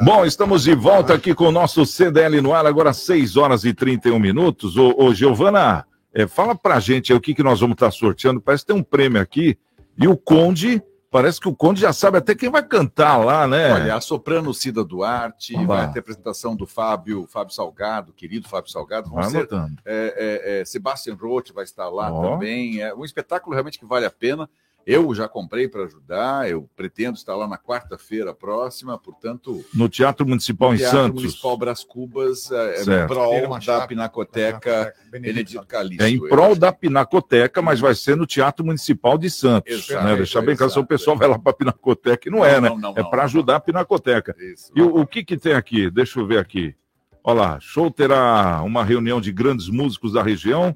Bom, 0.04 0.26
estamos 0.26 0.64
de 0.64 0.76
volta 0.76 1.14
aqui 1.14 1.34
com 1.34 1.46
o 1.46 1.52
nosso 1.52 1.86
CDL 1.86 2.42
no 2.42 2.54
ar, 2.54 2.66
agora 2.66 2.94
6 2.94 3.36
horas 3.36 3.64
e 3.64 3.74
31 3.74 4.20
minutos. 4.20 4.78
Ô, 4.78 4.94
ô 4.98 5.14
Giovana, 5.14 5.86
é, 6.14 6.28
fala 6.28 6.56
pra 6.56 6.80
gente 6.80 7.12
aí 7.12 7.18
o 7.18 7.22
que, 7.22 7.34
que 7.34 7.44
nós 7.44 7.60
vamos 7.60 7.76
estar 7.76 7.92
sorteando. 7.92 8.40
Parece 8.40 8.64
que 8.64 8.74
tem 8.74 8.80
um 8.80 8.84
prêmio 8.84 9.22
aqui. 9.22 9.58
E 9.98 10.08
o 10.08 10.16
Conde, 10.16 10.82
parece 11.10 11.40
que 11.40 11.48
o 11.48 11.56
Conde 11.56 11.82
já 11.82 11.94
sabe 11.94 12.18
até 12.18 12.36
quem 12.36 12.50
vai 12.50 12.64
cantar 12.64 13.18
lá, 13.18 13.48
né? 13.48 13.74
Olha, 13.74 13.96
a 13.96 14.02
soprano 14.02 14.54
Cida 14.54 14.84
Duarte, 14.84 15.56
Olá. 15.56 15.66
vai 15.66 15.92
ter 15.92 16.00
apresentação 16.00 16.56
do 16.56 16.66
Fábio, 16.66 17.28
Fábio 17.28 17.54
Salgado, 17.54 18.14
querido 18.14 18.48
Fábio 18.48 18.72
Salgado. 18.72 19.10
Vão 19.10 19.22
Vai 19.22 19.30
ser, 19.30 19.48
é, 19.52 19.64
é, 19.86 20.62
é, 20.62 20.66
Sebastian 20.66 21.16
Roth 21.16 21.52
vai 21.54 21.64
estar 21.64 21.90
lá 21.90 22.12
Ó. 22.12 22.32
também. 22.32 22.82
É 22.82 22.94
um 22.94 23.06
espetáculo 23.06 23.54
realmente 23.54 23.80
que 23.80 23.86
vale 23.86 24.06
a 24.06 24.12
pena. 24.12 24.50
Eu 24.86 25.16
já 25.16 25.28
comprei 25.28 25.68
para 25.68 25.86
ajudar, 25.86 26.48
eu 26.48 26.70
pretendo 26.76 27.18
estar 27.18 27.36
lá 27.36 27.48
na 27.48 27.58
quarta-feira 27.58 28.36
próxima, 28.36 29.00
portanto. 29.00 29.66
No 29.74 29.90
Teatro 29.90 30.28
Municipal 30.28 30.76
em 30.76 30.78
Teatro 30.78 30.98
Santos. 30.98 31.24
Municipal 31.24 31.58
Brás 31.58 31.84
Cubas, 31.84 32.52
é, 32.52 32.76
é 32.76 32.82
em 32.82 33.08
prol 33.08 33.60
da 33.60 33.88
Pinacoteca 33.88 34.94
Benedito 35.10 35.66
Calixto. 35.66 36.04
É 36.04 36.10
em 36.10 36.20
prol 36.20 36.56
da 36.56 36.72
Pinacoteca, 36.72 37.64
mas 37.64 37.80
vai 37.80 37.96
ser 37.96 38.16
no 38.16 38.28
Teatro 38.28 38.64
Municipal 38.64 39.18
de 39.18 39.30
Santos. 39.30 39.90
Exato, 39.90 40.06
né? 40.06 40.16
Deixar 40.18 40.42
bem 40.42 40.56
claro, 40.56 40.72
se 40.72 40.78
o 40.78 40.86
pessoal 40.86 41.18
vai 41.18 41.28
lá 41.28 41.40
para 41.40 41.52
a 41.52 41.56
Pinacoteca, 41.56 42.30
e 42.30 42.32
não, 42.32 42.40
Não, 42.40 42.46
é, 42.46 42.62
né? 42.62 42.70
não, 42.70 42.78
não, 42.78 42.94
é 42.96 43.04
para 43.04 43.24
ajudar 43.24 43.56
a 43.56 43.60
Pinacoteca. 43.60 44.36
Isso. 44.38 44.72
E 44.76 44.84
o, 44.84 45.00
o 45.00 45.08
que 45.08 45.24
que 45.24 45.36
tem 45.36 45.54
aqui? 45.54 45.90
Deixa 45.90 46.20
eu 46.20 46.28
ver 46.28 46.38
aqui. 46.38 46.76
Olha 47.24 47.42
lá, 47.42 47.60
show 47.60 47.90
terá 47.90 48.62
uma 48.62 48.84
reunião 48.84 49.20
de 49.20 49.32
grandes 49.32 49.68
músicos 49.68 50.14
da 50.14 50.22
região, 50.22 50.76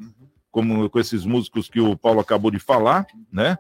como 0.50 0.90
com 0.90 1.00
esses 1.00 1.24
músicos 1.24 1.70
que 1.70 1.80
o 1.80 1.96
Paulo 1.96 2.20
acabou 2.20 2.50
de 2.50 2.58
falar, 2.58 3.06
né? 3.32 3.56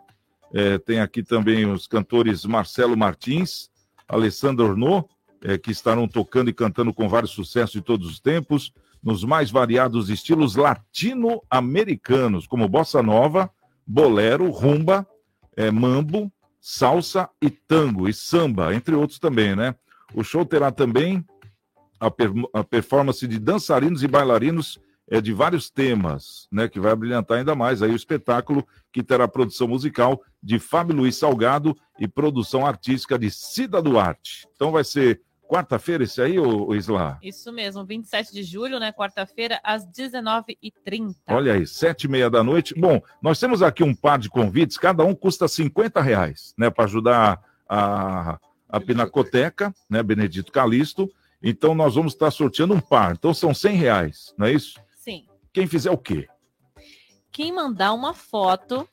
É, 0.53 0.77
tem 0.77 0.99
aqui 0.99 1.21
também 1.23 1.65
os 1.65 1.88
cantores 1.88 2.45
Marcelo 2.45 2.97
Martins, 2.97 3.69
Alessandro 4.07 4.65
Ornô, 4.65 5.07
é, 5.43 5.57
que 5.57 5.71
estarão 5.71 6.07
tocando 6.07 6.49
e 6.49 6.53
cantando 6.53 6.93
com 6.93 7.07
vários 7.07 7.31
sucessos 7.31 7.71
de 7.73 7.81
todos 7.81 8.09
os 8.09 8.19
tempos, 8.19 8.73
nos 9.01 9.23
mais 9.23 9.49
variados 9.49 10.09
estilos 10.09 10.55
latino-americanos, 10.55 12.45
como 12.47 12.67
bossa 12.67 13.01
nova, 13.01 13.49
bolero, 13.85 14.49
rumba, 14.49 15.07
é, 15.55 15.71
mambo, 15.71 16.31
salsa 16.59 17.29
e 17.41 17.49
tango 17.49 18.10
e 18.10 18.13
samba, 18.13 18.73
entre 18.73 18.93
outros 18.95 19.19
também, 19.19 19.56
né? 19.56 19.75
O 20.13 20.23
show 20.23 20.43
terá 20.45 20.71
também 20.71 21.23
a, 22.00 22.12
per- 22.12 22.33
a 22.54 22.63
performance 22.63 23.25
de 23.27 23.39
dançarinos 23.39 24.04
e 24.04 24.08
bailarinos 24.08 24.79
é, 25.10 25.19
de 25.19 25.33
vários 25.33 25.69
temas, 25.69 26.47
né? 26.51 26.67
Que 26.67 26.79
vai 26.79 26.95
brilhantar 26.95 27.39
ainda 27.39 27.55
mais 27.55 27.81
aí 27.81 27.91
o 27.91 27.95
espetáculo 27.95 28.65
que 28.91 29.03
terá 29.03 29.27
produção 29.27 29.67
musical 29.67 30.21
de 30.41 30.60
Fábio 30.60 30.95
Luiz 30.95 31.15
Salgado 31.15 31.75
e 31.99 32.07
produção 32.07 32.65
artística 32.65 33.17
de 33.17 33.31
Cida 33.31 33.81
Duarte. 33.81 34.47
Então 34.55 34.71
vai 34.71 34.83
ser 34.83 35.21
quarta-feira 35.49 36.03
esse 36.03 36.21
aí, 36.21 36.37
ô, 36.37 36.75
Isla? 36.75 37.17
Isso 37.23 37.51
mesmo, 37.51 37.83
27 37.83 38.31
de 38.31 38.43
julho, 38.43 38.79
né? 38.79 38.93
Quarta-feira, 38.93 39.60
às 39.63 39.83
19h30. 39.83 41.15
Olha 41.27 41.53
aí, 41.53 41.65
sete 41.65 42.03
e 42.03 42.07
meia 42.07 42.29
da 42.29 42.43
noite. 42.43 42.75
Bom, 42.75 43.01
nós 43.19 43.39
temos 43.39 43.63
aqui 43.63 43.83
um 43.83 43.95
par 43.95 44.19
de 44.19 44.29
convites, 44.29 44.77
cada 44.77 45.03
um 45.03 45.15
custa 45.15 45.47
50 45.47 45.99
reais, 46.01 46.53
né? 46.55 46.69
Para 46.69 46.85
ajudar 46.85 47.41
a, 47.67 48.39
a 48.69 48.79
Pinacoteca, 48.79 49.73
né? 49.89 50.03
Benedito 50.03 50.51
Calixto. 50.51 51.10
Então 51.41 51.73
nós 51.73 51.95
vamos 51.95 52.13
estar 52.13 52.29
sorteando 52.29 52.75
um 52.75 52.79
par. 52.79 53.13
Então 53.13 53.33
são 53.33 53.51
100 53.51 53.75
reais, 53.75 54.33
não 54.37 54.45
é 54.45 54.53
isso? 54.53 54.79
Quem 55.54 55.67
fizer 55.67 55.91
o 55.91 55.97
quê? 55.97 56.27
Quem 57.31 57.52
mandar 57.54 57.93
uma 57.93 58.13
foto, 58.13 58.87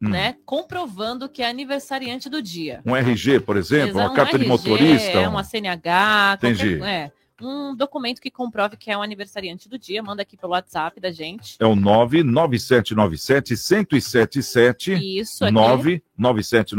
Hum. 0.00 0.08
né? 0.08 0.36
Comprovando 0.44 1.28
que 1.28 1.42
é 1.42 1.48
aniversariante 1.48 2.28
do 2.28 2.42
dia. 2.42 2.82
Um 2.84 2.96
RG, 2.96 3.40
por 3.40 3.56
exemplo, 3.56 3.90
Exato, 3.90 4.08
uma 4.08 4.14
carta 4.16 4.38
de 4.38 4.44
RG, 4.44 4.48
motorista. 4.48 5.10
É, 5.18 5.28
um- 5.28 5.32
uma 5.32 5.44
CNH. 5.44 6.38
qualquer- 6.40 6.54
Entendi. 6.66 6.82
é, 6.82 7.12
um 7.40 7.74
documento 7.76 8.20
que 8.20 8.30
comprove 8.30 8.76
que 8.76 8.90
é 8.90 8.96
um 8.98 9.02
aniversariante 9.02 9.68
do 9.68 9.78
dia. 9.78 10.02
Manda 10.02 10.22
aqui 10.22 10.36
pelo 10.36 10.52
WhatsApp 10.52 11.00
da 11.00 11.10
gente. 11.12 11.56
É 11.60 11.66
o 11.66 11.74
99797 11.76 13.54
1077. 13.54 14.92
Isso 15.18 15.44
aqui. 15.44 15.52
99797 15.54 16.74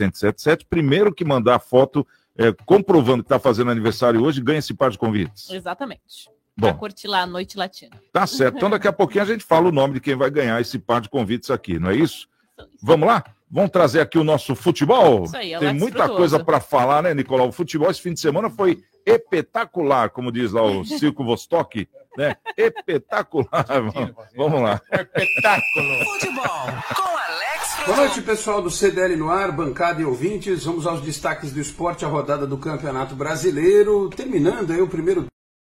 1077. 0.00 0.66
Primeiro 0.66 1.14
que 1.14 1.24
mandar 1.24 1.56
a 1.56 1.58
foto 1.60 2.06
é, 2.38 2.52
comprovando 2.66 3.22
que 3.22 3.26
está 3.28 3.38
fazendo 3.38 3.70
aniversário 3.70 4.22
hoje, 4.22 4.42
ganha 4.42 4.58
esse 4.58 4.74
par 4.74 4.90
de 4.90 4.98
convites. 4.98 5.48
Exatamente. 5.48 6.28
Bom. 6.56 6.68
Pra 6.68 6.78
curtir 6.78 7.06
lá 7.06 7.22
a 7.22 7.26
noite 7.26 7.58
latina. 7.58 7.94
Tá 8.12 8.26
certo. 8.26 8.56
Então 8.56 8.70
daqui 8.70 8.88
a 8.88 8.92
pouquinho 8.92 9.22
a 9.22 9.26
gente 9.26 9.44
fala 9.44 9.68
o 9.68 9.72
nome 9.72 9.94
de 9.94 10.00
quem 10.00 10.16
vai 10.16 10.30
ganhar 10.30 10.60
esse 10.60 10.78
par 10.78 11.00
de 11.00 11.08
convites 11.08 11.50
aqui, 11.50 11.78
não 11.78 11.90
é 11.90 11.96
isso? 11.96 12.26
Vamos 12.82 13.06
lá? 13.06 13.22
Vamos 13.50 13.70
trazer 13.70 14.00
aqui 14.00 14.18
o 14.18 14.24
nosso 14.24 14.56
futebol? 14.56 15.24
Isso 15.24 15.36
aí, 15.36 15.52
é 15.54 15.58
Tem 15.58 15.74
muita 15.74 15.98
Frutuoso. 15.98 16.16
coisa 16.16 16.44
para 16.44 16.58
falar, 16.58 17.02
né, 17.02 17.14
Nicolau? 17.14 17.48
O 17.48 17.52
futebol 17.52 17.90
esse 17.90 18.00
fim 18.00 18.12
de 18.14 18.20
semana 18.20 18.50
foi 18.50 18.82
espetacular, 19.04 20.10
como 20.10 20.32
diz 20.32 20.50
lá 20.50 20.62
o 20.62 20.84
Circo 20.84 21.24
Vostok, 21.24 21.88
né? 22.16 22.36
Espetacular. 22.56 23.66
Vamos 24.34 24.62
lá. 24.62 24.80
Espetáculo. 24.90 26.04
Futebol 26.14 26.66
com 26.96 27.02
Alex 27.02 27.56
Boa 27.86 27.96
noite, 27.98 28.22
pessoal 28.22 28.60
do 28.60 28.70
CDL 28.70 29.14
no 29.16 29.30
ar, 29.30 29.52
bancada 29.52 30.00
e 30.00 30.04
ouvintes. 30.04 30.64
Vamos 30.64 30.86
aos 30.86 31.00
destaques 31.02 31.52
do 31.52 31.60
esporte, 31.60 32.04
a 32.04 32.08
rodada 32.08 32.46
do 32.46 32.58
Campeonato 32.58 33.14
Brasileiro. 33.14 34.08
Terminando 34.10 34.72
aí 34.72 34.80
o 34.80 34.88
primeiro 34.88 35.26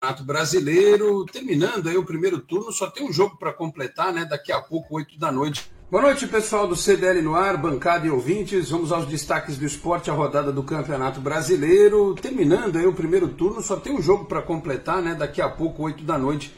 Campeonato 0.01 0.23
Brasileiro, 0.23 1.25
terminando 1.25 1.87
aí 1.87 1.95
o 1.95 2.03
primeiro 2.03 2.39
turno, 2.39 2.71
só 2.71 2.89
tem 2.89 3.07
um 3.07 3.13
jogo 3.13 3.37
para 3.37 3.53
completar, 3.53 4.11
né? 4.11 4.25
Daqui 4.25 4.51
a 4.51 4.59
pouco, 4.59 4.95
8 4.95 5.19
da 5.19 5.31
noite. 5.31 5.71
Boa 5.91 6.01
noite, 6.01 6.25
pessoal 6.25 6.67
do 6.67 6.75
CDL 6.75 7.21
no 7.21 7.35
ar, 7.35 7.55
bancada 7.55 8.07
e 8.07 8.09
ouvintes. 8.09 8.71
Vamos 8.71 8.91
aos 8.91 9.05
destaques 9.05 9.59
do 9.59 9.65
esporte, 9.65 10.09
a 10.09 10.13
rodada 10.13 10.51
do 10.51 10.63
Campeonato 10.63 11.21
Brasileiro. 11.21 12.15
Terminando 12.15 12.79
aí 12.79 12.87
o 12.87 12.93
primeiro 12.93 13.27
turno, 13.27 13.61
só 13.61 13.75
tem 13.75 13.93
um 13.93 14.01
jogo 14.01 14.25
para 14.25 14.41
completar, 14.41 15.03
né? 15.03 15.13
Daqui 15.13 15.39
a 15.39 15.47
pouco, 15.47 15.83
8 15.83 16.03
da 16.03 16.17
noite. 16.17 16.51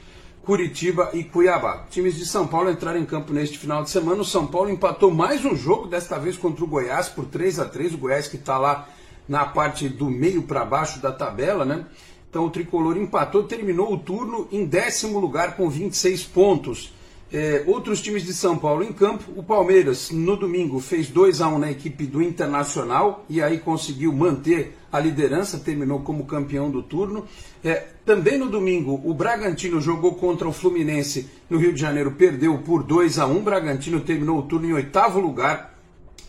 Curitiba 0.46 1.10
e 1.14 1.26
Cuiabá. 1.26 1.86
Times 1.90 2.16
de 2.16 2.26
São 2.26 2.48
Paulo 2.48 2.72
entraram 2.72 3.00
em 3.02 3.06
campo 3.06 3.34
neste 3.34 3.58
final 3.58 3.84
de 3.84 3.90
semana. 3.90 4.22
O 4.22 4.26
São 4.26 4.48
Paulo 4.48 4.70
empatou 4.70 5.12
mais 5.12 5.44
um 5.44 5.54
jogo, 5.54 5.88
desta 5.88 6.18
vez 6.18 6.38
contra 6.38 6.64
o 6.64 6.68
Goiás, 6.68 7.10
por 7.10 7.26
3 7.26 7.60
a 7.60 7.66
3 7.66 7.94
O 7.94 7.98
Goiás 7.98 8.26
que 8.26 8.38
está 8.38 8.58
lá 8.58 8.88
na 9.28 9.46
parte 9.46 9.90
do 9.90 10.10
meio 10.10 10.44
para 10.44 10.64
baixo 10.64 11.02
da 11.02 11.12
tabela, 11.12 11.66
né? 11.66 11.86
Então 12.34 12.48
o 12.48 12.50
tricolor 12.50 12.98
empatou, 12.98 13.44
terminou 13.44 13.94
o 13.94 13.98
turno 14.00 14.48
em 14.52 14.66
décimo 14.66 15.20
lugar 15.20 15.56
com 15.56 15.70
26 15.70 16.24
pontos. 16.24 16.92
É, 17.32 17.64
outros 17.68 18.02
times 18.02 18.24
de 18.24 18.34
São 18.34 18.58
Paulo 18.58 18.84
em 18.84 18.92
campo, 18.92 19.26
o 19.36 19.44
Palmeiras 19.44 20.10
no 20.10 20.36
domingo 20.36 20.80
fez 20.80 21.10
2 21.10 21.42
a 21.42 21.48
1 21.48 21.60
na 21.60 21.70
equipe 21.70 22.08
do 22.08 22.24
Internacional 22.24 23.24
e 23.30 23.40
aí 23.40 23.60
conseguiu 23.60 24.12
manter 24.12 24.76
a 24.92 25.00
liderança, 25.00 25.60
terminou 25.60 26.00
como 26.00 26.26
campeão 26.26 26.72
do 26.72 26.82
turno. 26.82 27.24
É, 27.64 27.86
também 28.04 28.40
no 28.40 28.50
domingo, 28.50 29.00
o 29.06 29.14
Bragantino 29.14 29.80
jogou 29.80 30.16
contra 30.16 30.48
o 30.48 30.52
Fluminense 30.52 31.30
no 31.48 31.60
Rio 31.60 31.72
de 31.72 31.82
Janeiro, 31.82 32.14
perdeu 32.14 32.58
por 32.58 32.82
2 32.82 33.20
a 33.20 33.28
1 33.28 33.38
O 33.38 33.42
Bragantino 33.42 34.00
terminou 34.00 34.40
o 34.40 34.44
turno 34.44 34.68
em 34.68 34.74
oitavo 34.74 35.20
lugar 35.20 35.78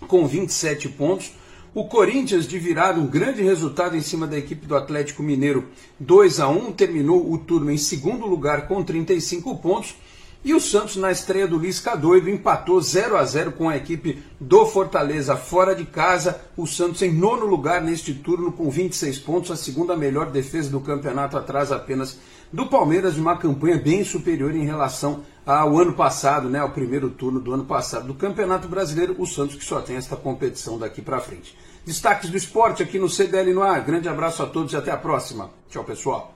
com 0.07 0.27
27 0.27 0.87
pontos. 0.91 1.33
O 1.75 1.87
Corinthians 1.87 2.47
de 2.47 2.57
virada, 2.57 3.01
um 3.01 3.07
grande 3.09 3.43
resultado 3.43 3.97
em 3.97 4.01
cima 4.01 4.29
da 4.29 4.39
equipe 4.39 4.65
do 4.65 4.77
Atlético 4.77 5.25
Mineiro, 5.25 5.71
2 5.99 6.39
a 6.39 6.47
1 6.47 6.71
terminou 6.71 7.33
o 7.33 7.37
turno 7.37 7.69
em 7.69 7.77
segundo 7.77 8.27
lugar 8.27 8.69
com 8.69 8.81
35 8.81 9.57
pontos. 9.59 9.97
E 10.45 10.55
o 10.55 10.61
Santos, 10.61 10.95
na 10.95 11.11
estreia 11.11 11.49
do 11.49 11.59
Lisca 11.59 11.97
doido, 11.97 12.31
empatou 12.31 12.81
0 12.81 13.17
a 13.17 13.25
0 13.25 13.51
com 13.53 13.69
a 13.69 13.77
equipe 13.77 14.23
do 14.39 14.65
Fortaleza 14.67 15.35
fora 15.35 15.75
de 15.75 15.85
casa. 15.85 16.41
O 16.57 16.65
Santos 16.65 17.03
em 17.03 17.13
nono 17.13 17.45
lugar 17.45 17.83
neste 17.83 18.15
turno 18.15 18.53
com 18.53 18.71
26 18.71 19.19
pontos, 19.19 19.51
a 19.51 19.57
segunda 19.57 19.97
melhor 19.97 20.31
defesa 20.31 20.71
do 20.71 20.79
campeonato, 20.79 21.37
atrás 21.37 21.73
apenas 21.73 22.21
do 22.53 22.67
Palmeiras, 22.67 23.17
uma 23.17 23.37
campanha 23.37 23.79
bem 23.79 24.05
superior 24.05 24.55
em 24.55 24.65
relação 24.65 25.23
ao 25.47 25.79
ano 25.79 25.93
passado, 25.93 26.49
né, 26.49 26.59
ao 26.59 26.71
primeiro 26.71 27.11
turno 27.11 27.41
do 27.41 27.53
ano 27.53 27.65
passado 27.65 28.07
do 28.07 28.15
Campeonato 28.15 28.69
Brasileiro. 28.69 29.15
O 29.19 29.27
Santos 29.27 29.57
que 29.57 29.65
só 29.65 29.81
tem 29.81 29.97
esta 29.97 30.17
competição 30.17 30.79
daqui 30.79 31.03
para 31.03 31.21
frente. 31.21 31.57
Destaques 31.85 32.31
do 32.31 32.37
esporte 32.37 32.83
aqui 32.83 32.99
no 32.99 33.09
CDL 33.09 33.53
no 33.53 33.63
ar. 33.63 33.85
Grande 33.85 34.09
abraço 34.09 34.43
a 34.43 34.47
todos 34.47 34.73
e 34.73 34.77
até 34.77 34.91
a 34.91 34.97
próxima. 34.97 35.51
Tchau, 35.69 35.85
pessoal. 35.85 36.34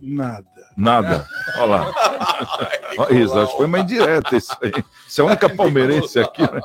Nada. 0.00 0.46
Nada. 0.76 1.26
Olha 1.56 1.66
lá. 1.66 1.94
Olha 2.98 3.18
isso, 3.18 3.38
acho 3.38 3.50
que 3.50 3.56
foi 3.56 3.66
uma 3.66 3.78
indireta 3.78 4.36
isso 4.36 4.56
aí. 4.62 4.72
Você 5.06 5.20
é 5.20 5.24
a 5.24 5.26
única 5.26 5.48
palmeirense 5.48 6.18
aqui, 6.18 6.42
né? 6.42 6.60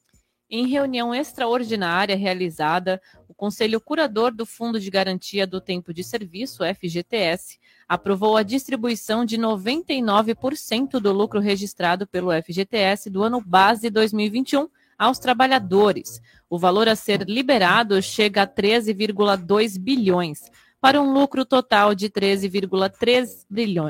Em 0.48 0.66
reunião 0.66 1.14
extraordinária 1.14 2.16
realizada, 2.16 3.00
o 3.28 3.34
Conselho 3.34 3.80
Curador 3.80 4.32
do 4.32 4.46
Fundo 4.46 4.80
de 4.80 4.90
Garantia 4.90 5.46
do 5.46 5.60
Tempo 5.60 5.94
de 5.94 6.02
Serviço, 6.02 6.64
FGTS, 6.64 7.58
aprovou 7.86 8.36
a 8.36 8.42
distribuição 8.42 9.24
de 9.24 9.38
99% 9.38 10.98
do 10.98 11.12
lucro 11.12 11.40
registrado 11.40 12.06
pelo 12.06 12.32
FGTS 12.32 13.10
do 13.10 13.22
ano 13.22 13.40
base 13.40 13.90
2021 13.90 14.66
aos 15.00 15.18
trabalhadores. 15.18 16.20
O 16.50 16.58
valor 16.58 16.86
a 16.86 16.94
ser 16.94 17.22
liberado 17.26 18.02
chega 18.02 18.42
a 18.42 18.46
13,2 18.46 19.78
bilhões, 19.78 20.50
para 20.78 21.00
um 21.00 21.12
lucro 21.14 21.46
total 21.46 21.94
de 21.94 22.10
13,3 22.10 23.46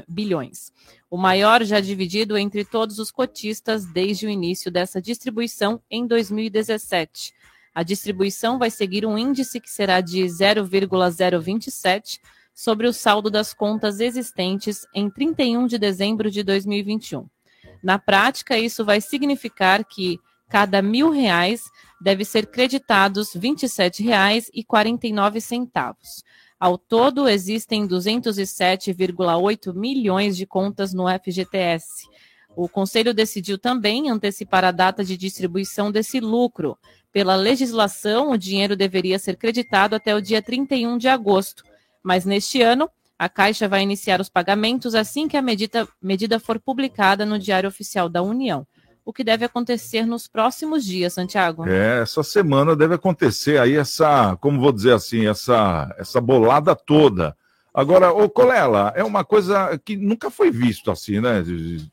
bilhões-. 0.09 0.73
O 1.11 1.17
maior 1.17 1.65
já 1.65 1.81
dividido 1.81 2.39
entre 2.39 2.65
todos 2.65 3.01
os 3.01 3.11
cotistas 3.11 3.85
desde 3.87 4.27
o 4.27 4.31
início 4.31 4.71
dessa 4.71 5.03
distribuição 5.03 5.83
em 5.91 6.07
2017. 6.07 7.35
A 7.75 7.83
distribuição 7.83 8.57
vai 8.59 8.71
seguir 8.71 9.05
um 9.05 9.19
índice 9.19 9.61
que 9.61 9.71
será 9.71 10.01
de 10.01 10.29
0,027 10.29 12.21
sobre 12.55 12.87
o 12.87 12.93
saldo 12.93 13.31
das 13.31 13.53
contas 13.53 13.99
existentes 13.99 14.87
em 14.95 15.11
31 15.11 15.67
de 15.67 15.79
dezembro 15.79 16.31
de 16.31 16.45
2021. 16.45 17.27
Na 17.83 17.99
prática, 17.99 18.59
isso 18.59 18.85
vai 18.85 19.01
significar 19.01 19.85
que 19.85 20.21
cada 20.51 20.83
mil 20.83 21.11
reais 21.11 21.63
deve 22.01 22.25
ser 22.25 22.47
creditados 22.47 23.33
R$ 23.35 23.41
27,49. 23.41 25.95
Ao 26.59 26.77
todo, 26.77 27.29
existem 27.29 27.87
207,8 27.87 29.73
milhões 29.73 30.37
de 30.37 30.45
contas 30.45 30.93
no 30.93 31.05
FGTS. 31.09 32.09
O 32.57 32.69
Conselho 32.69 33.15
decidiu 33.15 33.57
também 33.57 34.11
antecipar 34.11 34.65
a 34.65 34.73
data 34.73 35.05
de 35.05 35.17
distribuição 35.17 35.93
desse 35.93 36.21
lucro. 36.21 36.77
Pela 37.13 37.37
legislação, 37.37 38.31
o 38.31 38.37
dinheiro 38.37 38.77
deveria 38.77 39.19
ser 39.19 39.37
creditado 39.37 39.97
até 39.97 40.15
o 40.15 40.21
dia 40.21 40.43
31 40.43 40.99
de 40.99 41.09
agosto, 41.09 41.65
mas 42.03 42.25
neste 42.25 42.61
ano, 42.61 42.91
a 43.19 43.29
Caixa 43.29 43.69
vai 43.69 43.83
iniciar 43.83 44.21
os 44.21 44.29
pagamentos 44.29 44.95
assim 44.95 45.29
que 45.29 45.37
a 45.37 45.43
medida, 45.43 45.87
medida 46.03 46.41
for 46.41 46.59
publicada 46.59 47.25
no 47.25 47.39
Diário 47.39 47.69
Oficial 47.69 48.09
da 48.09 48.23
União. 48.23 48.67
O 49.11 49.13
que 49.13 49.25
deve 49.25 49.45
acontecer 49.45 50.07
nos 50.07 50.29
próximos 50.29 50.85
dias, 50.85 51.15
Santiago? 51.15 51.69
É, 51.69 52.01
essa 52.03 52.23
semana 52.23 52.77
deve 52.77 52.95
acontecer 52.95 53.59
aí 53.59 53.75
essa, 53.75 54.37
como 54.37 54.61
vou 54.61 54.71
dizer 54.71 54.93
assim, 54.93 55.27
essa, 55.27 55.93
essa 55.99 56.21
bolada 56.21 56.77
toda. 56.77 57.37
Agora, 57.75 58.13
ô 58.13 58.31
Colela, 58.31 58.93
é 58.95 59.03
uma 59.03 59.25
coisa 59.25 59.77
que 59.85 59.97
nunca 59.97 60.31
foi 60.31 60.53
visto 60.53 60.93
assim, 60.93 61.19
né? 61.21 61.43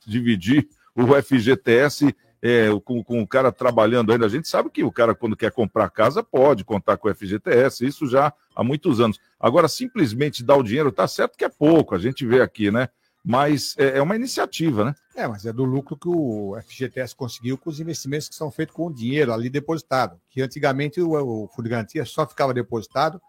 Dividir 0.05 0.67
o 0.95 1.07
FGTS 1.19 2.15
é, 2.39 2.67
com, 2.85 3.03
com 3.03 3.19
o 3.19 3.27
cara 3.27 3.51
trabalhando 3.51 4.11
ainda. 4.11 4.27
A 4.27 4.29
gente 4.29 4.47
sabe 4.47 4.69
que 4.69 4.83
o 4.83 4.91
cara, 4.91 5.15
quando 5.15 5.35
quer 5.35 5.51
comprar 5.51 5.89
casa, 5.89 6.21
pode 6.21 6.63
contar 6.63 6.97
com 6.97 7.09
o 7.09 7.15
FGTS, 7.15 7.83
isso 7.83 8.05
já 8.05 8.31
há 8.55 8.63
muitos 8.63 8.99
anos. 8.99 9.19
Agora, 9.39 9.67
simplesmente 9.67 10.43
dar 10.43 10.55
o 10.55 10.61
dinheiro, 10.61 10.91
tá 10.91 11.07
certo 11.07 11.35
que 11.35 11.45
é 11.45 11.49
pouco, 11.49 11.95
a 11.95 11.97
gente 11.97 12.23
vê 12.27 12.41
aqui, 12.41 12.69
né? 12.69 12.89
Mas 13.29 13.75
é, 13.77 13.97
é 13.97 14.01
uma 14.01 14.15
iniciativa, 14.15 14.85
né? 14.85 14.95
É, 15.13 15.27
mas 15.27 15.45
é 15.45 15.51
do 15.51 15.65
lucro 15.65 15.97
que 15.97 16.07
o 16.07 16.57
FGTS 16.65 17.13
conseguiu 17.13 17.57
com 17.57 17.69
os 17.69 17.77
investimentos 17.77 18.29
que 18.29 18.35
são 18.35 18.49
feitos 18.49 18.73
com 18.73 18.87
o 18.87 18.93
dinheiro 18.93 19.33
ali 19.33 19.49
depositado. 19.49 20.17
Que 20.29 20.41
antigamente 20.41 21.01
o, 21.01 21.11
o 21.11 21.47
Fundo 21.49 21.65
de 21.65 21.71
Garantia 21.71 22.05
só 22.05 22.25
ficava 22.25 22.53
depositado, 22.53 23.21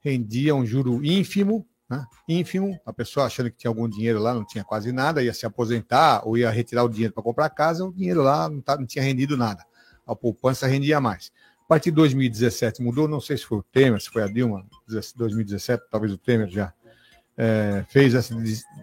rendia 0.00 0.54
um 0.54 0.66
juro 0.66 1.02
ínfimo, 1.02 1.66
né? 1.88 2.04
ínfimo, 2.28 2.78
a 2.84 2.92
pessoa 2.92 3.24
achando 3.24 3.50
que 3.50 3.56
tinha 3.56 3.70
algum 3.70 3.88
dinheiro 3.88 4.18
lá, 4.18 4.34
não 4.34 4.44
tinha 4.44 4.62
quase 4.62 4.92
nada, 4.92 5.22
ia 5.22 5.32
se 5.32 5.46
aposentar 5.46 6.28
ou 6.28 6.36
ia 6.36 6.50
retirar 6.50 6.84
o 6.84 6.88
dinheiro 6.90 7.14
para 7.14 7.22
comprar 7.22 7.48
casa, 7.48 7.86
o 7.86 7.90
dinheiro 7.90 8.22
lá 8.22 8.50
não, 8.50 8.60
tá, 8.60 8.76
não 8.76 8.84
tinha 8.84 9.02
rendido 9.02 9.34
nada. 9.34 9.64
A 10.06 10.14
poupança 10.14 10.66
rendia 10.66 11.00
mais. 11.00 11.32
A 11.64 11.68
partir 11.68 11.90
de 11.90 11.96
2017 11.96 12.82
mudou, 12.82 13.08
não 13.08 13.20
sei 13.20 13.38
se 13.38 13.46
foi 13.46 13.58
o 13.58 13.62
Temer, 13.62 13.98
se 13.98 14.10
foi 14.10 14.22
a 14.22 14.26
Dilma, 14.26 14.66
2017, 15.16 15.84
talvez 15.90 16.12
o 16.12 16.18
Temer 16.18 16.50
já 16.50 16.74
é, 17.38 17.84
fez 17.88 18.14
essa 18.14 18.34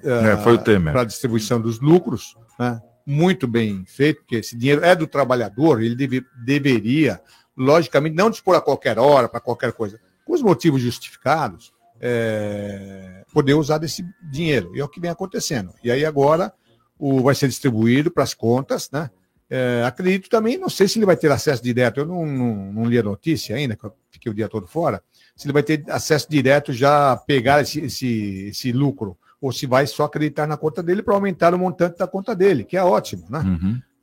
É, 0.04 0.58
Temer. 0.64 0.94
para 0.94 1.02
a 1.02 1.06
distribuição 1.06 1.60
dos 1.62 1.80
lucros, 1.80 2.36
né? 2.58 2.82
muito 3.06 3.48
bem 3.48 3.84
feito, 3.86 4.22
porque 4.22 4.38
esse 4.38 4.58
dinheiro 4.58 4.84
é 4.84 4.96
do 4.96 5.06
trabalhador, 5.06 5.82
ele 5.84 5.96
deve- 5.96 6.26
deveria, 6.44 7.22
logicamente, 7.56 8.16
não 8.16 8.30
dispor 8.32 8.56
a 8.56 8.62
qualquer 8.62 8.98
hora, 8.98 9.28
para 9.30 9.40
qualquer 9.42 9.74
coisa, 9.74 10.00
com 10.26 10.34
os 10.34 10.42
motivos 10.42 10.82
justificados, 10.82 11.72
é, 12.02 13.24
poder 13.34 13.54
usar 13.54 13.78
desse 13.78 14.06
dinheiro. 14.32 14.76
E 14.76 14.80
é 14.80 14.84
o 14.84 14.90
que 14.90 15.00
vem 15.00 15.12
acontecendo. 15.12 15.74
E 15.84 15.92
aí 15.92 16.06
agora 16.06 16.52
o, 16.98 17.22
vai 17.22 17.36
ser 17.36 17.48
distribuído 17.48 18.10
para 18.10 18.24
as 18.24 18.34
contas, 18.34 18.90
né? 18.92 19.10
É, 19.50 19.84
acredito 19.86 20.28
também, 20.28 20.58
não 20.58 20.70
sei 20.70 20.88
se 20.88 20.98
ele 20.98 21.06
vai 21.06 21.16
ter 21.16 21.32
acesso 21.32 21.62
direto, 21.62 22.00
eu 22.00 22.06
não, 22.06 22.26
não, 22.26 22.74
não 22.74 22.86
li 22.86 22.98
a 22.98 23.04
notícia 23.04 23.56
ainda, 23.56 23.76
que 23.76 23.86
eu 23.86 23.94
fiquei 24.10 24.32
o 24.32 24.36
dia 24.36 24.50
todo 24.50 24.66
fora, 24.66 25.04
se 25.36 25.46
ele 25.48 25.54
vai 25.54 25.64
ter 25.64 25.84
acesso 25.90 26.28
direto 26.30 26.72
já 26.72 27.12
a 27.12 27.18
pegar 27.18 27.62
esse, 27.62 27.80
esse, 27.82 28.48
esse 28.50 28.72
lucro, 28.72 29.18
ou 29.42 29.52
se 29.52 29.66
vai 29.66 29.86
só 29.86 30.06
acreditar 30.06 30.48
na 30.48 30.58
conta 30.58 30.82
dele 30.82 31.04
para 31.04 31.14
aumentar 31.14 31.54
o 31.54 31.60
montante 31.60 31.98
da 31.98 32.08
conta 32.08 32.36
dele, 32.36 32.64
que 32.64 32.78
é 32.78 32.84
ótimo, 32.84 33.26
né? 33.30 33.40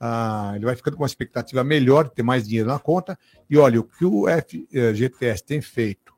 Ah, 0.05 0.53
ele 0.57 0.65
vai 0.65 0.75
ficando 0.77 0.97
com 0.97 1.03
uma 1.05 1.07
expectativa 1.07 1.63
melhor 1.63 2.05
de 2.05 2.11
ter 2.15 2.23
mais 2.25 2.47
dinheiro 2.47 2.69
na 2.69 2.79
conta. 2.79 3.17
E 3.49 3.57
olha, 3.57 3.81
o 3.81 3.85
que 3.85 4.05
o 4.05 4.25
FGTS 4.29 5.45
tem 5.45 5.61
feito, 5.61 6.13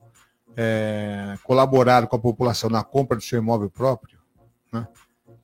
é, 0.56 1.36
colaborado 1.44 2.06
com 2.06 2.16
a 2.16 2.18
população 2.18 2.70
na 2.70 2.82
compra 2.82 3.16
do 3.16 3.22
seu 3.22 3.38
imóvel 3.38 3.68
próprio, 3.70 4.18
né? 4.72 4.86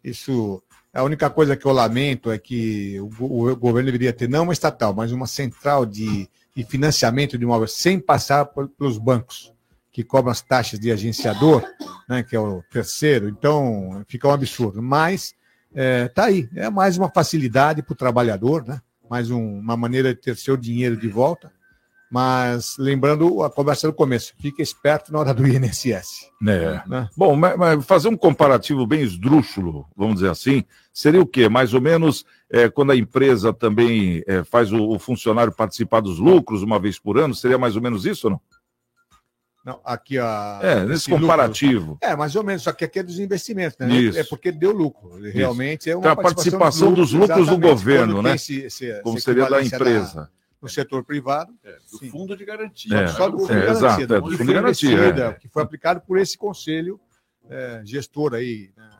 isso 0.03 0.63
a 0.93 1.03
única 1.05 1.31
coisa 1.31 1.57
que 1.57 1.65
eu 1.67 1.73
lamento 1.73 2.31
é 2.33 2.39
que 2.39 2.99
o 3.01 3.55
governo 3.57 3.87
deveria 3.87 4.13
ter 4.13 4.29
não 4.29 4.43
uma 4.45 4.53
estatal, 4.53 4.93
mas 4.93 5.13
uma 5.13 5.27
central 5.27 5.87
de, 5.87 6.29
de 6.57 6.65
financiamento 6.65 7.39
de 7.39 7.45
imóveis 7.45 7.73
sem 7.75 8.01
passar 8.01 8.47
por- 8.47 8.69
pelos 8.69 8.99
bancos 8.99 9.53
que 9.93 10.05
cobram 10.05 10.31
as 10.31 10.41
taxas 10.41 10.79
de 10.79 10.91
agenciador, 10.93 11.65
né, 12.09 12.23
que 12.23 12.37
é 12.37 12.41
o 12.41 12.63
terceiro. 12.71 13.29
Então 13.29 14.05
fica 14.07 14.29
um 14.29 14.33
absurdo. 14.33 14.83
Mas 14.83 15.35
é, 15.75 16.09
tá 16.09 16.25
aí, 16.25 16.49
é 16.55 16.69
mais 16.71 16.97
uma 16.97 17.11
facilidade 17.11 17.83
para 17.83 17.93
o 17.93 17.97
trabalhador, 17.97 18.65
né? 18.67 18.81
Mais 19.09 19.31
um- 19.31 19.59
uma 19.59 19.77
maneira 19.77 20.15
de 20.15 20.21
ter 20.21 20.37
seu 20.37 20.57
dinheiro 20.57 20.97
de 20.97 21.09
volta. 21.09 21.51
Mas 22.13 22.75
lembrando 22.77 23.41
a 23.45 23.49
conversa 23.49 23.87
do 23.87 23.93
começo, 23.93 24.35
fica 24.41 24.61
esperto 24.61 25.13
na 25.13 25.21
hora 25.21 25.33
do 25.33 25.47
INSS. 25.47 26.29
É. 26.45 26.83
Né? 26.89 27.09
Bom, 27.17 27.37
mas, 27.37 27.57
mas 27.57 27.85
fazer 27.85 28.09
um 28.09 28.17
comparativo 28.17 28.85
bem 28.85 29.01
esdrúxulo, 29.03 29.87
vamos 29.97 30.15
dizer 30.17 30.31
assim, 30.31 30.65
seria 30.93 31.21
o 31.23 31.27
quê? 31.27 31.49
Mais 31.49 31.73
ou 31.73 31.81
menos 31.81 32.25
é, 32.51 32.69
quando 32.69 32.91
a 32.91 32.97
empresa 32.97 33.53
também 33.53 34.25
é, 34.27 34.43
faz 34.43 34.73
o, 34.73 34.89
o 34.89 34.99
funcionário 34.99 35.53
participar 35.53 36.01
dos 36.01 36.19
lucros 36.19 36.65
uma 36.65 36.81
vez 36.81 36.99
por 36.99 37.17
ano, 37.17 37.33
seria 37.33 37.59
mais 37.59 37.77
ou 37.77 37.83
menos 37.83 38.05
isso 38.05 38.27
ou 38.27 38.33
não? 38.33 38.41
Não, 39.65 39.79
aqui 39.85 40.19
a. 40.19 40.59
É, 40.63 40.75
nesse 40.85 40.93
esse 41.03 41.11
lucro- 41.11 41.27
comparativo. 41.27 41.99
É, 42.01 42.17
mais 42.17 42.35
ou 42.35 42.43
menos, 42.43 42.63
só 42.63 42.73
que 42.73 42.85
aqui 42.85 42.99
é 42.99 43.03
dos 43.03 43.19
investimentos, 43.19 43.77
né? 43.79 43.95
Isso. 43.95 44.19
É 44.19 44.25
porque 44.25 44.51
deu 44.51 44.73
lucro. 44.73 45.19
Ele 45.19 45.29
Isso. 45.29 45.37
Realmente 45.39 45.91
é 45.91 45.95
uma 45.95 46.01
Então, 46.01 46.13
a 46.13 46.17
participação 46.17 46.95
dos 46.95 47.13
lucros 47.13 47.47
do 47.47 47.59
governo, 47.59 48.23
né? 48.23 48.35
esse- 48.37 48.63
esse- 48.63 49.01
Como 49.03 49.21
seria 49.21 49.49
da 49.51 49.63
empresa. 49.63 50.31
no 50.63 50.69
setor 50.69 51.05
privado. 51.05 51.53
do 51.91 51.99
sim. 51.99 52.11
fundo 52.11 52.37
de 52.37 52.45
garantia. 52.45 52.95
É, 52.97 53.09
Só 53.09 53.29
do 53.29 53.39
fundo 53.41 53.53
é, 53.53 53.61
de 53.61 53.67
garantia. 53.67 53.89
exato, 53.89 54.03
é, 54.03 54.07
do 54.21 54.31
fundo 54.31 54.47
de 54.47 54.53
garantia, 54.53 54.93
investida, 54.93 55.25
é. 55.27 55.33
Que 55.35 55.49
foi 55.49 55.63
aplicado 55.63 56.01
por 56.03 56.19
esse 56.19 56.37
conselho 56.39 56.99
é, 57.49 57.83
gestor 57.85 58.35
aí, 58.35 58.71
né, 58.77 58.91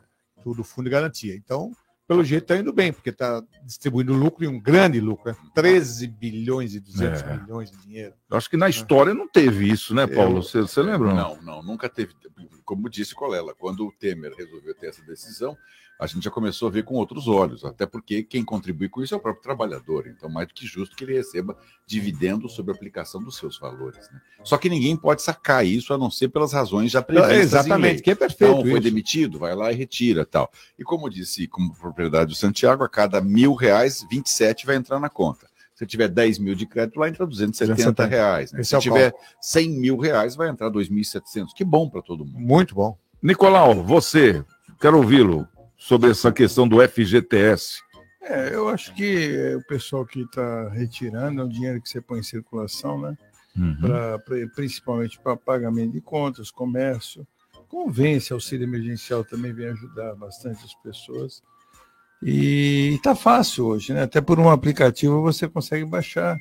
do 0.43 0.63
fundo 0.63 0.85
de 0.85 0.91
garantia. 0.91 1.35
Então, 1.35 1.71
pelo 2.11 2.25
jeito, 2.25 2.43
está 2.43 2.57
indo 2.57 2.73
bem, 2.73 2.91
porque 2.91 3.09
está 3.09 3.41
distribuindo 3.63 4.13
lucro 4.13 4.43
e 4.43 4.47
um 4.47 4.59
grande 4.59 4.99
lucro. 4.99 5.31
Né? 5.31 5.37
13 5.55 6.07
bilhões 6.07 6.75
e 6.75 6.81
200 6.81 7.21
É. 7.21 7.37
milhões 7.37 7.71
de 7.71 7.77
dinheiro. 7.77 8.13
Eu 8.29 8.35
acho 8.35 8.49
que 8.49 8.57
na 8.57 8.67
história 8.67 9.13
não 9.13 9.29
teve 9.29 9.71
isso, 9.71 9.95
né, 9.95 10.05
Paulo? 10.05 10.43
Você, 10.43 10.59
você 10.59 10.81
lembra? 10.81 11.13
Não, 11.13 11.41
não, 11.41 11.63
nunca 11.63 11.87
teve. 11.87 12.13
Como 12.65 12.89
disse 12.89 13.15
Colela, 13.15 13.55
quando 13.57 13.87
o 13.87 13.93
Temer 13.93 14.33
resolveu 14.37 14.75
ter 14.75 14.87
essa 14.87 15.01
decisão, 15.03 15.57
a 16.01 16.07
gente 16.07 16.23
já 16.23 16.31
começou 16.31 16.67
a 16.67 16.71
ver 16.71 16.83
com 16.83 16.95
outros 16.95 17.27
olhos, 17.27 17.63
até 17.63 17.85
porque 17.85 18.23
quem 18.23 18.43
contribui 18.43 18.89
com 18.89 19.03
isso 19.03 19.13
é 19.13 19.17
o 19.17 19.19
próprio 19.19 19.43
trabalhador. 19.43 20.07
Então, 20.07 20.27
mais 20.27 20.47
do 20.47 20.53
que 20.55 20.65
justo 20.65 20.95
que 20.95 21.03
ele 21.03 21.13
receba 21.13 21.55
dividendos 21.85 22.53
sobre 22.53 22.71
a 22.71 22.75
aplicação 22.75 23.21
dos 23.21 23.37
seus 23.37 23.59
valores. 23.59 24.09
né? 24.11 24.19
Só 24.43 24.57
que 24.57 24.67
ninguém 24.67 24.97
pode 24.97 25.21
sacar 25.21 25.63
isso 25.63 25.93
a 25.93 25.99
não 25.99 26.09
ser 26.09 26.29
pelas 26.29 26.53
razões 26.53 26.89
já 26.91 27.03
previstas. 27.03 27.37
exatamente, 27.37 27.93
lei. 27.93 28.01
que 28.01 28.09
é 28.09 28.15
perfeito 28.15 28.51
Então, 28.51 28.61
foi 28.63 28.71
isso. 28.71 28.81
demitido, 28.81 29.37
vai 29.37 29.53
lá 29.53 29.71
e 29.71 29.75
retira 29.75 30.25
tal. 30.25 30.51
E 30.77 30.83
como 30.83 31.07
disse, 31.07 31.45
como 31.47 31.71
propriedade 31.75 32.31
do 32.31 32.35
Santiago, 32.35 32.83
a 32.83 32.89
cada 32.89 33.21
mil 33.21 33.53
reais, 33.53 34.03
27 34.09 34.65
vai 34.65 34.77
entrar 34.77 34.99
na 34.99 35.07
conta. 35.09 35.45
Se 35.75 35.85
tiver 35.85 36.07
10 36.07 36.39
mil 36.39 36.55
de 36.55 36.65
crédito, 36.65 36.99
lá 36.99 37.09
entra 37.09 37.27
270 37.27 37.75
270. 37.75 38.07
reais. 38.07 38.51
Né? 38.51 38.63
Se 38.63 38.75
é 38.75 38.79
tiver 38.79 39.11
cálculo. 39.11 39.31
100 39.39 39.69
mil 39.69 39.97
reais, 39.99 40.35
vai 40.35 40.49
entrar 40.49 40.71
2.700. 40.71 41.49
Que 41.55 41.63
bom 41.63 41.87
para 41.87 42.01
todo 42.01 42.25
mundo. 42.25 42.39
Muito 42.39 42.73
bom. 42.73 42.97
Nicolau, 43.21 43.83
você, 43.83 44.43
quero 44.79 44.97
ouvi-lo 44.97 45.47
sobre 45.81 46.11
essa 46.11 46.31
questão 46.31 46.67
do 46.67 46.77
FGTS. 46.87 47.81
É, 48.21 48.53
eu 48.53 48.69
acho 48.69 48.93
que 48.93 49.55
o 49.55 49.63
pessoal 49.65 50.05
que 50.05 50.21
está 50.21 50.69
retirando 50.69 51.41
é 51.41 51.43
o 51.43 51.49
dinheiro 51.49 51.81
que 51.81 51.89
você 51.89 51.99
põe 51.99 52.19
em 52.19 52.23
circulação, 52.23 53.01
né? 53.01 53.17
Uhum. 53.57 53.75
Pra- 53.81 54.19
pra- 54.19 54.47
principalmente 54.55 55.19
para 55.19 55.35
pagamento 55.35 55.93
de 55.93 56.01
contas, 56.01 56.51
comércio. 56.51 57.27
Convence, 57.67 58.31
auxílio 58.31 58.65
emergencial 58.65 59.25
também 59.25 59.51
vem 59.53 59.69
ajudar 59.69 60.13
bastante 60.15 60.63
as 60.63 60.73
pessoas. 60.75 61.41
E 62.21 62.93
está 62.95 63.15
fácil 63.15 63.65
hoje, 63.65 63.91
né? 63.91 64.03
Até 64.03 64.21
por 64.21 64.39
um 64.39 64.49
aplicativo 64.51 65.21
você 65.21 65.47
consegue 65.49 65.83
baixar. 65.85 66.37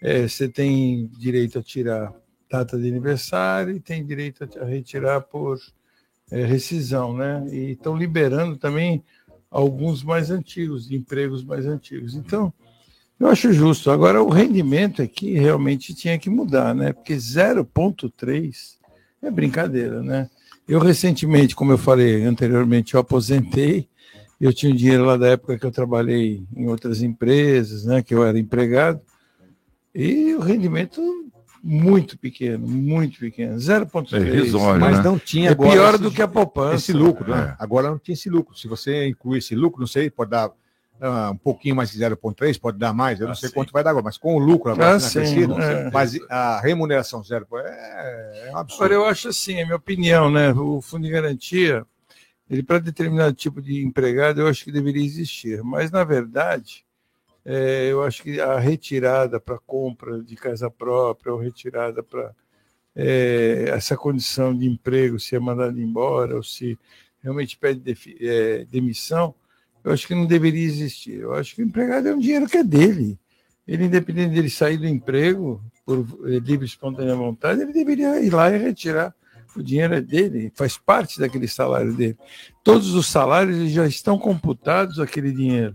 É, 0.00 0.26
você 0.26 0.48
tem 0.48 1.08
direito 1.18 1.58
a 1.58 1.62
tirar 1.62 2.12
data 2.50 2.78
de 2.78 2.88
aniversário 2.88 3.76
e 3.76 3.80
tem 3.80 4.04
direito 4.06 4.48
a 4.58 4.64
retirar 4.64 5.20
por 5.20 5.58
é, 6.30 6.44
rescisão, 6.44 7.16
né? 7.16 7.46
E 7.50 7.72
estão 7.72 7.96
liberando 7.96 8.56
também 8.56 9.02
alguns 9.50 10.02
mais 10.02 10.30
antigos, 10.30 10.90
empregos 10.90 11.42
mais 11.44 11.66
antigos. 11.66 12.14
Então, 12.14 12.52
eu 13.18 13.28
acho 13.28 13.52
justo. 13.52 13.90
Agora, 13.90 14.22
o 14.22 14.28
rendimento 14.28 15.02
aqui 15.02 15.32
realmente 15.32 15.94
tinha 15.94 16.18
que 16.18 16.30
mudar, 16.30 16.74
né? 16.74 16.92
Porque 16.92 17.14
0,3 17.14 18.76
é 19.22 19.30
brincadeira, 19.30 20.02
né? 20.02 20.30
Eu 20.68 20.78
recentemente, 20.78 21.56
como 21.56 21.72
eu 21.72 21.78
falei 21.78 22.24
anteriormente, 22.24 22.94
eu 22.94 23.00
aposentei. 23.00 23.88
Eu 24.40 24.52
tinha 24.52 24.72
um 24.72 24.76
dinheiro 24.76 25.04
lá 25.04 25.16
da 25.16 25.28
época 25.28 25.58
que 25.58 25.66
eu 25.66 25.72
trabalhei 25.72 26.44
em 26.54 26.68
outras 26.68 27.02
empresas, 27.02 27.84
né? 27.84 28.02
Que 28.02 28.14
eu 28.14 28.22
era 28.22 28.38
empregado. 28.38 29.00
E 29.94 30.34
o 30.34 30.40
rendimento 30.40 31.00
muito 31.68 32.18
pequeno, 32.18 32.66
muito 32.66 33.18
pequeno, 33.18 33.56
0,3. 33.58 34.54
É 34.74 34.78
Mas 34.78 34.96
né? 34.96 35.02
não 35.04 35.18
tinha 35.18 35.50
É 35.50 35.52
agora 35.52 35.70
pior 35.70 35.94
esse- 35.94 36.02
do 36.02 36.10
que 36.10 36.22
a 36.22 36.28
poupança. 36.28 36.76
Esse 36.76 36.92
lucro, 36.92 37.30
né? 37.30 37.50
É. 37.50 37.62
Agora 37.62 37.90
não 37.90 37.98
tinha 37.98 38.14
esse 38.14 38.30
lucro. 38.30 38.56
Se 38.56 38.66
você 38.66 39.06
incluir 39.06 39.38
esse 39.38 39.54
lucro, 39.54 39.80
não 39.80 39.86
sei, 39.86 40.08
pode 40.08 40.30
dar 40.30 40.50
ah, 41.00 41.30
um 41.32 41.36
pouquinho 41.36 41.76
mais 41.76 41.90
de 41.92 41.98
0,3, 41.98 42.58
pode 42.58 42.76
dar 42.78 42.92
mais, 42.92 43.20
eu 43.20 43.28
não 43.28 43.34
sei 43.34 43.50
quanto 43.50 43.72
vai 43.72 43.84
dar 43.84 43.90
agora, 43.90 44.04
mas 44.04 44.18
com 44.18 44.34
o 44.34 44.38
lucro 44.38 44.72
agora 44.72 44.96
Ah, 44.96 44.98
sim, 45.00 45.18
acrescido, 45.20 45.60
é. 45.62 45.90
mas 45.92 46.18
a 46.28 46.58
remuneração 46.60 47.22
zero 47.22 47.46
é, 47.56 48.48
é 48.48 48.52
um 48.52 48.56
absurdo. 48.56 48.82
Olha, 48.84 48.94
eu 48.94 49.04
acho 49.04 49.28
assim, 49.28 49.60
é 49.60 49.64
minha 49.64 49.76
opinião, 49.76 50.28
né? 50.28 50.50
O 50.52 50.80
fundo 50.80 51.04
de 51.04 51.10
garantia, 51.12 51.86
ele 52.50 52.64
para 52.64 52.78
determinado 52.80 53.32
tipo 53.34 53.62
de 53.62 53.84
empregado, 53.84 54.40
eu 54.40 54.48
acho 54.48 54.64
que 54.64 54.72
deveria 54.72 55.04
existir. 55.04 55.62
Mas, 55.62 55.90
na 55.92 56.02
verdade, 56.02 56.84
é, 57.50 57.90
eu 57.90 58.02
acho 58.02 58.22
que 58.22 58.38
a 58.38 58.58
retirada 58.58 59.40
para 59.40 59.58
compra 59.58 60.22
de 60.22 60.36
casa 60.36 60.70
própria, 60.70 61.32
ou 61.32 61.38
retirada 61.38 62.02
para 62.02 62.34
é, 62.94 63.64
essa 63.68 63.96
condição 63.96 64.54
de 64.54 64.66
emprego, 64.66 65.18
se 65.18 65.34
é 65.34 65.38
mandado 65.38 65.80
embora, 65.80 66.36
ou 66.36 66.42
se 66.42 66.78
realmente 67.22 67.56
pede 67.56 67.80
defi- 67.80 68.18
é, 68.20 68.66
demissão, 68.66 69.34
eu 69.82 69.92
acho 69.92 70.06
que 70.06 70.14
não 70.14 70.26
deveria 70.26 70.66
existir. 70.66 71.20
Eu 71.20 71.32
acho 71.32 71.54
que 71.54 71.62
o 71.62 71.64
empregado 71.64 72.08
é 72.08 72.14
um 72.14 72.18
dinheiro 72.18 72.46
que 72.46 72.58
é 72.58 72.62
dele. 72.62 73.18
Ele, 73.66 73.84
independente 73.84 74.34
dele 74.34 74.50
sair 74.50 74.76
do 74.76 74.86
emprego 74.86 75.62
por 75.86 76.06
eh, 76.26 76.38
livre 76.40 76.66
e 76.66 76.68
espontânea 76.68 77.14
vontade, 77.14 77.62
ele 77.62 77.72
deveria 77.72 78.20
ir 78.20 78.30
lá 78.30 78.50
e 78.50 78.58
retirar. 78.58 79.14
O 79.56 79.62
dinheiro 79.62 79.94
é 79.94 80.00
dele, 80.00 80.52
faz 80.54 80.76
parte 80.76 81.18
daquele 81.18 81.48
salário 81.48 81.94
dele. 81.94 82.16
Todos 82.62 82.94
os 82.94 83.06
salários 83.06 83.70
já 83.70 83.86
estão 83.86 84.18
computados 84.18 84.98
aquele 85.00 85.32
dinheiro. 85.32 85.74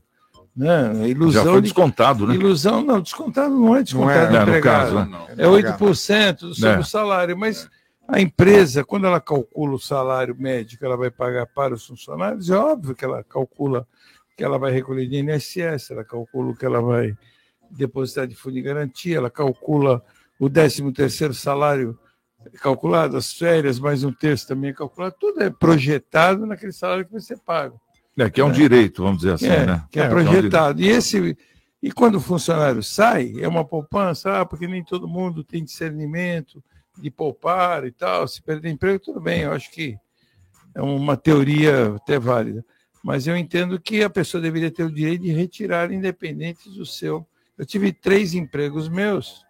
Né? 0.55 0.91
A 1.03 1.07
ilusão 1.07 1.43
Já 1.45 1.51
foi 1.51 1.61
de- 1.61 1.67
descontado, 1.67 2.27
né? 2.27 2.35
Ilusão, 2.35 2.83
não, 2.83 3.01
descontado 3.01 3.55
não 3.55 3.75
é 3.75 3.81
descontado 3.81 4.11
Não 4.13 4.21
é, 4.21 4.27
do 4.27 4.33
no 4.33 4.41
empregado. 4.57 4.95
caso, 4.95 5.09
né? 5.09 5.35
É 5.37 5.47
8% 5.47 6.53
sobre 6.53 6.75
É. 6.75 6.79
o 6.79 6.83
salário, 6.83 7.35
mas 7.35 7.67
a 8.07 8.21
empresa, 8.21 8.83
quando 8.83 9.07
ela 9.07 9.19
calcula 9.19 9.73
o 9.73 9.79
salário 9.79 10.35
médio 10.37 10.77
que 10.77 10.85
ela 10.85 10.95
vai 10.95 11.09
pagar 11.09 11.47
para 11.47 11.73
os 11.73 11.87
funcionários, 11.87 12.49
é 12.51 12.55
óbvio 12.55 12.93
que 12.93 13.03
ela 13.03 13.23
calcula 13.23 13.87
que 14.37 14.43
ela 14.43 14.59
vai 14.59 14.71
recolher 14.71 15.07
de 15.07 15.17
INSS, 15.17 15.89
ela 15.91 16.03
calcula 16.03 16.51
o 16.51 16.55
que 16.55 16.65
ela 16.65 16.81
vai 16.81 17.15
depositar 17.71 18.27
de 18.27 18.35
fundo 18.35 18.53
de 18.53 18.61
garantia, 18.61 19.17
ela 19.17 19.29
calcula 19.31 20.03
o 20.39 20.49
13 20.49 20.91
terceiro 20.91 21.33
salário 21.33 21.97
calculado, 22.61 23.15
as 23.17 23.33
férias, 23.33 23.79
mais 23.79 24.03
um 24.03 24.11
terço 24.11 24.47
também 24.47 24.69
é 24.71 24.73
calculado, 24.73 25.15
tudo 25.19 25.41
é 25.41 25.49
projetado 25.49 26.45
naquele 26.45 26.73
salário 26.73 27.05
que 27.05 27.11
vai 27.11 27.21
ser 27.21 27.37
pago. 27.39 27.79
É, 28.17 28.29
que 28.29 28.39
é 28.39 28.45
um 28.45 28.51
direito, 28.51 29.03
vamos 29.03 29.19
dizer 29.19 29.33
assim, 29.33 29.47
É, 29.47 29.65
né? 29.65 29.83
que 29.91 29.99
é, 29.99 30.05
um 30.05 30.09
projetado. 30.09 30.81
E, 30.81 30.87
esse, 30.87 31.35
e 31.81 31.91
quando 31.91 32.15
o 32.15 32.21
funcionário 32.21 32.83
sai, 32.83 33.33
é 33.39 33.47
uma 33.47 33.65
poupança, 33.65 34.41
ah, 34.41 34.45
porque 34.45 34.67
nem 34.67 34.83
todo 34.83 35.07
mundo 35.07 35.43
tem 35.43 35.63
discernimento 35.63 36.63
de 36.97 37.09
poupar 37.09 37.85
e 37.85 37.91
tal, 37.91 38.27
se 38.27 38.41
perder 38.41 38.69
emprego, 38.69 38.99
tudo 38.99 39.19
bem, 39.19 39.41
eu 39.41 39.51
acho 39.51 39.71
que 39.71 39.97
é 40.75 40.81
uma 40.81 41.17
teoria 41.17 41.95
até 41.95 42.19
válida. 42.19 42.63
Mas 43.03 43.27
eu 43.27 43.35
entendo 43.35 43.79
que 43.79 44.01
a 44.01 44.09
pessoa 44.09 44.41
deveria 44.41 44.71
ter 44.71 44.83
o 44.83 44.93
direito 44.93 45.23
de 45.23 45.31
retirar, 45.31 45.91
independente 45.91 46.69
do 46.69 46.85
seu. 46.85 47.27
Eu 47.57 47.65
tive 47.65 47.91
três 47.91 48.33
empregos 48.33 48.87
meus, 48.87 49.43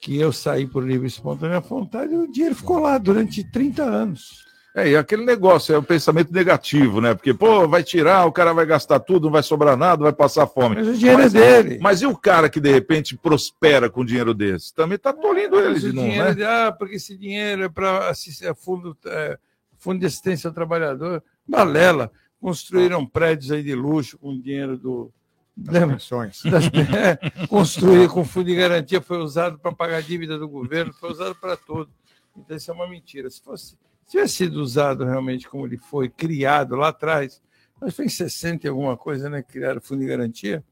que 0.00 0.18
eu 0.18 0.32
saí 0.32 0.66
por 0.66 0.86
livre 0.86 1.06
e 1.06 1.08
espontânea 1.08 1.60
vontade, 1.60 2.12
e 2.12 2.16
o 2.16 2.30
dinheiro 2.30 2.54
ficou 2.54 2.78
lá 2.78 2.98
durante 2.98 3.48
30 3.50 3.82
anos. 3.82 4.49
É, 4.74 4.90
e 4.90 4.96
aquele 4.96 5.24
negócio, 5.24 5.74
é 5.74 5.78
o 5.78 5.82
pensamento 5.82 6.32
negativo, 6.32 7.00
né? 7.00 7.12
Porque, 7.12 7.34
pô, 7.34 7.66
vai 7.66 7.82
tirar, 7.82 8.24
o 8.26 8.32
cara 8.32 8.52
vai 8.52 8.64
gastar 8.64 9.00
tudo, 9.00 9.24
não 9.24 9.32
vai 9.32 9.42
sobrar 9.42 9.76
nada, 9.76 10.04
vai 10.04 10.12
passar 10.12 10.46
fome. 10.46 10.76
Mas 10.76 10.88
o 10.88 10.94
dinheiro 10.94 11.22
é 11.22 11.28
dele. 11.28 11.78
Mas 11.80 12.02
e 12.02 12.06
o 12.06 12.16
cara 12.16 12.48
que, 12.48 12.60
de 12.60 12.70
repente, 12.70 13.16
prospera 13.16 13.90
com 13.90 14.04
dinheiro 14.04 14.32
desse? 14.32 14.72
Também 14.72 14.96
tá 14.96 15.12
tolindo 15.12 15.58
ele 15.58 15.70
Mas 15.70 15.82
de 15.82 15.88
o 15.88 15.92
novo, 15.92 16.06
dinheiro 16.06 16.28
né? 16.28 16.34
de, 16.34 16.44
ah, 16.44 16.72
porque 16.76 16.96
esse 16.96 17.16
dinheiro 17.16 17.64
é 17.64 17.68
para 17.68 18.12
fundo, 18.54 18.96
é, 19.06 19.38
fundo 19.76 19.98
de 19.98 20.06
assistência 20.06 20.46
ao 20.46 20.54
trabalhador. 20.54 21.20
Balela. 21.46 22.12
Construíram 22.40 23.04
prédios 23.04 23.50
aí 23.50 23.62
de 23.62 23.74
luxo 23.74 24.16
com 24.18 24.40
dinheiro 24.40 24.78
do. 24.78 25.12
lembra? 25.58 25.96
pensões. 25.96 26.42
Das, 26.48 26.64
é, 26.66 27.46
construir 27.48 28.08
com 28.08 28.24
fundo 28.24 28.46
de 28.46 28.54
garantia 28.54 29.00
foi 29.02 29.18
usado 29.18 29.58
para 29.58 29.72
pagar 29.72 29.96
a 29.96 30.00
dívida 30.00 30.38
do 30.38 30.48
governo, 30.48 30.92
foi 30.92 31.10
usado 31.10 31.34
para 31.34 31.56
tudo. 31.56 31.90
Então 32.36 32.56
isso 32.56 32.70
é 32.70 32.74
uma 32.74 32.88
mentira. 32.88 33.28
Se 33.28 33.42
fosse, 33.42 33.76
se 34.10 34.16
tivesse 34.16 34.34
sido 34.34 34.60
usado 34.60 35.04
realmente 35.04 35.48
como 35.48 35.64
ele 35.64 35.78
foi 35.78 36.08
criado 36.08 36.74
lá 36.74 36.88
atrás, 36.88 37.40
mas 37.80 37.94
foi 37.94 38.06
em 38.06 38.08
60 38.08 38.66
e 38.66 38.68
alguma 38.68 38.96
coisa, 38.96 39.30
né? 39.30 39.40
Criaram 39.40 39.78
o 39.78 39.80
fundo 39.80 40.00
de 40.00 40.06
garantia. 40.08 40.64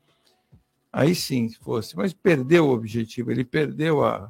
Aí 0.92 1.14
sim, 1.14 1.48
se 1.48 1.56
fosse, 1.58 1.96
mas 1.96 2.12
perdeu 2.12 2.66
o 2.66 2.72
objetivo, 2.72 3.30
ele 3.30 3.44
perdeu 3.44 4.04
a. 4.04 4.28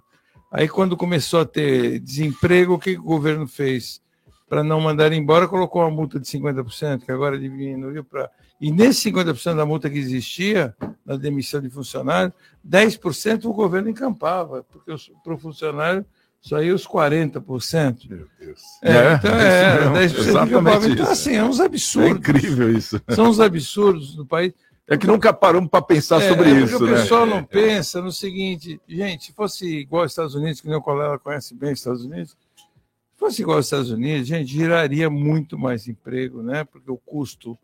Aí, 0.53 0.69
quando 0.69 0.95
começou 0.95 1.41
a 1.41 1.47
ter 1.47 2.01
desemprego, 2.01 2.75
o 2.75 2.79
que 2.79 2.99
o 2.99 3.03
governo 3.03 3.49
fez? 3.49 4.03
Para 4.47 4.63
não 4.63 4.79
mandar 4.79 5.11
embora, 5.13 5.49
colocou 5.49 5.81
uma 5.81 5.91
multa 5.91 6.21
de 6.21 6.27
50%, 6.27 7.05
que 7.07 7.13
agora 7.13 7.39
diminuiu 7.39 8.05
para. 8.05 8.31
E 8.61 8.71
nesse 8.71 9.11
50% 9.11 9.57
da 9.57 9.65
multa 9.65 9.89
que 9.89 9.99
existia, 9.99 10.77
na 11.05 11.17
demissão 11.17 11.63
de 11.63 11.71
funcionário, 11.71 12.33
10% 12.67 13.47
o 13.47 13.55
governo 13.55 13.89
encampava, 13.89 14.65
porque 14.65 14.95
para 15.25 15.33
o 15.33 15.39
funcionário 15.39 16.05
só 16.49 16.63
ia 16.63 16.75
os 16.75 16.87
40%. 16.87 18.09
Meu 18.09 18.27
Deus. 18.41 18.63
É, 18.83 19.15
então 19.15 19.35
é, 19.35 20.05
isso 20.07 20.17
mesmo, 20.17 20.25
10% 20.25 20.29
exatamente. 20.29 20.93
Então, 20.93 21.05
isso. 21.05 21.13
assim, 21.13 21.37
é 21.37 21.45
uns 21.45 21.61
absurdos. 21.61 22.11
É 22.11 22.15
incrível 22.15 22.73
isso. 22.75 23.01
São 23.11 23.29
uns 23.29 23.39
absurdos 23.39 24.17
do 24.17 24.25
país. 24.25 24.55
É 24.89 24.97
que 24.97 25.07
nunca 25.07 25.31
paramos 25.35 25.69
para 25.69 25.83
pensar 25.83 26.23
É, 26.23 26.29
sobre 26.31 26.51
é 26.51 26.55
porque 26.61 26.65
isso, 26.65 26.83
o 26.83 26.87
né? 26.87 26.95
pessoal 26.95 27.27
não 27.27 27.45
pensa 27.45 28.01
no 28.01 28.11
seguinte, 28.11 28.81
gente, 28.89 29.27
se 29.27 29.33
fosse 29.35 29.67
igual 29.67 30.05
aos 30.05 30.13
Estados 30.13 30.35
Unidos, 30.35 30.63
que 30.63 30.69
nem 30.69 30.79
o 30.79 30.81
colega 30.81 31.19
conhece 31.19 31.55
bem 31.55 31.75
os 31.75 31.81
Estados 31.81 32.03
Unidos, 32.07 32.31
se 32.31 33.19
fosse 33.19 33.43
igual 33.43 33.59
aos 33.59 33.67
Estados 33.67 33.91
Unidos, 33.91 34.27
gente, 34.27 34.51
geraria 34.51 35.11
muito 35.11 35.59
mais 35.59 35.87
emprego, 35.87 36.43
né? 36.43 36.65
Porque 36.65 36.91
o 36.91 36.97
custo. 36.97 37.59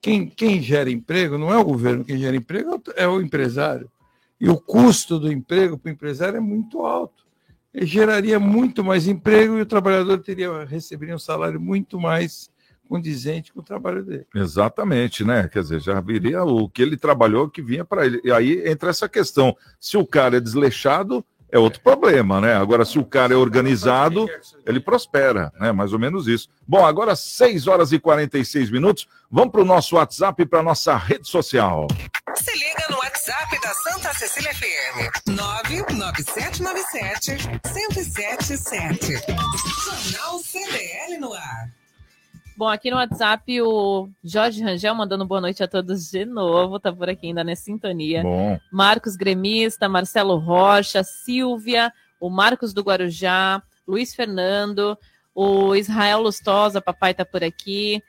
Quem, 0.00 0.28
quem 0.28 0.62
gera 0.62 0.88
emprego 0.88 1.36
não 1.36 1.52
é 1.52 1.56
o 1.56 1.64
governo, 1.64 2.04
quem 2.04 2.18
gera 2.18 2.36
emprego 2.36 2.80
é 2.94 3.02
é 3.02 3.08
o 3.08 3.20
empresário. 3.20 3.90
E 4.40 4.48
o 4.48 4.56
custo 4.56 5.18
do 5.18 5.32
emprego 5.32 5.76
para 5.76 5.90
o 5.90 5.92
empresário 5.92 6.36
é 6.36 6.40
muito 6.40 6.86
alto. 6.86 7.26
Ele 7.78 7.86
geraria 7.86 8.40
muito 8.40 8.82
mais 8.82 9.06
emprego 9.06 9.56
e 9.56 9.60
o 9.60 9.66
trabalhador 9.66 10.18
teria, 10.18 10.64
receberia 10.64 11.14
um 11.14 11.18
salário 11.18 11.60
muito 11.60 12.00
mais 12.00 12.50
condizente 12.88 13.52
com 13.52 13.60
o 13.60 13.62
trabalho 13.62 14.02
dele. 14.02 14.26
Exatamente, 14.34 15.22
né? 15.22 15.46
Quer 15.46 15.62
dizer, 15.62 15.80
já 15.80 16.00
viria 16.00 16.42
o 16.42 16.68
que 16.68 16.82
ele 16.82 16.96
trabalhou 16.96 17.48
que 17.48 17.62
vinha 17.62 17.84
para 17.84 18.04
ele. 18.04 18.20
E 18.24 18.32
aí 18.32 18.68
entra 18.68 18.90
essa 18.90 19.08
questão: 19.08 19.56
se 19.78 19.96
o 19.96 20.04
cara 20.04 20.38
é 20.38 20.40
desleixado, 20.40 21.24
é 21.52 21.56
outro 21.56 21.80
problema, 21.80 22.40
né? 22.40 22.56
Agora, 22.56 22.84
se 22.84 22.98
o 22.98 23.04
cara 23.04 23.32
é 23.32 23.36
organizado, 23.36 24.26
ele 24.66 24.80
prospera, 24.80 25.52
né? 25.60 25.70
Mais 25.70 25.92
ou 25.92 26.00
menos 26.00 26.26
isso. 26.26 26.48
Bom, 26.66 26.84
agora 26.84 27.14
6 27.14 27.68
horas 27.68 27.92
e 27.92 28.00
46 28.00 28.72
minutos. 28.72 29.06
Vamos 29.30 29.52
para 29.52 29.62
o 29.62 29.64
nosso 29.64 29.94
WhatsApp 29.94 30.42
e 30.42 30.46
para 30.46 30.58
a 30.58 30.64
nossa 30.64 30.96
rede 30.96 31.28
social. 31.28 31.86
Se 32.34 32.52
liga 32.58 32.84
no 32.90 32.97
WhatsApp 33.48 33.60
da 33.60 33.74
Santa 33.74 34.14
Cecília 34.14 34.54
FM. 34.54 35.10
99797 35.30 37.38
1077. 37.74 39.12
Jornal 39.84 40.38
CDL 40.40 41.18
no 41.18 41.32
ar. 41.32 41.72
Bom, 42.56 42.68
aqui 42.68 42.90
no 42.90 42.96
WhatsApp 42.96 43.62
o 43.62 44.10
Jorge 44.22 44.62
Rangel 44.62 44.94
mandando 44.94 45.24
boa 45.24 45.40
noite 45.40 45.62
a 45.62 45.68
todos 45.68 46.10
de 46.10 46.26
novo, 46.26 46.78
tá 46.78 46.92
por 46.92 47.08
aqui 47.08 47.28
ainda 47.28 47.42
na 47.42 47.56
sintonia. 47.56 48.22
Bom. 48.22 48.60
Marcos 48.70 49.16
Gremista, 49.16 49.88
Marcelo 49.88 50.36
Rocha, 50.36 51.02
Silvia, 51.02 51.90
o 52.20 52.28
Marcos 52.28 52.74
do 52.74 52.82
Guarujá, 52.82 53.62
Luiz 53.86 54.14
Fernando, 54.14 54.98
o 55.34 55.74
Israel 55.74 56.20
Lustosa, 56.20 56.82
papai 56.82 57.14
tá 57.14 57.24
por 57.24 57.42
aqui. 57.42 58.02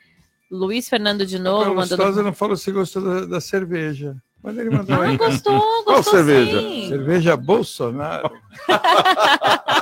Luiz 0.52 0.90
Fernando 0.90 1.26
de 1.26 1.40
novo, 1.40 1.72
O 1.72 1.76
mandando. 1.76 2.02
Lustosa 2.02 2.24
não 2.24 2.34
falou 2.34 2.58
se 2.58 2.72
gostou 2.72 3.02
da, 3.04 3.26
da 3.26 3.40
cerveja. 3.40 4.18
Mas 4.42 4.58
ele 4.58 4.70
mandou 4.70 4.96
Ah, 5.02 5.04
aí. 5.04 5.18
gostou, 5.18 5.60
Qual 5.84 5.98
gostou 5.98 6.14
cerveja? 6.14 6.62
sim. 6.62 6.88
Cerveja 6.88 7.36
Bolsonaro. 7.38 8.32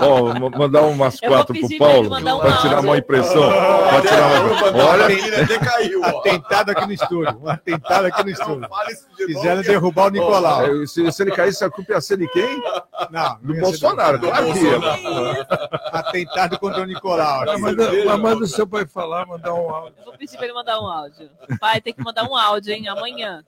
Ó, 0.00 0.34
ma- 0.38 0.50
mandar 0.50 0.82
umas 0.82 1.20
Eu 1.22 1.28
quatro 1.30 1.54
pro 1.58 1.78
Paulo, 1.78 2.16
um 2.16 2.38
para 2.40 2.56
tirar 2.58 2.80
uma 2.80 2.96
impressão. 2.98 3.48
Pra 3.50 4.00
tirar 4.02 4.42
uma... 4.42 4.84
Olha, 4.84 5.98
Um 5.98 6.04
atentado 6.04 6.70
aqui 6.70 6.86
no 6.86 6.92
estúdio. 6.92 7.40
Um 7.42 7.48
atentado 7.48 8.06
aqui 8.06 8.22
no 8.24 8.30
estúdio. 8.30 8.68
Quiseram 9.16 9.62
derrubar 9.62 10.06
o 10.06 10.10
Nicolau. 10.10 10.64
É, 10.82 10.86
Se, 10.86 11.10
se 11.12 11.22
ele 11.22 11.32
caísse, 11.32 11.64
a 11.64 11.70
culpa 11.70 11.92
ia 11.92 12.00
ser 12.00 12.16
de 12.18 12.28
quem? 12.28 12.62
Não, 13.10 13.38
Do 13.42 13.54
Bolsonaro, 13.60 14.18
do 14.18 14.28
claro 14.28 14.46
Bolsonaro. 14.46 15.46
Atentado 15.92 16.58
contra 16.58 16.82
o 16.82 16.84
Nicolau. 16.86 17.44
Mas 17.46 17.60
manda, 17.60 17.92
mas 18.04 18.18
manda 18.20 18.44
o 18.44 18.46
seu 18.46 18.66
pai 18.66 18.86
falar, 18.86 19.26
mandar 19.26 19.54
um 19.54 19.68
áudio. 19.70 19.94
Eu 19.98 20.04
vou 20.04 20.14
pedir 20.14 20.36
pra 20.36 20.44
ele 20.46 20.54
mandar 20.54 20.80
um 20.80 20.86
áudio. 20.86 21.30
Pai, 21.60 21.80
tem 21.80 21.92
que 21.92 22.02
mandar 22.02 22.24
um 22.24 22.36
áudio, 22.36 22.72
hein, 22.72 22.88
amanhã. 22.88 23.42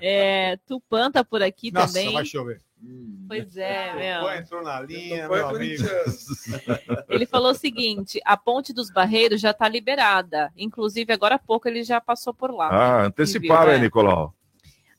É, 0.00 0.58
Tupan 0.66 1.10
tá 1.10 1.24
por 1.24 1.42
aqui 1.42 1.70
Nossa, 1.72 1.86
também. 1.94 2.12
vai 2.12 2.24
chover. 2.24 2.60
Pois 3.28 3.56
é, 3.56 3.92
meu. 3.94 4.30
entrou 4.30 4.62
na 4.62 4.80
linha, 4.80 5.28
Vai, 5.28 5.38
meu 5.38 5.48
amigo. 5.48 5.82
Ele 7.08 7.26
falou 7.26 7.50
o 7.50 7.54
seguinte: 7.54 8.20
a 8.24 8.36
ponte 8.36 8.72
dos 8.72 8.90
Barreiros 8.90 9.40
já 9.40 9.50
está 9.50 9.68
liberada. 9.68 10.52
Inclusive, 10.56 11.12
agora 11.12 11.34
há 11.34 11.38
pouco 11.38 11.68
ele 11.68 11.82
já 11.82 12.00
passou 12.00 12.32
por 12.32 12.52
lá. 12.52 12.68
Ah, 12.68 13.02
anteciparam 13.06 13.64
Viu, 13.64 13.72
aí, 13.72 13.78
é. 13.78 13.82
Nicolau. 13.82 14.34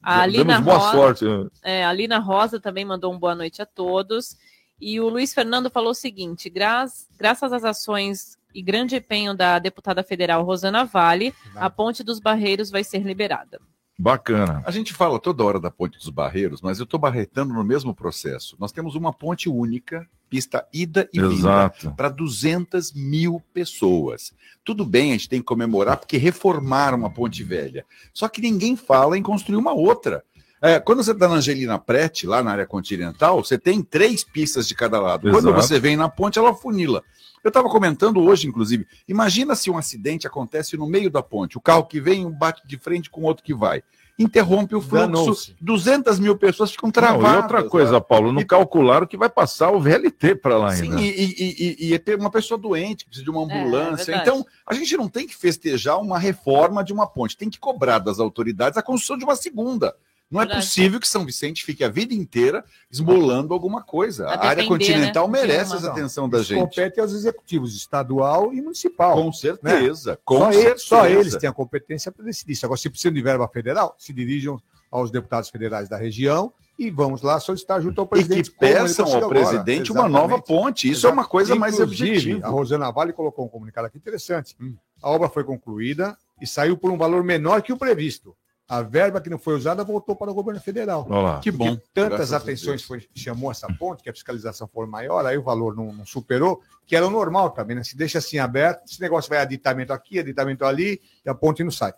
A 0.04 0.22
Alina 0.22 0.60
Rosa, 0.60 0.92
sorte. 0.92 1.26
é, 1.64 1.84
a 1.84 1.90
Alina 1.90 2.20
Rosa 2.20 2.60
também 2.60 2.86
mandou 2.86 3.14
um 3.14 3.20
boa 3.20 3.36
noite 3.36 3.62
a 3.62 3.66
todos. 3.66 4.38
E 4.80 5.00
o 5.00 5.10
Luiz 5.10 5.34
Fernando 5.34 5.70
falou 5.70 5.92
o 5.92 5.96
seguinte: 5.96 6.50
gra- 6.50 6.86
graças 7.18 7.52
às 7.52 7.64
ações 7.64 8.38
e 8.54 8.62
grande 8.62 8.96
empenho 8.96 9.34
da 9.34 9.58
deputada 9.60 10.04
federal 10.04 10.44
Rosana 10.44 10.84
Vale, 10.86 11.34
a 11.56 11.70
ponte 11.70 12.04
dos 12.04 12.20
Barreiros 12.20 12.70
vai 12.70 12.84
ser 12.84 13.00
liberada. 13.00 13.60
Bacana. 13.98 14.62
A 14.64 14.70
gente 14.70 14.94
fala 14.94 15.20
toda 15.20 15.44
hora 15.44 15.60
da 15.60 15.72
Ponte 15.72 15.98
dos 15.98 16.10
Barreiros, 16.10 16.62
mas 16.62 16.78
eu 16.78 16.84
estou 16.84 17.00
barretando 17.00 17.54
no 17.54 17.64
mesmo 17.64 17.96
processo. 17.96 18.56
Nós 18.60 18.72
temos 18.72 18.94
uma 18.94 19.12
ponte 19.12 19.50
única, 19.50 20.08
pista 20.30 20.68
ida 20.72 21.10
e 21.12 21.20
Exato. 21.20 21.82
vinda, 21.82 21.96
para 21.96 22.10
200 22.10 22.94
mil 22.94 23.42
pessoas. 23.52 24.34
Tudo 24.64 24.86
bem, 24.86 25.10
a 25.10 25.14
gente 25.14 25.30
tem 25.30 25.40
que 25.40 25.46
comemorar 25.46 25.98
porque 25.98 26.18
reformaram 26.18 27.06
a 27.06 27.10
ponte 27.10 27.44
velha. 27.44 27.86
Só 28.14 28.28
que 28.28 28.40
ninguém 28.40 28.76
fala 28.76 29.18
em 29.18 29.24
construir 29.24 29.58
uma 29.58 29.74
outra. 29.74 30.24
É, 30.62 30.80
quando 30.80 31.04
você 31.04 31.12
está 31.12 31.28
na 31.28 31.36
Angelina 31.36 31.78
Prete, 31.78 32.26
lá 32.26 32.42
na 32.42 32.52
área 32.52 32.66
continental, 32.66 33.44
você 33.44 33.58
tem 33.58 33.82
três 33.82 34.24
pistas 34.24 34.68
de 34.68 34.74
cada 34.74 35.00
lado. 35.00 35.30
Quando 35.30 35.50
Exato. 35.50 35.62
você 35.62 35.80
vem 35.80 35.96
na 35.96 36.10
ponte, 36.10 36.40
ela 36.40 36.54
funila. 36.54 37.04
Eu 37.44 37.50
estava 37.50 37.70
comentando 37.70 38.20
hoje, 38.22 38.48
inclusive, 38.48 38.88
imagina 39.08 39.56
se 39.56 39.70
um 39.70 39.78
acidente 39.78 40.26
acontece 40.26 40.76
no 40.76 40.88
meio 40.88 41.10
da 41.10 41.22
ponte. 41.22 41.58
O 41.58 41.62
carro 41.62 41.86
que 41.86 42.02
vem 42.02 42.30
bate 42.30 42.68
de 42.68 42.78
frente 42.78 43.10
com 43.10 43.22
o 43.22 43.24
outro 43.26 43.44
que 43.44 43.54
vai. 43.54 43.84
Interrompe 44.20 44.76
o 44.76 44.82
fluxo. 44.82 45.06
Danou-se. 45.06 45.56
200 45.62 46.20
mil 46.20 46.36
pessoas 46.36 46.72
ficam 46.72 46.88
Não, 46.88 46.92
travadas. 46.92 47.34
e 47.34 47.38
outra 47.38 47.64
coisa, 47.64 48.02
Paulo, 48.02 48.34
não 48.34 48.44
calcularam 48.44 49.06
que 49.06 49.16
vai 49.16 49.30
passar 49.30 49.70
o 49.70 49.80
VLT 49.80 50.36
para 50.36 50.58
lá 50.58 50.76
Sim, 50.76 50.90
ainda. 50.90 51.02
e, 51.02 51.06
e, 51.06 51.36
e, 51.40 51.88
e 51.90 51.94
é 51.94 52.00
ter 52.00 52.18
uma 52.18 52.32
pessoa 52.32 52.58
doente, 52.58 53.04
que 53.04 53.12
precisa 53.12 53.24
de 53.24 53.30
uma 53.30 53.44
ambulância. 53.44 54.06
verdade. 54.06 54.28
então, 54.28 54.46
a 54.66 54.74
gente 54.74 54.98
não 54.98 55.08
tem 55.08 55.28
que 55.28 55.36
festejar 55.36 56.02
uma 56.02 56.18
reforma 56.18 56.84
de 56.84 56.92
uma 56.92 57.06
ponte, 57.06 57.38
tem 57.38 57.50
que 57.50 57.60
cobrar 57.60 58.00
das 58.00 58.20
autoridades 58.20 58.76
a 58.76 58.82
construção 58.82 59.20
de 59.20 59.24
uma 59.24 59.36
segunda. 59.36 59.96
Não 60.30 60.42
é 60.42 60.46
possível 60.46 61.00
que 61.00 61.08
São 61.08 61.26
Vicente 61.26 61.64
fique 61.64 61.84
a 61.84 61.90
vida 61.90 62.14
inteira 62.14 62.64
esmolando 62.92 63.54
alguma 63.54 63.82
coisa. 63.82 64.28
A 64.28 64.34
A, 64.34 64.48
área 64.48 64.64
depender, 64.64 64.68
continental 64.68 65.28
né, 65.30 65.40
merece 65.42 65.76
essa 65.76 65.90
atenção 65.90 66.28
da 66.28 66.40
Isso 66.40 66.50
gente. 66.50 66.60
compete 66.60 67.00
aos 67.00 67.14
executivos 67.14 67.76
estadual 67.76 68.54
e 68.54 68.62
municipal. 68.62 69.14
Com 69.16 69.32
certeza, 69.32 70.12
né? 70.12 70.18
com 70.26 70.40
só, 70.40 70.52
certeza. 70.52 70.68
Eles, 70.70 70.82
só 70.84 71.08
eles 71.08 71.36
têm 71.38 71.50
a 71.50 71.54
competência 71.54 72.12
para 72.12 72.26
decidir 72.26 72.52
isso. 72.54 72.66
Agora, 72.66 72.78
se 72.80 72.90
precisam 72.90 73.14
de 73.14 73.22
verba 73.22 73.48
federal, 73.48 73.96
se 73.98 74.12
dirijam 74.12 74.62
aos 74.92 75.12
deputados 75.12 75.50
federais 75.50 75.88
da 75.88 75.98
região 75.98 76.52
e 76.78 76.90
vamos 76.92 77.22
lá 77.22 77.40
solicitar 77.40 77.82
junto 77.82 78.00
ao 78.02 78.06
E 78.06 78.10
presidente. 78.10 78.52
que 78.52 78.58
como 78.58 78.72
ele 78.72 78.80
peçam 78.82 79.06
ao 79.06 79.16
agora. 79.18 79.40
presidente 79.40 79.92
uma 79.92 80.08
nova 80.10 80.42
ponte. 80.42 80.90
Isso 80.90 81.08
é 81.08 81.10
uma 81.10 81.26
coisa 81.26 81.56
mais 81.56 81.76
Inclusive, 81.80 82.12
objetiva. 82.12 82.48
A 82.48 82.50
Rosana 82.50 82.92
Vale 82.92 83.14
colocou 83.14 83.46
um 83.46 83.50
comunicado 83.50 83.88
aqui 83.88 83.98
interessante. 83.98 84.56
A 85.02 85.10
obra 85.10 85.30
foi 85.30 85.44
concluída 85.44 86.18
e 86.42 86.46
saiu 86.46 86.78
por 86.78 86.92
um 86.92 86.98
valor 86.98 87.24
menor 87.24 87.62
que 87.62 87.72
o 87.74 87.78
previsto. 87.78 88.36
A 88.70 88.82
verba 88.82 89.22
que 89.22 89.30
não 89.30 89.40
foi 89.40 89.56
usada 89.56 89.84
voltou 89.84 90.14
para 90.14 90.30
o 90.30 90.34
governo 90.34 90.60
federal. 90.60 91.08
Olha 91.10 91.22
lá. 91.22 91.40
Que 91.40 91.52
Porque 91.52 91.70
bom. 91.72 91.78
Tantas 91.94 92.30
Graças 92.30 92.34
atenções 92.34 92.84
foi, 92.84 93.08
chamou 93.16 93.50
essa 93.50 93.68
ponte, 93.80 94.04
que 94.04 94.10
a 94.10 94.14
fiscalização 94.14 94.68
for 94.68 94.86
maior, 94.86 95.26
aí 95.26 95.38
o 95.38 95.44
valor 95.44 95.74
não, 95.74 95.94
não 95.94 96.06
superou, 96.06 96.62
que 96.86 96.96
era 96.96 97.08
o 97.08 97.10
normal 97.10 97.52
também, 97.52 97.78
né? 97.78 97.84
Se 97.84 97.96
deixa 97.96 98.18
assim 98.18 98.40
aberto, 98.40 98.84
esse 98.86 99.00
negócio 99.00 99.30
vai 99.30 99.40
aditamento 99.40 99.94
aqui, 99.94 100.20
aditamento 100.20 100.66
ali, 100.66 101.02
e 101.26 101.30
a 101.30 101.34
ponte 101.34 101.64
não 101.64 101.72
sai. 101.72 101.94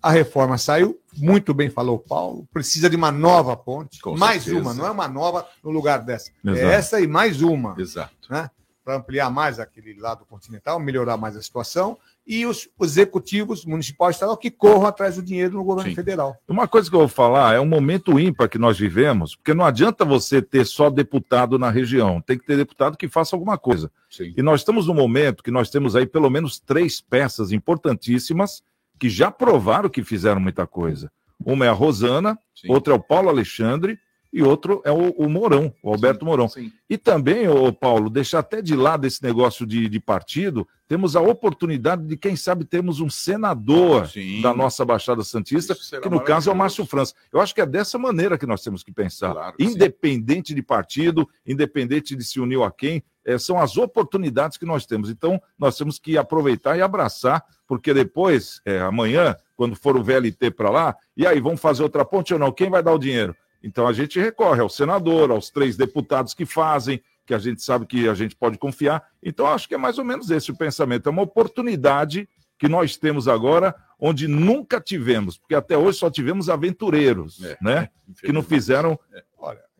A 0.00 0.10
reforma 0.10 0.58
saiu, 0.58 1.00
muito 1.16 1.54
bem 1.54 1.70
falou 1.70 1.96
o 1.96 1.98
Paulo, 1.98 2.46
precisa 2.52 2.90
de 2.90 2.96
uma 2.96 3.12
nova 3.12 3.56
ponte, 3.56 4.00
Com 4.00 4.16
mais 4.16 4.42
certeza. 4.42 4.60
uma, 4.60 4.74
não 4.74 4.86
é 4.86 4.90
uma 4.90 5.06
nova 5.06 5.46
no 5.62 5.70
lugar 5.70 6.04
dessa. 6.04 6.30
Exato. 6.44 6.58
É 6.58 6.74
essa 6.74 7.00
e 7.00 7.06
mais 7.06 7.40
uma. 7.40 7.76
Exato. 7.78 8.12
Né? 8.28 8.50
Para 8.84 8.96
ampliar 8.96 9.30
mais 9.30 9.60
aquele 9.60 9.94
lado 9.94 10.24
continental, 10.24 10.80
melhorar 10.80 11.16
mais 11.16 11.36
a 11.36 11.42
situação, 11.42 11.96
e 12.26 12.46
os 12.46 12.68
executivos 12.80 13.64
municipais 13.64 14.14
e 14.14 14.16
estadual 14.16 14.36
que 14.36 14.50
corram 14.50 14.86
atrás 14.86 15.16
do 15.16 15.22
dinheiro 15.22 15.54
no 15.54 15.64
governo 15.64 15.94
federal. 15.94 16.36
Uma 16.46 16.68
coisa 16.68 16.88
que 16.88 16.94
eu 16.94 17.00
vou 17.00 17.08
falar 17.08 17.54
é 17.54 17.60
um 17.60 17.66
momento 17.66 18.18
ímpar 18.18 18.48
que 18.48 18.58
nós 18.58 18.78
vivemos, 18.78 19.34
porque 19.34 19.52
não 19.52 19.64
adianta 19.64 20.04
você 20.04 20.40
ter 20.40 20.64
só 20.64 20.88
deputado 20.88 21.58
na 21.58 21.70
região, 21.70 22.20
tem 22.20 22.38
que 22.38 22.46
ter 22.46 22.56
deputado 22.56 22.96
que 22.96 23.08
faça 23.08 23.34
alguma 23.34 23.58
coisa. 23.58 23.90
Sim. 24.08 24.32
E 24.36 24.42
nós 24.42 24.60
estamos 24.60 24.86
num 24.86 24.94
momento 24.94 25.42
que 25.42 25.50
nós 25.50 25.70
temos 25.70 25.96
aí 25.96 26.06
pelo 26.06 26.30
menos 26.30 26.60
três 26.60 27.00
peças 27.00 27.50
importantíssimas 27.50 28.62
que 28.98 29.10
já 29.10 29.30
provaram 29.30 29.88
que 29.88 30.04
fizeram 30.04 30.40
muita 30.40 30.66
coisa. 30.66 31.10
Uma 31.44 31.66
é 31.66 31.68
a 31.68 31.72
Rosana, 31.72 32.38
outra 32.68 32.92
é 32.92 32.96
o 32.96 33.00
Paulo 33.02 33.28
Alexandre 33.28 33.98
e 34.32 34.42
outro 34.42 34.80
é 34.84 34.90
o, 34.90 35.10
o 35.10 35.28
Mourão, 35.28 35.74
o 35.82 35.90
Alberto 35.90 36.24
Mourão. 36.24 36.48
E 36.88 36.96
também, 36.96 37.48
ô 37.48 37.72
Paulo, 37.72 38.08
deixar 38.08 38.38
até 38.38 38.62
de 38.62 38.74
lado 38.74 39.06
esse 39.06 39.22
negócio 39.22 39.66
de, 39.66 39.88
de 39.88 40.00
partido, 40.00 40.66
temos 40.88 41.14
a 41.16 41.20
oportunidade 41.20 42.06
de, 42.06 42.16
quem 42.16 42.34
sabe, 42.34 42.64
termos 42.64 43.00
um 43.00 43.10
senador 43.10 44.10
da 44.42 44.54
nossa 44.54 44.84
Baixada 44.84 45.22
Santista, 45.22 45.74
que 45.74 46.08
no 46.08 46.20
caso 46.20 46.50
é 46.50 46.52
o. 46.52 46.56
Márcio 46.56 46.86
França. 46.86 47.14
Eu 47.32 47.40
acho 47.40 47.54
que 47.54 47.60
é 47.60 47.66
dessa 47.66 47.98
maneira 47.98 48.38
que 48.38 48.46
nós 48.46 48.62
temos 48.62 48.82
que 48.82 48.92
pensar. 48.92 49.32
Claro 49.32 49.56
que 49.56 49.66
sim. 49.66 49.72
independente 49.72 50.54
de 50.54 50.62
partido, 50.62 51.28
independente 51.46 52.14
de 52.14 52.24
se 52.24 52.40
unir 52.40 52.62
a 52.62 52.70
quem, 52.70 53.02
eh, 53.24 53.38
são 53.38 53.58
as 53.58 53.76
oportunidades 53.76 54.56
que 54.56 54.66
nós 54.66 54.86
temos. 54.86 55.10
Então, 55.10 55.40
nós 55.58 55.76
temos 55.76 55.98
que 55.98 56.16
aproveitar 56.16 56.76
e 56.76 56.82
abraçar, 56.82 57.44
porque 57.66 57.92
depois, 57.94 58.60
eh, 58.64 58.80
amanhã, 58.80 59.36
quando 59.56 59.76
for 59.76 59.96
o 59.96 60.02
VLT 60.02 60.50
para 60.50 60.70
lá, 60.70 60.96
e 61.16 61.26
aí, 61.26 61.40
vamos 61.40 61.60
fazer 61.60 61.82
outra 61.82 62.04
ponte 62.04 62.32
ou 62.32 62.38
não? 62.38 62.52
Quem 62.52 62.68
vai 62.68 62.82
dar 62.82 62.92
o 62.92 62.98
dinheiro? 62.98 63.34
Então, 63.62 63.86
a 63.86 63.92
gente 63.92 64.18
recorre 64.18 64.60
ao 64.60 64.68
senador, 64.68 65.30
aos 65.30 65.50
três 65.50 65.76
deputados 65.76 66.34
que 66.34 66.44
fazem, 66.44 67.02
que 67.24 67.34
a 67.34 67.38
gente 67.38 67.62
sabe 67.62 67.86
que 67.86 68.08
a 68.08 68.14
gente 68.14 68.34
pode 68.34 68.58
confiar. 68.58 69.06
Então, 69.22 69.46
acho 69.46 69.68
que 69.68 69.74
é 69.74 69.78
mais 69.78 69.98
ou 69.98 70.04
menos 70.04 70.30
esse 70.30 70.50
o 70.50 70.56
pensamento. 70.56 71.08
É 71.08 71.12
uma 71.12 71.22
oportunidade 71.22 72.28
que 72.58 72.68
nós 72.68 72.96
temos 72.96 73.26
agora, 73.26 73.74
onde 73.98 74.28
nunca 74.28 74.80
tivemos, 74.80 75.36
porque 75.36 75.54
até 75.54 75.76
hoje 75.76 75.98
só 75.98 76.08
tivemos 76.08 76.48
aventureiros, 76.48 77.42
É, 77.42 77.58
né? 77.60 77.88
Que 78.20 78.32
não 78.32 78.42
fizeram 78.42 78.98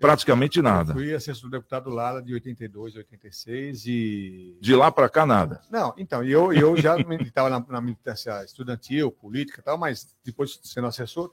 praticamente 0.00 0.60
nada. 0.60 0.92
Fui 0.92 1.14
assessor 1.14 1.48
do 1.48 1.56
deputado 1.56 1.88
Lara 1.90 2.20
de 2.20 2.34
82, 2.34 2.96
86 2.96 3.86
e. 3.86 4.58
De 4.60 4.74
lá 4.74 4.90
para 4.90 5.08
cá, 5.08 5.24
nada. 5.24 5.60
Não, 5.70 5.94
então, 5.96 6.24
e 6.24 6.32
eu, 6.32 6.52
eu 6.52 6.76
já 6.76 6.96
estava 7.22 7.48
na, 7.48 7.64
na 7.68 7.80
militância 7.80 8.44
estudantil, 8.44 9.12
política 9.12 9.60
e 9.60 9.62
tal, 9.62 9.78
mas 9.78 10.14
depois 10.24 10.58
de 10.60 10.66
sendo 10.66 10.88
assessor, 10.88 11.32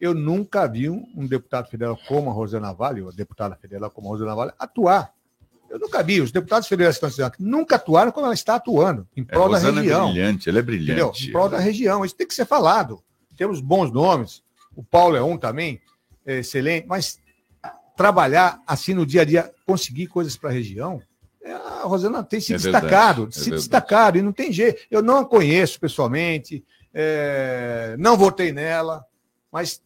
eu 0.00 0.14
nunca 0.14 0.66
vi 0.66 0.88
um, 0.88 1.06
um 1.14 1.26
deputado 1.26 1.68
federal 1.68 1.98
como 2.08 2.30
a 2.30 2.32
Rosana 2.32 2.72
Vale, 2.72 3.02
ou 3.02 3.12
deputada 3.12 3.54
federal 3.56 3.90
como 3.90 4.08
a 4.08 4.10
Rosana 4.10 4.34
Vale, 4.34 4.52
atuar. 4.58 5.12
Eu 5.68 5.78
nunca 5.78 6.02
vi. 6.02 6.20
Os 6.20 6.32
deputados 6.32 6.66
federais 6.66 6.98
que 6.98 7.06
estão 7.06 7.30
nunca 7.38 7.76
atuaram 7.76 8.10
como 8.10 8.26
ela 8.26 8.34
está 8.34 8.56
atuando, 8.56 9.06
em 9.16 9.20
É, 9.22 9.24
prol 9.24 9.48
da 9.48 9.58
Rosana 9.58 9.80
região. 9.82 10.08
é 10.08 10.12
brilhante, 10.12 10.48
ela 10.48 10.58
é 10.58 10.62
Entendeu? 10.62 10.84
brilhante. 10.86 11.28
Em 11.28 11.32
prol 11.32 11.48
da 11.48 11.58
região. 11.58 12.04
Isso 12.04 12.16
tem 12.16 12.26
que 12.26 12.34
ser 12.34 12.44
falado. 12.46 13.02
Temos 13.36 13.60
bons 13.60 13.92
nomes. 13.92 14.42
O 14.74 14.82
Paulo 14.82 15.14
é 15.16 15.22
um 15.22 15.36
também, 15.38 15.80
é 16.26 16.38
excelente, 16.38 16.86
mas 16.88 17.18
trabalhar 17.96 18.60
assim 18.66 18.94
no 18.94 19.04
dia 19.04 19.22
a 19.22 19.24
dia, 19.24 19.52
conseguir 19.66 20.06
coisas 20.06 20.36
para 20.36 20.50
a 20.50 20.52
região, 20.52 21.00
é, 21.42 21.52
a 21.52 21.82
Rosana 21.84 22.22
tem 22.24 22.40
se 22.40 22.54
É 22.54 22.58
verdade, 22.58 22.84
destacado, 22.86 23.22
é 23.28 23.30
se 23.30 23.38
verdade. 23.40 23.56
destacado, 23.56 24.18
e 24.18 24.22
não 24.22 24.32
tem 24.32 24.52
jeito. 24.52 24.82
Eu 24.90 25.02
não 25.02 25.18
a 25.18 25.24
conheço 25.26 25.78
pessoalmente, 25.78 26.64
é, 26.94 27.94
não 27.98 28.16
votei 28.16 28.52
nela, 28.52 29.04
mas 29.52 29.82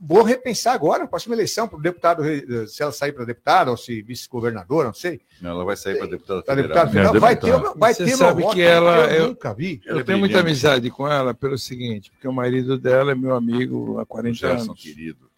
vou 0.00 0.22
repensar 0.22 0.74
agora, 0.74 1.00
na 1.02 1.08
próxima 1.08 1.34
eleição, 1.34 1.66
para 1.68 1.78
o 1.78 1.82
deputado, 1.82 2.22
se 2.68 2.82
ela 2.82 2.92
sair 2.92 3.12
para 3.12 3.24
deputada 3.24 3.70
ou 3.70 3.76
se 3.76 4.00
vice-governadora, 4.02 4.88
não 4.88 4.94
sei. 4.94 5.20
Não, 5.40 5.50
ela 5.50 5.64
vai 5.64 5.76
sair 5.76 5.98
para 5.98 6.06
deputada 6.06 6.42
Pra 6.42 6.54
federal. 6.56 6.86
deputada 6.86 7.12
federal, 7.12 7.20
vai 7.20 7.36
ter, 7.36 7.78
vai 7.78 7.94
Você 7.94 8.04
ter 8.04 8.16
sabe 8.16 8.42
voto, 8.42 8.54
que 8.54 8.62
ela. 8.62 9.06
eu 9.12 9.22
Eu, 9.22 9.28
nunca 9.28 9.52
vi. 9.54 9.80
Eu 9.84 9.92
Ela 9.92 10.00
é 10.00 10.04
tenho 10.04 10.18
muita 10.18 10.40
amizade 10.40 10.90
com 10.90 11.06
ela 11.08 11.34
pelo 11.34 11.58
seguinte, 11.58 12.10
porque 12.10 12.28
o 12.28 12.32
marido 12.32 12.78
dela 12.78 13.12
é 13.12 13.14
meu 13.14 13.34
amigo 13.34 13.98
há 13.98 14.06
40 14.06 14.34
Gerson, 14.36 14.64
anos. 14.70 14.82
querido. 14.82 15.28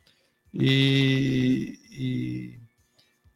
E, 0.53 1.79
e, 1.91 2.59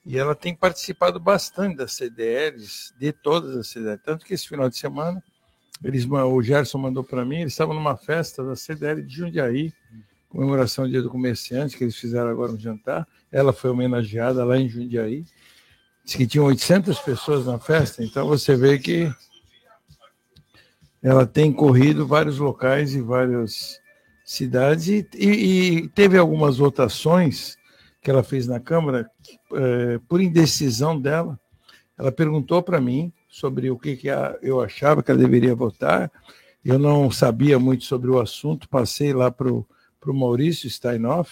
e 0.07 0.19
ela 0.19 0.35
tem 0.35 0.55
participado 0.55 1.19
bastante 1.21 1.77
das 1.77 1.93
CDLs, 1.95 2.93
de 2.99 3.13
todas 3.13 3.57
as 3.57 3.69
CDLs. 3.69 4.03
Tanto 4.05 4.25
que 4.27 4.35
esse 4.35 4.49
final 4.49 4.69
de 4.69 4.77
semana, 4.77 5.23
eles, 5.83 6.07
o 6.07 6.43
Gerson 6.43 6.79
mandou 6.79 7.05
para 7.05 7.25
mim, 7.25 7.41
eles 7.41 7.53
estavam 7.53 7.75
numa 7.75 7.97
festa 7.97 8.43
da 8.45 8.57
CDL 8.57 9.03
de 9.03 9.15
Jundiaí, 9.17 9.73
comemoração 10.35 10.85
do 10.85 10.91
Dia 10.91 11.03
do 11.03 11.09
Comerciante, 11.11 11.77
que 11.77 11.85
eles 11.85 11.97
fizeram 11.97 12.29
agora 12.29 12.53
um 12.53 12.59
jantar. 12.59 13.07
Ela 13.31 13.53
foi 13.53 13.71
homenageada 13.71 14.45
lá 14.45 14.59
em 14.59 14.69
Jundiaí. 14.69 15.25
Diz 16.05 16.15
que 16.17 16.27
tinham 16.27 16.47
800 16.47 16.99
pessoas 16.99 17.47
na 17.47 17.59
festa, 17.59 18.03
então 18.05 18.27
você 18.27 18.55
vê 18.57 18.79
que 18.79 19.11
ela 21.03 21.27
tem 21.27 21.53
corrido 21.53 22.07
vários 22.07 22.39
locais 22.39 22.95
e 22.95 23.01
várias 23.01 23.79
cidades 24.25 24.89
e, 24.89 25.07
e- 25.15 25.89
teve 25.89 26.17
algumas 26.19 26.57
votações 26.57 27.57
que 28.01 28.11
ela 28.11 28.23
fez 28.23 28.47
na 28.47 28.59
Câmara 28.61 29.11
eh, 29.55 29.99
por 30.09 30.21
indecisão 30.21 30.99
dela. 30.99 31.39
Ela 31.97 32.11
perguntou 32.13 32.63
para 32.63 32.81
mim 32.81 33.13
sobre 33.29 33.71
o 33.71 33.79
que, 33.79 33.97
que 33.97 34.11
a- 34.11 34.37
eu 34.43 34.61
achava 34.61 35.03
que 35.03 35.11
ela 35.11 35.21
deveria 35.21 35.55
votar. 35.55 36.11
Eu 36.65 36.79
não 36.79 37.11
sabia 37.11 37.59
muito 37.59 37.85
sobre 37.85 38.11
o 38.11 38.19
assunto, 38.21 38.69
passei 38.69 39.13
lá 39.13 39.31
para 39.31 39.51
o 39.53 39.67
Maurício 40.13 40.69
Steinoff, 40.69 41.31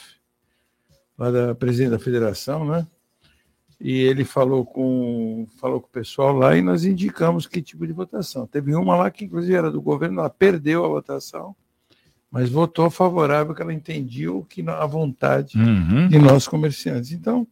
lá 1.19 1.31
da 1.31 1.55
presidente 1.55 1.91
da 1.91 1.99
federação, 1.99 2.65
né? 2.65 2.87
E 3.81 3.99
ele 3.99 4.25
falou 4.25 4.65
com, 4.65 5.45
falou 5.61 5.81
com 5.81 5.89
o 5.89 5.91
pessoal 5.91 6.33
lá 6.33 6.57
e 6.57 6.63
nós 6.63 6.85
indicamos 6.85 7.49
que 7.49 7.61
tipo 7.61 7.85
de 7.85 7.93
votação. 7.93 8.47
Teve 8.47 8.75
uma 8.77 8.95
lá 8.97 9.11
que, 9.11 9.25
inclusive, 9.25 9.55
era 9.55 9.73
do 9.73 9.83
governo, 9.83 10.21
ela 10.21 10.31
perdeu 10.31 10.85
a 10.85 10.89
votação, 10.89 11.55
mas 12.31 12.49
votou 12.49 12.89
favorável, 12.89 13.55
que 13.55 13.61
ela 13.61 13.75
entendia 13.75 14.33
o 14.33 14.45
que 14.45 14.63
a 14.69 14.87
vontade 14.87 15.59
Uhum. 15.59 16.07
de 16.09 16.17
nós 16.19 16.47
comerciantes. 16.47 17.11
Então, 17.11 17.45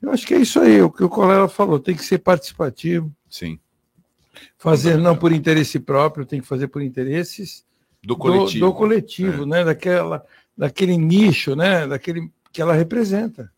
eu 0.00 0.10
acho 0.10 0.26
que 0.26 0.34
é 0.34 0.38
isso 0.40 0.60
aí, 0.60 0.82
o 0.82 0.90
que 0.90 1.02
o 1.02 1.08
colega 1.08 1.48
falou, 1.48 1.80
tem 1.80 1.96
que 1.96 2.04
ser 2.04 2.18
participativo. 2.18 3.10
Sim. 3.30 3.58
Fazer 4.58 4.98
não 4.98 5.16
por 5.16 5.32
interesse 5.32 5.80
próprio, 5.80 6.26
tem 6.26 6.40
que 6.40 6.46
fazer 6.46 6.68
por 6.68 6.82
interesses 6.82 7.64
Do 8.02 8.16
coletivo. 8.16 8.66
do, 8.66 8.74
coletivo, 8.74 9.46
né? 9.46 9.64
Daquela, 9.64 10.24
daquele 10.56 10.96
nicho, 10.96 11.54
né? 11.56 11.86
Daquele 11.86 12.30
que 12.52 12.60
ela 12.60 12.74
representa. 12.74 13.50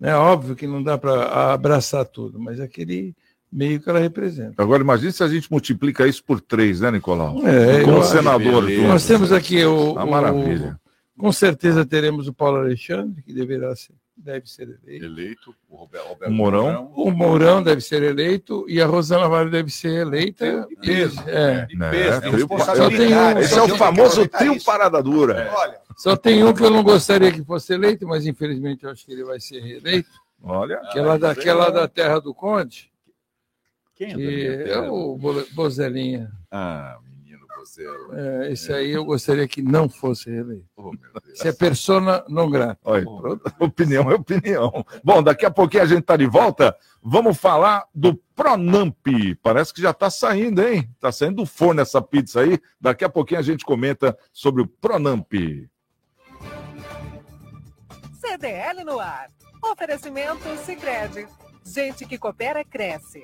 É 0.00 0.14
óbvio 0.14 0.56
que 0.56 0.66
não 0.66 0.82
dá 0.82 0.96
para 0.96 1.52
abraçar 1.52 2.04
tudo, 2.06 2.38
mas 2.40 2.58
aquele 2.60 3.14
meio 3.52 3.80
que 3.80 3.90
ela 3.90 3.98
representa. 3.98 4.62
Agora, 4.62 4.82
imagine 4.82 5.12
se 5.12 5.22
a 5.22 5.28
gente 5.28 5.50
multiplica 5.50 6.06
isso 6.06 6.22
por 6.24 6.40
três, 6.40 6.80
né, 6.80 6.90
Nicolau? 6.90 7.46
É, 7.46 7.82
Como 7.84 7.98
eu- 7.98 8.02
senador. 8.04 8.64
tudo. 8.66 8.82
Nós 8.88 9.06
temos 9.06 9.32
aqui 9.32 9.62
o, 9.64 9.92
o- 9.94 10.06
maravilha. 10.10 10.78
com 11.18 11.30
certeza 11.32 11.84
teremos 11.84 12.28
o 12.28 12.32
Paulo 12.32 12.58
Alexandre, 12.58 13.22
que 13.22 13.32
deverá 13.34 13.74
ser, 13.76 13.92
deve 14.20 14.48
ser 14.48 14.62
eleito. 14.84 15.04
Eleito, 15.04 15.54
o 15.68 15.76
Roberto, 15.76 16.06
O 16.26 16.30
Mourão. 16.30 16.92
O 16.94 17.10
Mourão 17.10 17.62
deve 17.62 17.80
ser 17.80 18.02
eleito 18.02 18.64
e 18.68 18.80
a 18.80 18.86
Rosana 18.86 19.28
Vale 19.28 19.50
deve 19.50 19.70
ser 19.70 20.00
eleita. 20.06 20.66
De 20.68 20.76
peso. 20.76 21.20
É. 21.26 21.66
É, 21.92 22.20
trio- 22.20 22.48
Só 22.48 22.88
tem 22.88 23.14
um- 23.14 23.38
Esse 23.38 23.58
é 23.58 23.62
o 23.62 23.76
famoso 23.76 24.28
trio 24.28 24.62
parada 24.64 25.02
dura. 25.02 25.50
Só 25.96 26.16
tem 26.16 26.42
um 26.44 26.52
que 26.54 26.62
eu 26.62 26.70
não 26.70 26.82
gostaria 26.82 27.30
que 27.32 27.44
fosse 27.44 27.72
eleito, 27.74 28.06
mas 28.06 28.26
infelizmente 28.26 28.84
eu 28.84 28.90
acho 28.90 29.04
que 29.04 29.12
ele 29.12 29.24
vai 29.24 29.40
ser 29.40 29.60
reeleito. 29.60 30.08
Olha. 30.42 30.78
Que 30.92 30.98
é 30.98 31.02
lá 31.02 31.16
da, 31.18 31.34
que 31.34 31.48
é 31.48 31.52
lá 31.52 31.70
da 31.70 31.86
terra 31.88 32.18
do 32.20 32.32
Conde. 32.32 32.90
Quem 33.94 34.12
é 34.12 34.14
que 34.14 34.70
é 34.70 34.80
o 34.90 35.16
Bo- 35.18 35.44
Bozelinha. 35.52 36.30
Ah, 36.50 36.98
menino 37.78 37.90
Bozella. 38.10 38.44
É, 38.44 38.52
esse 38.52 38.72
aí 38.72 38.90
eu 38.90 39.04
gostaria 39.04 39.46
que 39.46 39.62
não 39.62 39.88
fosse 39.88 40.30
reeleito. 40.30 40.66
Oh. 40.76 40.92
Isso 41.32 41.46
é 41.46 41.52
persona 41.52 42.24
não 42.28 42.50
grata. 42.50 42.80
Olha, 42.84 43.04
opinião 43.60 44.10
é 44.10 44.14
opinião. 44.14 44.84
Bom, 45.04 45.22
daqui 45.22 45.46
a 45.46 45.50
pouquinho 45.50 45.82
a 45.82 45.86
gente 45.86 46.00
está 46.00 46.16
de 46.16 46.26
volta. 46.26 46.76
Vamos 47.02 47.38
falar 47.38 47.86
do 47.94 48.14
Pronamp. 48.34 49.06
Parece 49.42 49.72
que 49.72 49.82
já 49.82 49.90
está 49.90 50.10
saindo, 50.10 50.62
hein? 50.62 50.88
Está 50.94 51.12
saindo 51.12 51.36
do 51.36 51.46
forno 51.46 51.80
essa 51.80 52.02
pizza 52.02 52.40
aí. 52.40 52.58
Daqui 52.80 53.04
a 53.04 53.08
pouquinho 53.08 53.40
a 53.40 53.44
gente 53.44 53.64
comenta 53.64 54.16
sobre 54.32 54.62
o 54.62 54.66
Pronamp. 54.66 55.32
CDL 58.20 58.84
no 58.84 58.98
ar. 58.98 59.28
Oferecimento 59.62 60.56
Sicredi. 60.64 61.26
Gente 61.64 62.06
que 62.06 62.18
coopera 62.18 62.64
cresce. 62.64 63.22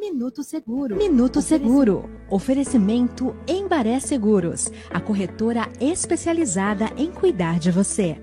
Minuto 0.00 0.42
Seguro. 0.42 0.96
Minuto 0.96 1.42
Seguro. 1.42 2.08
Oferecimento 2.30 3.36
Embaré 3.46 4.00
Seguros, 4.00 4.72
a 4.90 4.98
corretora 4.98 5.68
especializada 5.78 6.90
em 6.96 7.10
cuidar 7.10 7.58
de 7.58 7.70
você. 7.70 8.16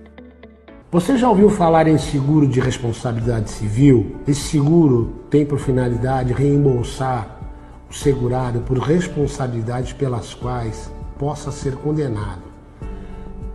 Você 0.92 1.16
já 1.20 1.30
ouviu 1.30 1.52
falar 1.52 1.88
em 1.88 2.00
seguro 2.00 2.48
de 2.48 2.60
responsabilidade 2.60 3.52
civil? 3.52 4.16
Esse 4.28 4.42
seguro 4.42 5.22
tem 5.30 5.46
por 5.46 5.60
finalidade 5.60 6.34
reembolsar 6.34 7.40
o 7.88 7.94
segurado 7.94 8.62
por 8.62 8.80
responsabilidades 8.80 9.94
pelas 9.94 10.34
quais 10.34 10.92
possa 11.20 11.52
ser 11.52 11.76
condenado, 11.76 12.42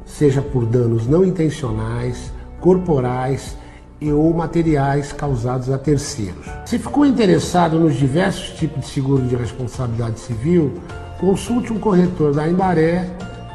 seja 0.05 0.41
por 0.41 0.65
danos 0.65 1.09
não 1.09 1.25
intencionais, 1.25 2.33
corporais 2.61 3.57
e 4.03 4.13
ou 4.13 4.35
materiais 4.35 5.13
causados 5.13 5.71
a 5.71 5.79
terceiros. 5.79 6.45
Se 6.67 6.79
ficou 6.79 7.07
interessado 7.07 7.79
nos 7.79 7.95
diversos 7.95 8.59
tipos 8.59 8.81
de 8.81 8.91
seguro 8.91 9.23
de 9.23 9.37
responsabilidade 9.37 10.19
civil, 10.19 10.75
consulte 11.21 11.73
um 11.73 11.79
corretor 11.79 12.35
da 12.35 12.49
Embaré, 12.49 13.09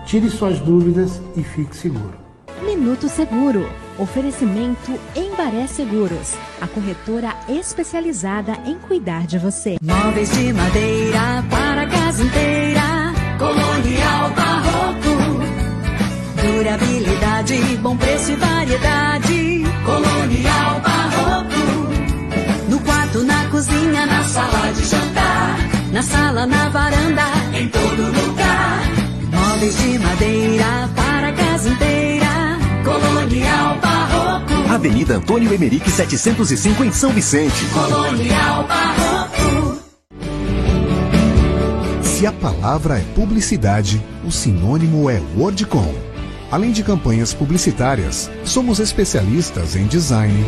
tire 0.06 0.30
suas 0.30 0.60
dúvidas 0.60 1.22
e 1.36 1.44
fique 1.44 1.76
seguro. 1.76 2.14
Minuto 2.64 3.08
Seguro. 3.10 3.70
Oferecimento 4.00 4.94
Embaré 5.16 5.66
Seguros, 5.66 6.36
a 6.62 6.68
corretora 6.68 7.36
especializada 7.50 8.54
em 8.66 8.78
cuidar 8.78 9.26
de 9.26 9.40
você. 9.40 9.78
Móveis 9.82 10.30
de 10.32 10.54
madeira 10.54 11.44
para 11.50 11.82
a 11.82 11.88
casa 11.88 12.24
inteira. 12.24 12.82
Colonial 13.40 14.30
Barroco. 14.36 15.18
Durabilidade, 16.42 17.78
bom 17.78 17.98
preço 17.98 18.32
e 18.32 18.36
variedade. 18.36 19.57
Colonial 19.88 20.82
Barroco. 20.82 21.90
No 22.68 22.78
quarto, 22.82 23.24
na 23.24 23.46
cozinha, 23.46 24.06
na 24.06 24.22
sala 24.26 24.74
de 24.74 24.86
jantar. 24.86 25.58
Na 25.94 26.04
sala, 26.04 26.46
na 26.46 26.68
varanda, 26.68 27.24
em 27.54 27.70
todo 27.70 28.04
lugar. 28.04 28.82
Móveis 29.32 29.78
de 29.78 29.98
madeira 29.98 30.90
para 30.94 31.30
a 31.30 31.32
casa 31.32 31.70
inteira. 31.70 32.60
Colonial 32.84 33.78
Barroco. 33.80 34.74
Avenida 34.74 35.16
Antônio 35.16 35.54
Emerick 35.54 35.90
705 35.90 36.84
em 36.84 36.92
São 36.92 37.12
Vicente. 37.12 37.64
Colonial 37.74 38.68
Barroco. 38.68 39.82
Se 42.02 42.28
a 42.28 42.34
palavra 42.34 43.00
é 43.00 43.04
publicidade, 43.16 44.04
o 44.26 44.32
sinônimo 44.34 45.10
é 45.10 45.22
Wordcom. 45.38 46.07
Além 46.50 46.72
de 46.72 46.82
campanhas 46.82 47.34
publicitárias, 47.34 48.32
somos 48.46 48.80
especialistas 48.80 49.76
em 49.76 49.86
design, 49.86 50.46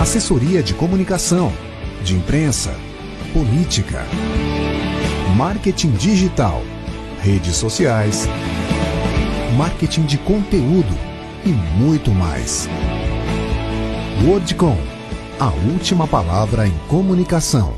assessoria 0.00 0.62
de 0.62 0.72
comunicação, 0.72 1.52
de 2.02 2.16
imprensa, 2.16 2.74
política, 3.34 4.02
marketing 5.36 5.90
digital, 5.92 6.62
redes 7.20 7.56
sociais, 7.56 8.26
marketing 9.58 10.06
de 10.06 10.16
conteúdo 10.16 10.96
e 11.44 11.50
muito 11.50 12.10
mais. 12.10 12.66
Wordcom, 14.26 14.78
a 15.38 15.50
última 15.72 16.06
palavra 16.06 16.66
em 16.66 16.78
comunicação. 16.88 17.74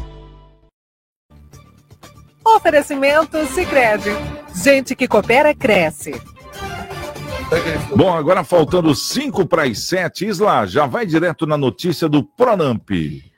Oferecimento 2.45 3.45
Sicredi. 3.47 4.11
Gente 4.55 4.95
que 4.95 5.09
coopera 5.09 5.53
cresce. 5.53 6.13
Bom, 7.95 8.15
agora 8.15 8.43
faltando 8.43 8.95
cinco 8.95 9.47
para 9.47 9.65
as 9.65 9.81
sete, 9.81 10.27
Isla, 10.27 10.67
já 10.67 10.87
vai 10.87 11.05
direto 11.05 11.47
na 11.47 11.57
notícia 11.57 12.09
do 12.09 12.25
Pronamp. 12.25 12.89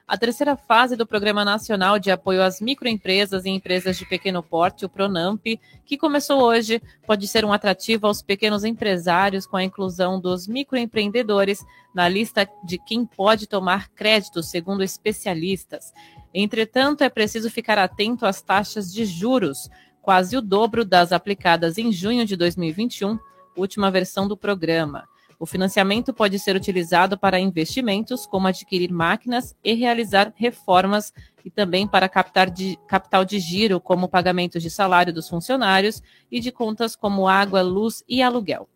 A 0.06 0.16
terceira 0.18 0.54
fase 0.54 0.96
do 0.96 1.06
Programa 1.06 1.44
Nacional 1.44 1.98
de 1.98 2.10
Apoio 2.10 2.42
às 2.42 2.60
Microempresas 2.60 3.44
e 3.44 3.50
Empresas 3.50 3.96
de 3.96 4.06
Pequeno 4.06 4.42
Porte, 4.42 4.84
o 4.84 4.88
Pronamp, 4.88 5.42
que 5.84 5.96
começou 5.96 6.42
hoje, 6.42 6.80
pode 7.06 7.26
ser 7.26 7.44
um 7.44 7.52
atrativo 7.52 8.06
aos 8.06 8.22
pequenos 8.22 8.64
empresários 8.64 9.46
com 9.46 9.56
a 9.56 9.64
inclusão 9.64 10.20
dos 10.20 10.46
microempreendedores 10.46 11.64
na 11.94 12.08
lista 12.08 12.48
de 12.64 12.78
quem 12.78 13.04
pode 13.04 13.48
tomar 13.48 13.88
crédito, 13.88 14.42
segundo 14.42 14.82
especialistas. 14.82 15.92
Entretanto, 16.32 17.02
é 17.02 17.08
preciso 17.08 17.50
ficar 17.50 17.78
atento 17.78 18.26
às 18.26 18.42
taxas 18.42 18.92
de 18.92 19.04
juros, 19.04 19.70
quase 20.02 20.36
o 20.36 20.42
dobro 20.42 20.84
das 20.84 21.12
aplicadas 21.12 21.78
em 21.78 21.90
junho 21.90 22.26
de 22.26 22.36
2021, 22.36 23.18
última 23.56 23.90
versão 23.90 24.26
do 24.26 24.36
programa. 24.36 25.04
O 25.38 25.46
financiamento 25.46 26.14
pode 26.14 26.38
ser 26.38 26.56
utilizado 26.56 27.18
para 27.18 27.38
investimentos, 27.38 28.26
como 28.26 28.46
adquirir 28.46 28.90
máquinas 28.92 29.54
e 29.64 29.74
realizar 29.74 30.32
reformas, 30.36 31.12
e 31.44 31.50
também 31.50 31.86
para 31.86 32.08
captar 32.08 32.48
de, 32.48 32.78
capital 32.86 33.24
de 33.24 33.38
giro, 33.38 33.80
como 33.80 34.08
pagamentos 34.08 34.62
de 34.62 34.70
salário 34.70 35.12
dos 35.12 35.28
funcionários 35.28 36.02
e 36.30 36.40
de 36.40 36.50
contas 36.50 36.96
como 36.96 37.28
água, 37.28 37.60
luz 37.60 38.02
e 38.08 38.22
aluguel. 38.22 38.68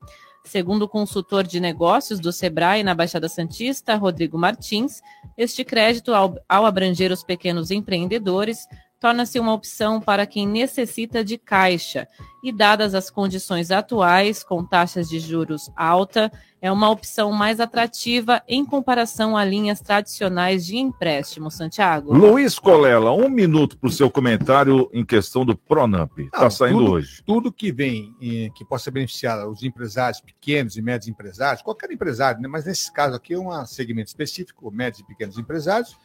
Segundo 0.44 0.82
o 0.82 0.88
consultor 0.88 1.46
de 1.46 1.60
negócios 1.60 2.18
do 2.20 2.32
Sebrae 2.32 2.82
na 2.82 2.94
Baixada 2.94 3.28
Santista, 3.28 3.96
Rodrigo 3.96 4.38
Martins, 4.38 5.02
este 5.36 5.64
crédito, 5.64 6.14
ao, 6.14 6.36
ao 6.48 6.64
abranger 6.64 7.12
os 7.12 7.22
pequenos 7.22 7.70
empreendedores, 7.70 8.66
torna-se 9.00 9.38
uma 9.38 9.52
opção 9.52 10.00
para 10.00 10.26
quem 10.26 10.46
necessita 10.46 11.24
de 11.24 11.38
caixa. 11.38 12.06
E, 12.42 12.52
dadas 12.52 12.94
as 12.94 13.10
condições 13.10 13.70
atuais, 13.70 14.44
com 14.44 14.64
taxas 14.64 15.08
de 15.08 15.18
juros 15.18 15.70
alta, 15.76 16.30
é 16.60 16.70
uma 16.70 16.90
opção 16.90 17.32
mais 17.32 17.60
atrativa 17.60 18.42
em 18.48 18.64
comparação 18.64 19.36
a 19.36 19.44
linhas 19.44 19.80
tradicionais 19.80 20.66
de 20.66 20.76
empréstimo, 20.76 21.50
Santiago. 21.50 22.12
Luiz 22.12 22.58
Colela, 22.58 23.12
um 23.12 23.28
minuto 23.28 23.78
para 23.78 23.88
o 23.88 23.92
seu 23.92 24.10
comentário 24.10 24.88
em 24.92 25.04
questão 25.04 25.44
do 25.44 25.56
Pronamp. 25.56 26.18
Está 26.18 26.50
saindo 26.50 26.78
tudo, 26.78 26.92
hoje. 26.92 27.22
Tudo 27.24 27.52
que 27.52 27.70
vem, 27.70 28.14
eh, 28.20 28.50
que 28.54 28.64
possa 28.64 28.90
beneficiar 28.90 29.48
os 29.48 29.62
empresários 29.62 30.20
pequenos 30.20 30.76
e 30.76 30.82
médios 30.82 31.08
empresários, 31.08 31.62
qualquer 31.62 31.90
empresário, 31.92 32.40
né? 32.40 32.48
mas 32.48 32.64
nesse 32.64 32.92
caso 32.92 33.14
aqui 33.14 33.34
é 33.34 33.38
um 33.38 33.64
segmento 33.64 34.08
específico, 34.08 34.70
médios 34.70 35.00
e 35.00 35.04
pequenos 35.04 35.38
empresários, 35.38 35.96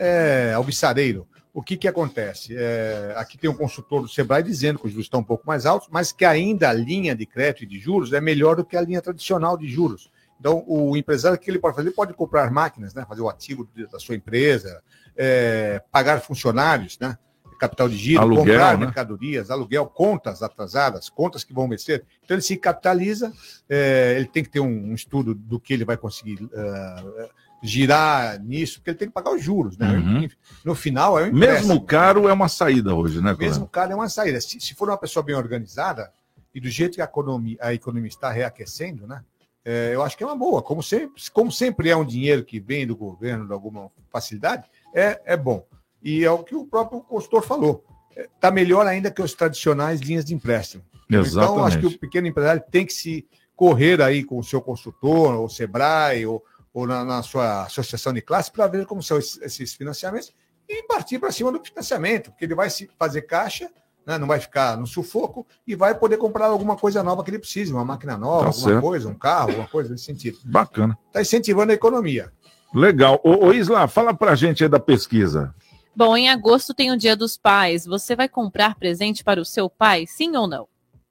é, 0.00 0.52
alvissareiro. 0.54 1.28
O 1.52 1.62
que, 1.62 1.76
que 1.76 1.86
acontece? 1.86 2.56
É, 2.56 3.12
aqui 3.16 3.36
tem 3.36 3.50
um 3.50 3.54
consultor 3.54 4.02
do 4.02 4.08
Sebrae 4.08 4.42
dizendo 4.42 4.78
que 4.78 4.86
os 4.86 4.92
juros 4.92 5.06
estão 5.06 5.20
um 5.20 5.24
pouco 5.24 5.46
mais 5.46 5.66
altos, 5.66 5.88
mas 5.90 6.10
que 6.10 6.24
ainda 6.24 6.70
a 6.70 6.72
linha 6.72 7.14
de 7.14 7.26
crédito 7.26 7.64
e 7.64 7.66
de 7.66 7.78
juros 7.78 8.12
é 8.12 8.20
melhor 8.20 8.56
do 8.56 8.64
que 8.64 8.76
a 8.76 8.80
linha 8.80 9.02
tradicional 9.02 9.58
de 9.58 9.68
juros. 9.68 10.10
Então, 10.38 10.64
o 10.66 10.96
empresário, 10.96 11.36
o 11.36 11.40
que 11.40 11.50
ele 11.50 11.58
pode 11.58 11.76
fazer? 11.76 11.88
Ele 11.88 11.94
pode 11.94 12.14
comprar 12.14 12.50
máquinas, 12.50 12.94
né? 12.94 13.04
fazer 13.06 13.20
o 13.20 13.28
ativo 13.28 13.68
da 13.92 13.98
sua 13.98 14.14
empresa, 14.14 14.82
é, 15.14 15.82
pagar 15.90 16.20
funcionários, 16.20 16.98
né? 16.98 17.18
Capital 17.60 17.88
de 17.88 17.96
giro, 17.96 18.20
Aluguel, 18.20 18.44
comprar 18.44 18.78
né? 18.78 18.86
mercadorias, 18.86 19.50
aluguel, 19.50 19.86
contas 19.86 20.42
atrasadas, 20.42 21.08
contas 21.08 21.44
que 21.44 21.52
vão 21.52 21.68
vencer. 21.68 22.04
Então, 22.24 22.34
ele 22.34 22.42
se 22.42 22.56
capitaliza, 22.56 23.32
é, 23.68 24.14
ele 24.16 24.26
tem 24.26 24.42
que 24.42 24.50
ter 24.50 24.60
um, 24.60 24.90
um 24.90 24.94
estudo 24.94 25.34
do 25.34 25.60
que 25.60 25.72
ele 25.72 25.84
vai 25.84 25.96
conseguir 25.96 26.38
é, 26.52 27.28
girar 27.62 28.40
nisso, 28.42 28.78
porque 28.78 28.90
ele 28.90 28.98
tem 28.98 29.08
que 29.08 29.14
pagar 29.14 29.32
os 29.32 29.42
juros. 29.42 29.76
Né? 29.76 29.88
Uhum. 29.90 30.28
No 30.64 30.74
final, 30.74 31.18
é 31.18 31.28
um. 31.28 31.32
Mesmo 31.32 31.80
caro 31.82 32.28
é 32.28 32.32
uma 32.32 32.48
saída 32.48 32.94
hoje, 32.94 33.20
né, 33.20 33.36
Mesmo 33.38 33.68
cara 33.68 33.92
é 33.92 33.94
uma 33.94 34.08
saída. 34.08 34.40
Se, 34.40 34.58
se 34.58 34.74
for 34.74 34.88
uma 34.88 34.98
pessoa 34.98 35.22
bem 35.22 35.36
organizada, 35.36 36.10
e 36.54 36.60
do 36.60 36.68
jeito 36.68 36.94
que 36.94 37.02
a 37.02 37.04
economia, 37.04 37.58
a 37.60 37.74
economia 37.74 38.08
está 38.08 38.30
reaquecendo, 38.30 39.06
né? 39.06 39.22
é, 39.64 39.90
eu 39.94 40.02
acho 40.02 40.16
que 40.16 40.24
é 40.24 40.26
uma 40.26 40.36
boa. 40.36 40.62
Como 40.62 40.82
sempre, 40.82 41.22
como 41.32 41.52
sempre 41.52 41.90
é 41.90 41.96
um 41.96 42.04
dinheiro 42.04 42.44
que 42.44 42.58
vem 42.58 42.86
do 42.86 42.96
governo, 42.96 43.46
de 43.46 43.52
alguma 43.52 43.90
facilidade, 44.10 44.64
é, 44.94 45.20
é 45.24 45.36
bom. 45.36 45.64
E 46.02 46.24
é 46.24 46.30
o 46.30 46.42
que 46.42 46.54
o 46.54 46.64
próprio 46.64 47.00
consultor 47.00 47.42
falou. 47.42 47.84
Está 48.16 48.50
melhor 48.50 48.86
ainda 48.86 49.10
que 49.10 49.22
os 49.22 49.34
tradicionais 49.34 50.00
linhas 50.00 50.24
de 50.24 50.34
empréstimo. 50.34 50.84
Então, 51.08 51.20
Exatamente. 51.20 51.66
acho 51.66 51.78
que 51.80 51.86
o 51.86 51.98
pequeno 51.98 52.26
empresário 52.28 52.62
tem 52.70 52.86
que 52.86 52.92
se 52.92 53.26
correr 53.56 54.00
aí 54.00 54.24
com 54.24 54.38
o 54.38 54.44
seu 54.44 54.60
consultor, 54.60 55.34
ou 55.34 55.48
Sebrae, 55.48 56.24
ou, 56.24 56.42
ou 56.72 56.86
na, 56.86 57.04
na 57.04 57.22
sua 57.22 57.64
associação 57.64 58.12
de 58.12 58.22
classe, 58.22 58.50
para 58.50 58.66
ver 58.66 58.86
como 58.86 59.02
são 59.02 59.18
esses, 59.18 59.74
financiamentos 59.74 60.32
e 60.68 60.82
partir 60.84 61.18
para 61.18 61.32
cima 61.32 61.50
do 61.50 61.62
financiamento, 61.62 62.30
porque 62.30 62.44
ele 62.44 62.54
vai 62.54 62.70
se 62.70 62.88
fazer 62.98 63.22
caixa, 63.22 63.68
né, 64.06 64.16
não 64.16 64.26
vai 64.26 64.38
ficar 64.38 64.78
no 64.78 64.86
sufoco 64.86 65.46
e 65.66 65.74
vai 65.74 65.94
poder 65.94 66.16
comprar 66.16 66.46
alguma 66.46 66.76
coisa 66.76 67.02
nova 67.02 67.24
que 67.24 67.30
ele 67.30 67.38
precise, 67.40 67.72
uma 67.72 67.84
máquina 67.84 68.16
nova, 68.16 68.44
Tá 68.44 68.46
alguma 68.46 68.70
certo. 68.70 68.80
coisa, 68.80 69.08
um 69.08 69.14
carro, 69.14 69.48
alguma 69.50 69.68
coisa 69.68 69.90
nesse 69.90 70.04
sentido. 70.04 70.38
Bacana. 70.44 70.96
Está 71.08 71.20
incentivando 71.20 71.72
a 71.72 71.74
economia. 71.74 72.32
Legal. 72.72 73.20
Ô, 73.24 73.46
ô 73.46 73.52
Isla, 73.52 73.88
fala 73.88 74.14
pra 74.14 74.36
gente 74.36 74.62
aí 74.62 74.68
da 74.68 74.78
pesquisa. 74.78 75.52
Bom, 76.00 76.16
em 76.16 76.30
agosto 76.30 76.72
tem 76.72 76.90
o 76.90 76.96
Dia 76.96 77.14
dos 77.14 77.36
Pais. 77.36 77.84
Você 77.84 78.16
vai 78.16 78.26
comprar 78.26 78.74
presente 78.74 79.22
para 79.22 79.38
o 79.38 79.44
seu 79.44 79.68
pai, 79.68 80.06
sim 80.06 80.34
ou 80.34 80.46
não? 80.46 80.66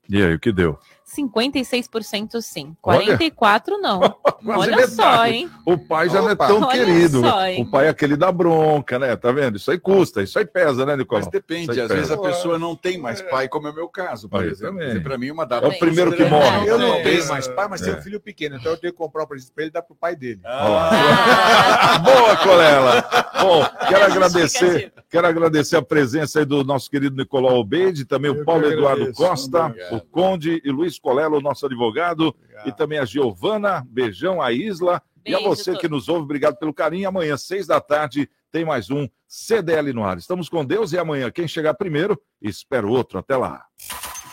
E 0.09 0.17
aí, 0.19 0.33
o 0.33 0.39
que 0.39 0.51
deu? 0.51 0.79
56% 1.15 2.41
sim, 2.41 2.75
Olha. 2.83 3.17
44% 3.17 3.61
não. 3.81 3.99
Quase 4.43 4.59
Olha 4.61 4.75
metade. 4.75 4.95
só, 4.95 5.25
hein? 5.25 5.49
O 5.65 5.77
pai 5.77 6.09
já 6.09 6.21
não 6.21 6.29
é 6.29 6.33
Opa. 6.33 6.47
tão 6.47 6.61
Olha 6.61 6.85
querido. 6.85 7.21
só, 7.21 7.49
o 7.59 7.65
pai 7.71 7.87
é 7.87 7.89
aquele 7.89 8.15
da 8.15 8.31
bronca, 8.31 8.97
né? 8.99 9.15
Tá 9.15 9.31
vendo? 9.31 9.57
Isso 9.57 9.69
aí 9.71 9.79
custa, 9.79 10.21
isso 10.21 10.37
aí 10.39 10.45
pesa, 10.45 10.85
né, 10.85 10.95
Nicolau? 10.95 11.21
Mas 11.23 11.31
depende, 11.31 11.79
às 11.79 11.89
vezes 11.89 12.11
a 12.11 12.17
pessoa 12.17 12.57
não 12.57 12.75
tem 12.75 12.97
mais 12.97 13.21
pai, 13.21 13.47
como 13.47 13.67
é 13.67 13.71
o 13.71 13.75
meu 13.75 13.89
caso, 13.89 14.29
por 14.29 14.41
Aí 14.41 14.49
exemplo. 14.49 14.79
Pra 15.03 15.17
mim, 15.17 15.31
uma 15.31 15.45
data. 15.45 15.65
É 15.65 15.69
o 15.69 15.77
primeiro 15.79 16.13
que 16.15 16.23
morre. 16.25 16.67
Eu 16.69 16.77
não 16.77 16.93
É, 16.95 17.03
tenho 17.03 17.27
mais 17.27 17.47
pai, 17.47 17.67
mas 17.69 17.81
tenho 17.81 17.95
É. 17.95 17.99
um 17.99 18.01
filho 18.01 18.19
pequeno, 18.19 18.55
então 18.57 18.71
eu 18.71 18.77
tenho 18.77 18.93
que 18.93 18.97
comprar 18.99 19.23
um 19.23 19.27
presente 19.27 19.51
para 19.53 19.63
ele 19.63 19.69
e 19.71 19.73
dar 19.73 19.81
para 19.81 19.93
o 19.93 19.97
pai 19.97 20.15
dele. 20.15 20.39
Boa, 22.03 22.35
Colela! 22.37 23.03
Bom, 23.41 23.65
quero 23.87 24.05
agradecer, 24.05 24.93
quero 25.09 25.27
agradecer 25.27 25.77
a 25.77 25.81
presença 25.81 26.39
aí 26.39 26.45
do 26.45 26.63
nosso 26.63 26.89
querido 26.89 27.15
Nicolau 27.15 27.57
Obeide, 27.59 28.05
também 28.05 28.29
o 28.31 28.43
Paulo 28.43 28.65
Eduardo 28.65 29.01
agradeço. 29.03 29.17
Costa, 29.21 29.73
o 29.91 30.01
Conde 30.01 30.61
e 30.63 30.71
Luiz 30.71 30.98
Colela, 30.99 31.37
o 31.37 31.41
nosso 31.41 31.65
advogado, 31.65 32.35
e 32.65 32.71
também 32.71 32.99
a 32.99 33.05
Giovana, 33.05 33.85
beijão, 33.89 34.41
a 34.41 34.51
Isla, 34.51 35.01
e 35.25 35.33
a 35.33 35.37
Beijo, 35.37 35.49
você 35.49 35.75
que 35.75 35.87
nos 35.87 36.09
ouve, 36.09 36.23
obrigado 36.23 36.57
pelo 36.57 36.73
carinho. 36.73 37.07
Amanhã, 37.07 37.37
seis 37.37 37.67
da 37.67 37.79
tarde, 37.79 38.29
tem 38.51 38.65
mais 38.65 38.89
um 38.89 39.07
CDL 39.27 39.93
no 39.93 40.03
ar. 40.03 40.17
Estamos 40.17 40.49
com 40.49 40.65
Deus 40.65 40.91
e 40.91 40.97
amanhã, 40.97 41.29
quem 41.31 41.47
chegar 41.47 41.75
primeiro, 41.75 42.19
espera 42.41 42.87
o 42.87 42.91
outro. 42.91 43.19
Até 43.19 43.37
lá. 43.37 43.63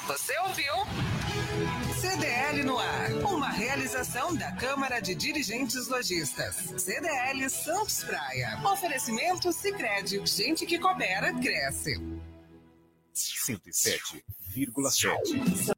Você 0.07 0.33
ouviu? 0.41 0.73
CDL 2.01 2.65
no 2.65 2.79
ar. 2.79 3.13
Uma 3.25 3.51
realização 3.51 4.35
da 4.35 4.53
Câmara 4.53 5.01
de 5.01 5.15
Dirigentes 5.15 5.87
Lojistas. 5.89 6.73
CDL 6.77 7.51
Santos 7.51 8.05
Praia. 8.05 8.59
Oferecimento 8.65 9.53
Sicredi. 9.53 10.23
Gente 10.25 10.65
que 10.65 10.79
coopera, 10.79 11.35
cresce. 11.35 12.01
107,7. 13.13 15.75